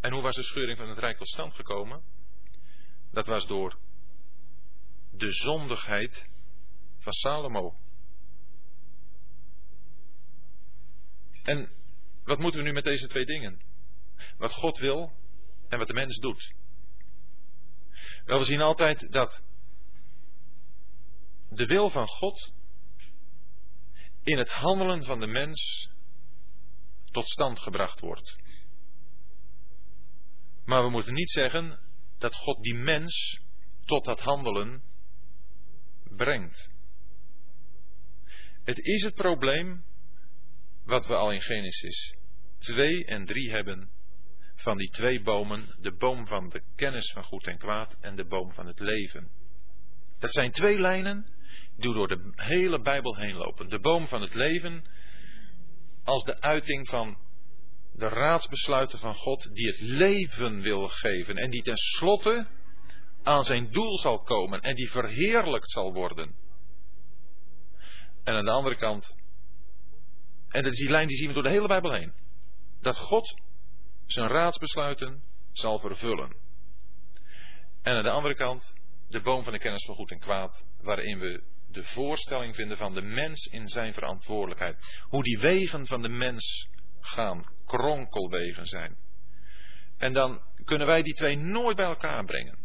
En 0.00 0.12
hoe 0.12 0.22
was 0.22 0.36
de 0.36 0.42
scheuring 0.42 0.78
van 0.78 0.88
het 0.88 0.98
Rijk 0.98 1.16
tot 1.16 1.28
stand 1.28 1.54
gekomen? 1.54 2.02
Dat 3.12 3.26
was 3.26 3.46
door 3.46 3.78
de 5.10 5.32
zondigheid 5.32 6.28
van 6.98 7.12
Salomo. 7.12 7.76
En 11.42 11.70
wat 12.24 12.38
moeten 12.38 12.60
we 12.60 12.66
nu 12.66 12.72
met 12.72 12.84
deze 12.84 13.06
twee 13.06 13.24
dingen? 13.24 13.60
Wat 14.38 14.52
God 14.52 14.78
wil 14.78 15.12
en 15.68 15.78
wat 15.78 15.86
de 15.86 15.94
mens 15.94 16.18
doet. 16.18 16.54
Wel, 18.24 18.38
we 18.38 18.44
zien 18.44 18.60
altijd 18.60 19.12
dat 19.12 19.42
de 21.48 21.66
wil 21.66 21.90
van 21.90 22.06
God 22.06 22.52
in 24.22 24.38
het 24.38 24.50
handelen 24.50 25.04
van 25.04 25.20
de 25.20 25.26
mens 25.26 25.90
tot 27.10 27.28
stand 27.28 27.58
gebracht 27.58 28.00
wordt. 28.00 28.36
Maar 30.64 30.82
we 30.82 30.90
moeten 30.90 31.14
niet 31.14 31.30
zeggen 31.30 31.78
dat 32.18 32.34
God 32.34 32.62
die 32.62 32.74
mens 32.74 33.40
tot 33.84 34.04
dat 34.04 34.20
handelen 34.20 34.82
brengt. 36.04 36.70
Het 38.64 38.78
is 38.78 39.02
het 39.02 39.14
probleem 39.14 39.84
wat 40.84 41.06
we 41.06 41.14
al 41.14 41.32
in 41.32 41.40
Genesis 41.40 42.16
2 42.58 43.04
en 43.04 43.24
3 43.24 43.50
hebben 43.50 43.90
van 44.56 44.76
die 44.76 44.90
twee 44.90 45.22
bomen, 45.22 45.74
de 45.80 45.92
boom 45.92 46.26
van 46.26 46.48
de 46.48 46.62
kennis 46.76 47.12
van 47.12 47.24
goed 47.24 47.46
en 47.46 47.58
kwaad 47.58 47.96
en 48.00 48.16
de 48.16 48.24
boom 48.24 48.52
van 48.52 48.66
het 48.66 48.80
leven. 48.80 49.28
Dat 50.18 50.32
zijn 50.32 50.50
twee 50.50 50.78
lijnen 50.78 51.26
die 51.76 51.92
door 51.92 52.08
de 52.08 52.32
hele 52.34 52.80
Bijbel 52.80 53.16
heen 53.16 53.34
lopen. 53.34 53.68
De 53.68 53.80
boom 53.80 54.06
van 54.06 54.20
het 54.22 54.34
leven 54.34 54.84
als 56.04 56.24
de 56.24 56.40
uiting 56.40 56.88
van 56.88 57.18
de 57.92 58.08
raadsbesluiten 58.08 58.98
van 58.98 59.14
God 59.14 59.54
die 59.54 59.66
het 59.66 59.80
leven 59.80 60.60
wil 60.60 60.88
geven 60.88 61.36
en 61.36 61.50
die 61.50 61.62
tenslotte 61.62 62.48
aan 63.22 63.44
zijn 63.44 63.70
doel 63.70 63.98
zal 63.98 64.22
komen 64.22 64.60
en 64.60 64.74
die 64.74 64.90
verheerlijkt 64.90 65.70
zal 65.70 65.92
worden. 65.92 66.34
En 68.24 68.34
aan 68.34 68.44
de 68.44 68.50
andere 68.50 68.76
kant, 68.76 69.14
en 70.48 70.62
dat 70.62 70.72
is 70.72 70.78
die 70.78 70.90
lijn 70.90 71.06
die 71.06 71.16
zien 71.16 71.28
we 71.28 71.34
door 71.34 71.42
de 71.42 71.50
hele 71.50 71.68
Bijbel 71.68 71.92
heen, 71.92 72.12
dat 72.80 72.96
God 72.96 73.34
zijn 74.06 74.28
raadsbesluiten 74.28 75.22
zal 75.52 75.78
vervullen. 75.78 76.36
En 77.82 77.92
aan 77.92 78.02
de 78.02 78.10
andere 78.10 78.34
kant, 78.34 78.74
de 79.08 79.20
boom 79.20 79.42
van 79.42 79.52
de 79.52 79.58
kennis 79.58 79.84
van 79.84 79.94
goed 79.94 80.10
en 80.10 80.18
kwaad, 80.18 80.64
waarin 80.80 81.18
we 81.18 81.42
de 81.68 81.82
voorstelling 81.82 82.54
vinden 82.54 82.76
van 82.76 82.94
de 82.94 83.02
mens 83.02 83.46
in 83.46 83.68
zijn 83.68 83.92
verantwoordelijkheid. 83.92 85.02
Hoe 85.02 85.22
die 85.22 85.38
wegen 85.38 85.86
van 85.86 86.02
de 86.02 86.08
mens 86.08 86.68
gaan, 87.00 87.44
kronkelwegen 87.66 88.66
zijn. 88.66 88.96
En 89.96 90.12
dan 90.12 90.42
kunnen 90.64 90.86
wij 90.86 91.02
die 91.02 91.14
twee 91.14 91.36
nooit 91.36 91.76
bij 91.76 91.86
elkaar 91.86 92.24
brengen. 92.24 92.58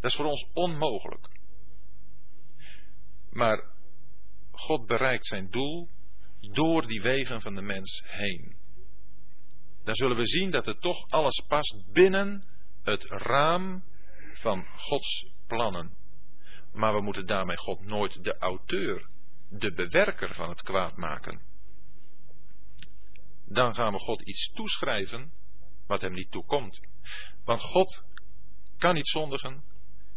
Dat 0.00 0.10
is 0.10 0.16
voor 0.16 0.26
ons 0.26 0.46
onmogelijk. 0.52 1.28
Maar 3.30 3.64
God 4.50 4.86
bereikt 4.86 5.26
zijn 5.26 5.50
doel 5.50 5.88
door 6.40 6.86
die 6.86 7.02
wegen 7.02 7.40
van 7.40 7.54
de 7.54 7.62
mens 7.62 8.02
heen. 8.06 8.55
Dan 9.86 9.94
zullen 9.94 10.16
we 10.16 10.26
zien 10.26 10.50
dat 10.50 10.66
het 10.66 10.80
toch 10.80 11.08
alles 11.08 11.44
past 11.48 11.92
binnen 11.92 12.44
het 12.82 13.04
raam 13.04 13.84
van 14.32 14.66
Gods 14.76 15.26
plannen. 15.46 15.94
Maar 16.72 16.94
we 16.94 17.00
moeten 17.00 17.26
daarmee 17.26 17.56
God 17.56 17.84
nooit 17.84 18.24
de 18.24 18.38
auteur, 18.38 19.10
de 19.48 19.72
bewerker 19.72 20.34
van 20.34 20.48
het 20.48 20.62
kwaad 20.62 20.96
maken. 20.96 21.40
Dan 23.44 23.74
gaan 23.74 23.92
we 23.92 23.98
God 23.98 24.22
iets 24.22 24.52
toeschrijven 24.54 25.32
wat 25.86 26.00
hem 26.00 26.12
niet 26.12 26.30
toekomt. 26.30 26.80
Want 27.44 27.60
God 27.60 28.04
kan 28.78 28.94
niet 28.94 29.08
zondigen 29.08 29.64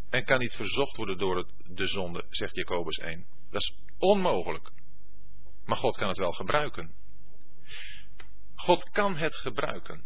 en 0.09 0.25
kan 0.25 0.39
niet 0.39 0.53
verzocht 0.53 0.97
worden 0.97 1.17
door 1.17 1.47
de 1.63 1.87
zonde, 1.87 2.25
zegt 2.29 2.55
Jacobus 2.55 2.97
1. 2.97 3.25
Dat 3.51 3.61
is 3.61 3.75
onmogelijk. 3.97 4.71
Maar 5.65 5.77
God 5.77 5.97
kan 5.97 6.07
het 6.07 6.17
wel 6.17 6.31
gebruiken. 6.31 6.93
God 8.60 8.90
kan 8.90 9.15
het 9.15 9.36
gebruiken. 9.36 10.03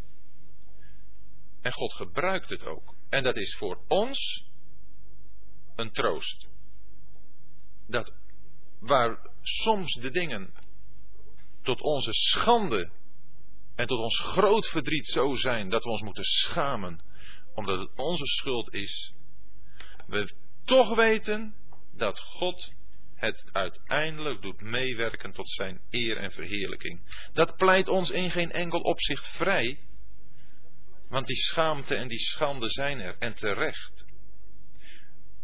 En 1.61 1.71
God 1.71 1.93
gebruikt 1.93 2.49
het 2.49 2.65
ook. 2.65 2.95
En 3.09 3.23
dat 3.23 3.35
is 3.35 3.55
voor 3.55 3.79
ons 3.87 4.45
een 5.75 5.91
troost. 5.91 6.47
Dat 7.87 8.13
waar 8.79 9.29
soms 9.41 9.93
de 9.93 10.11
dingen 10.11 10.53
tot 11.61 11.81
onze 11.81 12.13
schande 12.13 12.91
en 13.75 13.87
tot 13.87 13.99
ons 13.99 14.19
groot 14.19 14.67
verdriet 14.67 15.05
zo 15.05 15.35
zijn 15.35 15.69
dat 15.69 15.83
we 15.83 15.89
ons 15.89 16.01
moeten 16.01 16.23
schamen, 16.23 17.01
omdat 17.53 17.79
het 17.79 17.89
onze 17.95 18.25
schuld 18.25 18.73
is, 18.73 19.13
we 20.07 20.33
toch 20.63 20.95
weten 20.95 21.55
dat 21.91 22.19
God 22.19 22.71
het 23.23 23.49
uiteindelijk 23.51 24.41
doet 24.41 24.61
meewerken 24.61 25.31
tot 25.31 25.49
zijn 25.49 25.81
eer 25.89 26.17
en 26.17 26.31
verheerlijking. 26.31 27.27
Dat 27.31 27.55
pleit 27.55 27.87
ons 27.87 28.09
in 28.09 28.31
geen 28.31 28.51
enkel 28.51 28.79
opzicht 28.79 29.27
vrij, 29.27 29.79
want 31.07 31.27
die 31.27 31.35
schaamte 31.35 31.95
en 31.95 32.07
die 32.07 32.19
schande 32.19 32.69
zijn 32.69 32.99
er 32.99 33.17
en 33.17 33.33
terecht. 33.33 34.05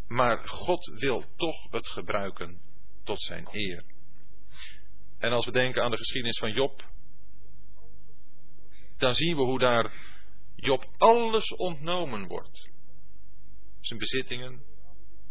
Maar 0.08 0.48
God 0.48 0.92
wil 0.98 1.24
toch 1.36 1.70
het 1.70 1.88
gebruiken 1.88 2.60
tot 3.04 3.22
zijn 3.22 3.48
eer. 3.50 3.84
En 5.18 5.32
als 5.32 5.44
we 5.44 5.52
denken 5.52 5.82
aan 5.82 5.90
de 5.90 5.96
geschiedenis 5.96 6.38
van 6.38 6.52
Job, 6.52 6.84
dan 8.96 9.14
zien 9.14 9.36
we 9.36 9.42
hoe 9.42 9.58
daar 9.58 9.92
Job 10.56 10.84
alles 10.98 11.54
ontnomen 11.54 12.26
wordt. 12.26 12.70
Zijn 13.80 13.98
bezittingen 13.98 14.62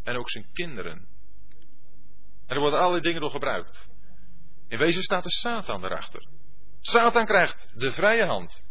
en 0.03 0.17
ook 0.17 0.29
zijn 0.29 0.51
kinderen. 0.53 1.18
Er 2.49 2.59
worden 2.59 2.79
allerlei 2.79 3.01
dingen 3.01 3.21
door 3.21 3.29
gebruikt. 3.29 3.89
In 4.67 4.77
wezen 4.77 5.03
staat 5.03 5.23
de 5.23 5.31
Satan 5.31 5.85
erachter. 5.85 6.27
Satan 6.79 7.25
krijgt 7.25 7.71
de 7.75 7.91
vrije 7.91 8.25
hand. 8.25 8.63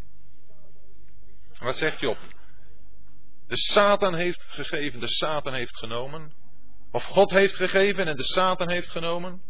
Wat 1.59 1.77
zegt 1.77 2.01
Job? 2.01 2.19
De 3.47 3.57
Satan 3.57 4.15
heeft 4.15 4.43
gegeven, 4.43 5.01
de 5.01 5.09
Satan 5.09 5.55
heeft 5.55 5.77
genomen. 5.77 6.33
Of 6.91 7.05
God 7.05 7.31
heeft 7.31 7.57
gegeven 7.57 8.07
en 8.07 8.17
de 8.17 8.25
Satan 8.25 8.71
heeft 8.71 8.89
genomen. 8.89 9.43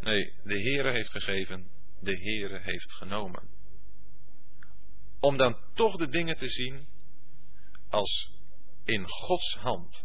Nee, 0.00 0.32
de 0.44 0.60
Heere 0.60 0.90
heeft 0.90 1.10
gegeven, 1.10 1.70
de 2.00 2.16
Heere 2.16 2.60
heeft 2.62 2.92
genomen. 2.92 3.48
Om 5.20 5.36
dan 5.36 5.56
toch 5.74 5.96
de 5.96 6.08
dingen 6.08 6.36
te 6.36 6.48
zien 6.48 6.86
als 7.88 8.32
in 8.84 9.08
Gods 9.08 9.56
hand. 9.56 10.04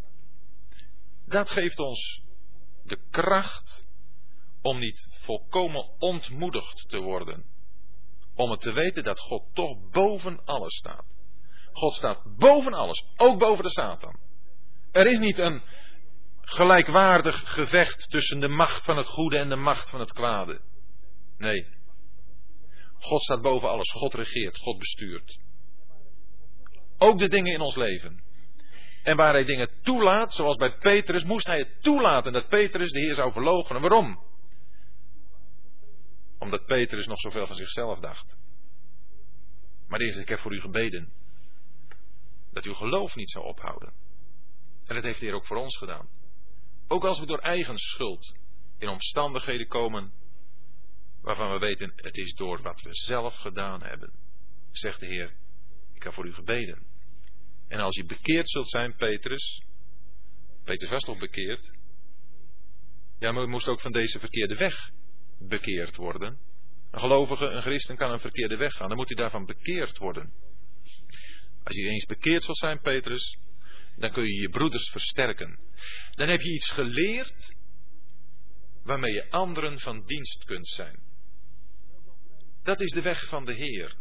Dat 1.26 1.50
geeft 1.50 1.78
ons 1.78 2.22
de 2.90 2.98
kracht 3.10 3.86
om 4.62 4.78
niet 4.78 5.08
volkomen 5.10 5.90
ontmoedigd 5.98 6.88
te 6.88 6.98
worden. 6.98 7.44
Om 8.34 8.50
het 8.50 8.60
te 8.60 8.72
weten 8.72 9.04
dat 9.04 9.18
God 9.18 9.44
toch 9.54 9.90
boven 9.90 10.44
alles 10.44 10.76
staat. 10.76 11.04
God 11.72 11.94
staat 11.94 12.22
boven 12.36 12.72
alles, 12.72 13.04
ook 13.16 13.38
boven 13.38 13.64
de 13.64 13.70
Satan. 13.70 14.18
Er 14.92 15.06
is 15.06 15.18
niet 15.18 15.38
een 15.38 15.62
gelijkwaardig 16.40 17.52
gevecht 17.52 18.10
tussen 18.10 18.40
de 18.40 18.48
macht 18.48 18.84
van 18.84 18.96
het 18.96 19.06
goede 19.06 19.38
en 19.38 19.48
de 19.48 19.56
macht 19.56 19.90
van 19.90 20.00
het 20.00 20.12
kwade. 20.12 20.60
Nee. 21.38 21.66
God 22.98 23.22
staat 23.22 23.42
boven 23.42 23.68
alles. 23.68 23.90
God 23.90 24.14
regeert. 24.14 24.58
God 24.58 24.78
bestuurt. 24.78 25.38
Ook 26.98 27.18
de 27.18 27.28
dingen 27.28 27.52
in 27.52 27.60
ons 27.60 27.76
leven. 27.76 28.22
En 29.02 29.16
waar 29.16 29.32
hij 29.32 29.44
dingen 29.44 29.82
toelaat, 29.82 30.32
zoals 30.32 30.56
bij 30.56 30.78
Petrus, 30.78 31.24
moest 31.24 31.46
hij 31.46 31.58
het 31.58 31.82
toelaten 31.82 32.32
dat 32.32 32.48
Petrus 32.48 32.90
de 32.90 33.00
Heer 33.00 33.14
zou 33.14 33.32
verloochenen. 33.32 33.82
Waarom? 33.82 34.20
Omdat 36.38 36.66
Petrus 36.66 37.06
nog 37.06 37.20
zoveel 37.20 37.46
van 37.46 37.56
zichzelf 37.56 37.98
dacht. 37.98 38.36
Maar 39.88 40.00
eerst, 40.00 40.18
ik 40.18 40.28
heb 40.28 40.38
voor 40.38 40.54
u 40.54 40.60
gebeden. 40.60 41.12
Dat 42.52 42.64
uw 42.64 42.74
geloof 42.74 43.14
niet 43.14 43.30
zou 43.30 43.44
ophouden. 43.44 43.92
En 44.86 44.94
dat 44.94 45.04
heeft 45.04 45.20
de 45.20 45.26
Heer 45.26 45.34
ook 45.34 45.46
voor 45.46 45.56
ons 45.56 45.76
gedaan. 45.76 46.08
Ook 46.88 47.04
als 47.04 47.20
we 47.20 47.26
door 47.26 47.38
eigen 47.38 47.78
schuld 47.78 48.36
in 48.78 48.88
omstandigheden 48.88 49.68
komen 49.68 50.12
waarvan 51.22 51.52
we 51.52 51.58
weten 51.58 51.92
het 51.96 52.16
is 52.16 52.34
door 52.34 52.62
wat 52.62 52.80
we 52.80 52.88
zelf 52.92 53.36
gedaan 53.36 53.82
hebben, 53.82 54.12
zegt 54.70 55.00
de 55.00 55.06
Heer, 55.06 55.34
ik 55.94 56.02
heb 56.02 56.12
voor 56.12 56.26
u 56.26 56.32
gebeden. 56.32 56.86
En 57.70 57.80
als 57.80 57.96
je 57.96 58.04
bekeerd 58.04 58.50
zult 58.50 58.70
zijn, 58.70 58.96
Petrus, 58.96 59.62
Petrus 60.64 60.90
was 60.90 61.04
toch 61.04 61.18
bekeerd? 61.18 61.70
Ja, 63.18 63.32
maar 63.32 63.48
moest 63.48 63.68
ook 63.68 63.80
van 63.80 63.92
deze 63.92 64.18
verkeerde 64.18 64.54
weg 64.54 64.90
bekeerd 65.38 65.96
worden. 65.96 66.38
Een 66.90 67.00
gelovige, 67.00 67.46
een 67.46 67.62
christen 67.62 67.96
kan 67.96 68.10
een 68.10 68.20
verkeerde 68.20 68.56
weg 68.56 68.72
gaan, 68.72 68.88
dan 68.88 68.96
moet 68.96 69.08
hij 69.08 69.16
daarvan 69.16 69.46
bekeerd 69.46 69.98
worden. 69.98 70.32
Als 71.64 71.76
je 71.76 71.88
eens 71.88 72.06
bekeerd 72.06 72.42
zult 72.42 72.58
zijn, 72.58 72.80
Petrus, 72.80 73.38
dan 73.96 74.12
kun 74.12 74.24
je 74.24 74.40
je 74.40 74.48
broeders 74.48 74.90
versterken. 74.90 75.58
Dan 76.10 76.28
heb 76.28 76.40
je 76.40 76.54
iets 76.54 76.70
geleerd 76.70 77.56
waarmee 78.82 79.12
je 79.12 79.30
anderen 79.30 79.78
van 79.78 80.06
dienst 80.06 80.44
kunt 80.44 80.68
zijn. 80.68 81.00
Dat 82.62 82.80
is 82.80 82.90
de 82.90 83.02
weg 83.02 83.24
van 83.24 83.44
de 83.44 83.54
Heer. 83.54 83.96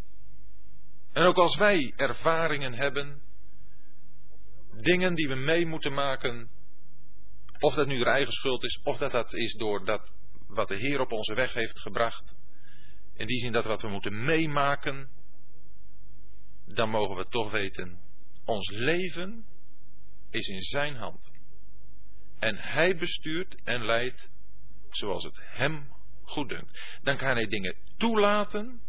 En 1.12 1.24
ook 1.24 1.38
als 1.38 1.58
wij 1.58 1.94
ervaringen 1.96 2.74
hebben, 2.74 3.28
dingen 4.82 5.16
die 5.16 5.28
we 5.28 5.36
mee 5.36 5.66
moeten 5.66 5.94
maken, 5.94 6.50
of 7.60 7.74
dat 7.74 7.88
nu 7.88 7.98
de 7.98 8.06
eigen 8.06 8.34
schuld 8.34 8.64
is, 8.64 8.80
of 8.84 8.98
dat 8.98 9.12
dat 9.12 9.34
is 9.34 9.54
door 9.54 9.86
dat 9.86 10.14
wat 10.48 10.68
de 10.68 10.76
Heer 10.76 11.00
op 11.00 11.12
onze 11.12 11.34
weg 11.34 11.54
heeft 11.54 11.80
gebracht, 11.80 12.36
in 13.14 13.28
die 13.28 13.40
zin 13.40 13.52
dat 13.52 13.66
wat 13.66 13.82
we 13.82 13.88
moeten 13.88 14.26
meemaken, 14.26 15.10
dan 16.66 16.90
mogen 16.90 17.16
we 17.16 17.26
toch 17.26 17.52
weten, 17.52 18.00
ons 18.46 18.70
leven 18.70 19.46
is 20.30 20.48
in 20.48 20.62
Zijn 20.62 20.96
hand. 20.96 21.32
En 22.40 22.58
Hij 22.58 22.96
bestuurt 22.96 23.56
en 23.64 23.86
leidt 23.86 24.32
zoals 24.90 25.24
het 25.24 25.40
Hem 25.42 25.94
goed 26.22 26.50
dunkt. 26.50 27.00
Dan 27.02 27.18
kan 27.18 27.36
Hij 27.36 27.48
dingen 27.48 27.76
toelaten 27.98 28.82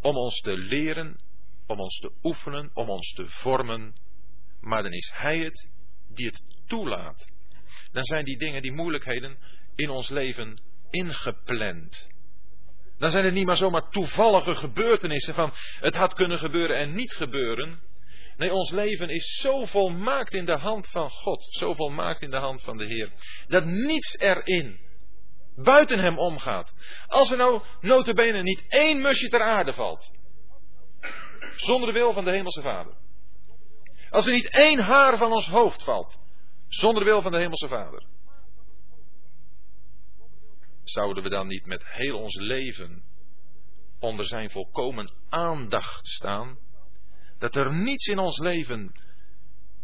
om 0.00 0.16
ons 0.16 0.40
te 0.40 0.56
leren, 0.56 1.20
om 1.70 1.80
ons 1.80 1.98
te 1.98 2.12
oefenen, 2.22 2.70
om 2.74 2.88
ons 2.88 3.12
te 3.12 3.28
vormen. 3.28 3.94
Maar 4.60 4.82
dan 4.82 4.92
is 4.92 5.12
Hij 5.14 5.38
het 5.38 5.70
die 6.08 6.26
het 6.26 6.42
toelaat. 6.66 7.30
Dan 7.92 8.04
zijn 8.04 8.24
die 8.24 8.38
dingen, 8.38 8.62
die 8.62 8.72
moeilijkheden 8.72 9.38
in 9.74 9.90
ons 9.90 10.08
leven 10.08 10.60
ingepland. 10.90 12.08
Dan 12.98 13.10
zijn 13.10 13.24
het 13.24 13.34
niet 13.34 13.46
maar 13.46 13.56
zomaar 13.56 13.90
toevallige 13.90 14.54
gebeurtenissen 14.54 15.34
van 15.34 15.52
het 15.80 15.94
had 15.94 16.14
kunnen 16.14 16.38
gebeuren 16.38 16.76
en 16.76 16.94
niet 16.94 17.12
gebeuren. 17.12 17.80
Nee, 18.36 18.52
ons 18.52 18.70
leven 18.70 19.08
is 19.08 19.38
zo 19.40 19.64
volmaakt 19.64 20.34
in 20.34 20.44
de 20.44 20.56
hand 20.56 20.88
van 20.88 21.10
God, 21.10 21.46
zo 21.50 21.74
volmaakt 21.74 22.22
in 22.22 22.30
de 22.30 22.36
hand 22.36 22.62
van 22.62 22.76
de 22.76 22.84
Heer, 22.84 23.12
dat 23.48 23.64
niets 23.64 24.18
erin 24.18 24.80
buiten 25.56 25.98
hem 25.98 26.18
omgaat. 26.18 26.74
Als 27.06 27.30
er 27.30 27.36
nou 27.36 27.62
notabene 27.80 28.42
niet 28.42 28.64
één 28.68 29.00
musje 29.00 29.28
ter 29.28 29.42
aarde 29.42 29.72
valt, 29.72 30.10
zonder 31.60 31.92
de 31.92 31.98
wil 31.98 32.12
van 32.12 32.24
de 32.24 32.30
Hemelse 32.30 32.62
Vader. 32.62 32.94
Als 34.10 34.26
er 34.26 34.32
niet 34.32 34.50
één 34.50 34.78
haar 34.78 35.18
van 35.18 35.32
ons 35.32 35.48
hoofd 35.48 35.82
valt, 35.82 36.18
zonder 36.68 37.04
de 37.04 37.10
wil 37.10 37.22
van 37.22 37.32
de 37.32 37.38
Hemelse 37.38 37.68
Vader. 37.68 38.06
Zouden 40.84 41.22
we 41.22 41.28
dan 41.28 41.46
niet 41.46 41.66
met 41.66 41.86
heel 41.86 42.18
ons 42.18 42.34
leven 42.34 43.02
onder 43.98 44.26
zijn 44.26 44.50
volkomen 44.50 45.12
aandacht 45.28 46.06
staan? 46.06 46.58
Dat 47.38 47.56
er 47.56 47.74
niets 47.74 48.06
in 48.06 48.18
ons 48.18 48.38
leven 48.38 48.92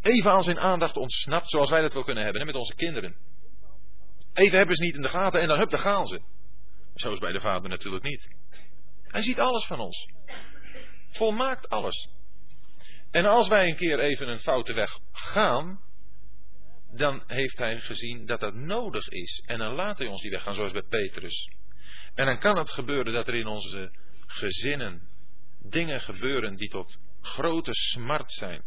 even 0.00 0.30
aan 0.30 0.44
zijn 0.44 0.58
aandacht 0.58 0.96
ontsnapt, 0.96 1.50
zoals 1.50 1.70
wij 1.70 1.80
dat 1.80 1.94
wel 1.94 2.04
kunnen 2.04 2.24
hebben 2.24 2.46
met 2.46 2.54
onze 2.54 2.74
kinderen. 2.74 3.16
Even 4.32 4.58
hebben 4.58 4.76
ze 4.76 4.82
niet 4.82 4.94
in 4.94 5.02
de 5.02 5.08
gaten 5.08 5.40
en 5.40 5.48
dan 5.48 5.58
hup, 5.58 5.70
daar 5.70 5.80
gaan 5.80 6.06
ze. 6.06 6.20
Zo 6.94 7.12
is 7.12 7.18
bij 7.18 7.32
de 7.32 7.40
vader 7.40 7.68
natuurlijk 7.68 8.04
niet. 8.04 8.28
Hij 9.02 9.22
ziet 9.22 9.40
alles 9.40 9.64
van 9.64 9.80
ons. 9.80 10.08
Volmaakt 11.16 11.68
alles. 11.68 12.08
En 13.10 13.26
als 13.26 13.48
wij 13.48 13.68
een 13.68 13.76
keer 13.76 13.98
even 13.98 14.28
een 14.28 14.40
foute 14.40 14.72
weg 14.72 14.98
gaan, 15.12 15.80
dan 16.92 17.22
heeft 17.26 17.58
hij 17.58 17.80
gezien 17.80 18.26
dat 18.26 18.40
dat 18.40 18.54
nodig 18.54 19.08
is. 19.08 19.42
En 19.46 19.58
dan 19.58 19.74
laat 19.74 19.98
hij 19.98 20.06
ons 20.06 20.22
die 20.22 20.30
weg 20.30 20.42
gaan, 20.42 20.54
zoals 20.54 20.72
bij 20.72 20.82
Petrus. 20.88 21.50
En 22.14 22.26
dan 22.26 22.38
kan 22.38 22.58
het 22.58 22.70
gebeuren 22.70 23.12
dat 23.12 23.28
er 23.28 23.34
in 23.34 23.46
onze 23.46 23.90
gezinnen 24.26 25.08
dingen 25.62 26.00
gebeuren 26.00 26.56
die 26.56 26.68
tot 26.68 26.96
grote 27.20 27.74
smart 27.74 28.32
zijn. 28.32 28.62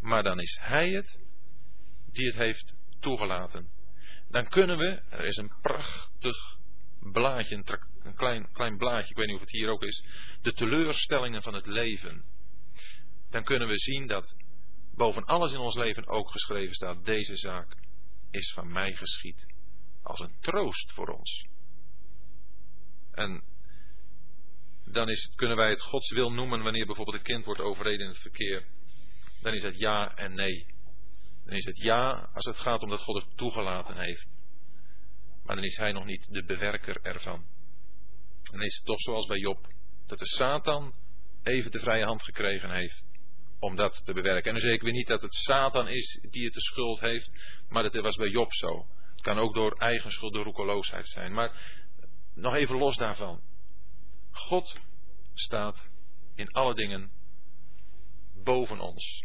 Maar 0.00 0.22
dan 0.22 0.40
is 0.40 0.58
hij 0.60 0.90
het 0.90 1.20
die 2.12 2.26
het 2.26 2.36
heeft 2.36 2.74
toegelaten. 3.00 3.70
Dan 4.28 4.48
kunnen 4.48 4.78
we, 4.78 5.02
er 5.08 5.24
is 5.24 5.36
een 5.36 5.52
prachtig 5.62 6.58
blaadje, 7.12 7.54
een, 8.02 8.14
klein, 8.14 8.52
klein 8.52 8.76
blaadje, 8.76 9.10
ik 9.10 9.16
weet 9.16 9.26
niet 9.26 9.34
of 9.34 9.40
het 9.40 9.50
hier 9.50 9.68
ook 9.68 9.82
is, 9.82 10.04
de 10.42 10.52
teleurstellingen 10.52 11.42
van 11.42 11.54
het 11.54 11.66
leven. 11.66 12.24
Dan 13.30 13.44
kunnen 13.44 13.68
we 13.68 13.78
zien 13.78 14.06
dat 14.06 14.34
boven 14.94 15.24
alles 15.24 15.52
in 15.52 15.58
ons 15.58 15.74
leven 15.74 16.06
ook 16.06 16.30
geschreven 16.30 16.74
staat, 16.74 17.04
deze 17.04 17.36
zaak 17.36 17.76
is 18.30 18.52
van 18.52 18.72
mij 18.72 18.92
geschied. 18.94 19.46
Als 20.02 20.20
een 20.20 20.36
troost 20.40 20.92
voor 20.92 21.08
ons. 21.08 21.46
En 23.10 23.42
dan 24.84 25.08
is, 25.08 25.30
kunnen 25.34 25.56
wij 25.56 25.70
het 25.70 25.82
Gods 25.82 26.10
wil 26.10 26.32
noemen 26.32 26.62
wanneer 26.62 26.86
bijvoorbeeld 26.86 27.16
een 27.16 27.22
kind 27.22 27.44
wordt 27.44 27.60
overreden 27.60 28.00
in 28.00 28.12
het 28.12 28.20
verkeer. 28.20 28.66
Dan 29.40 29.54
is 29.54 29.62
het 29.62 29.78
ja 29.78 30.16
en 30.16 30.34
nee. 30.34 30.66
Dan 31.44 31.54
is 31.54 31.64
het 31.64 31.76
ja 31.76 32.28
als 32.32 32.44
het 32.44 32.56
gaat 32.56 32.82
om 32.82 32.88
dat 32.88 33.00
God 33.00 33.22
het 33.22 33.36
toegelaten 33.36 33.98
heeft. 33.98 34.28
Maar 35.46 35.56
dan 35.56 35.64
is 35.64 35.76
hij 35.76 35.92
nog 35.92 36.04
niet 36.04 36.26
de 36.30 36.44
bewerker 36.44 36.98
ervan. 37.02 37.46
Dan 38.42 38.62
is 38.62 38.76
het 38.76 38.84
toch 38.84 39.00
zoals 39.00 39.26
bij 39.26 39.38
Job, 39.38 39.66
dat 40.06 40.18
de 40.18 40.26
Satan 40.26 40.94
even 41.42 41.70
de 41.70 41.78
vrije 41.78 42.04
hand 42.04 42.22
gekregen 42.22 42.70
heeft 42.70 43.04
om 43.58 43.76
dat 43.76 44.04
te 44.04 44.12
bewerken. 44.12 44.44
En 44.44 44.52
dan 44.52 44.62
zeg 44.62 44.74
ik 44.74 44.82
weer 44.82 44.92
niet 44.92 45.06
dat 45.06 45.22
het 45.22 45.34
Satan 45.34 45.88
is 45.88 46.18
die 46.30 46.44
het 46.44 46.54
de 46.54 46.60
schuld 46.60 47.00
heeft, 47.00 47.30
maar 47.68 47.82
dat 47.82 47.94
was 47.94 48.16
bij 48.16 48.28
Job 48.28 48.52
zo. 48.52 48.86
Het 49.10 49.20
kan 49.20 49.38
ook 49.38 49.54
door 49.54 49.72
eigen 49.72 50.10
schuld, 50.10 50.34
door 50.34 50.44
roekeloosheid 50.44 51.06
zijn. 51.06 51.32
Maar 51.32 51.80
nog 52.34 52.54
even 52.54 52.76
los 52.76 52.96
daarvan. 52.96 53.40
God 54.30 54.80
staat 55.34 55.88
in 56.34 56.48
alle 56.48 56.74
dingen 56.74 57.10
boven 58.34 58.80
ons. 58.80 59.24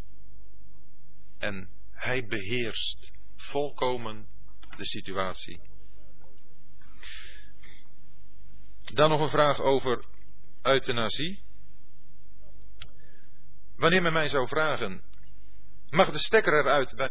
En 1.37 1.69
hij 1.91 2.25
beheerst 2.25 3.11
volkomen 3.35 4.27
de 4.77 4.85
situatie. 4.85 5.70
Dan 8.93 9.09
nog 9.09 9.19
een 9.19 9.29
vraag 9.29 9.59
over 9.59 10.05
euthanasie. 10.61 11.43
Wanneer 13.75 14.01
men 14.01 14.13
mij 14.13 14.27
zou 14.27 14.47
vragen, 14.47 15.01
mag 15.89 16.11
de 16.11 16.19
stekker 16.19 16.53
eruit 16.53 16.95
bij 16.95 17.09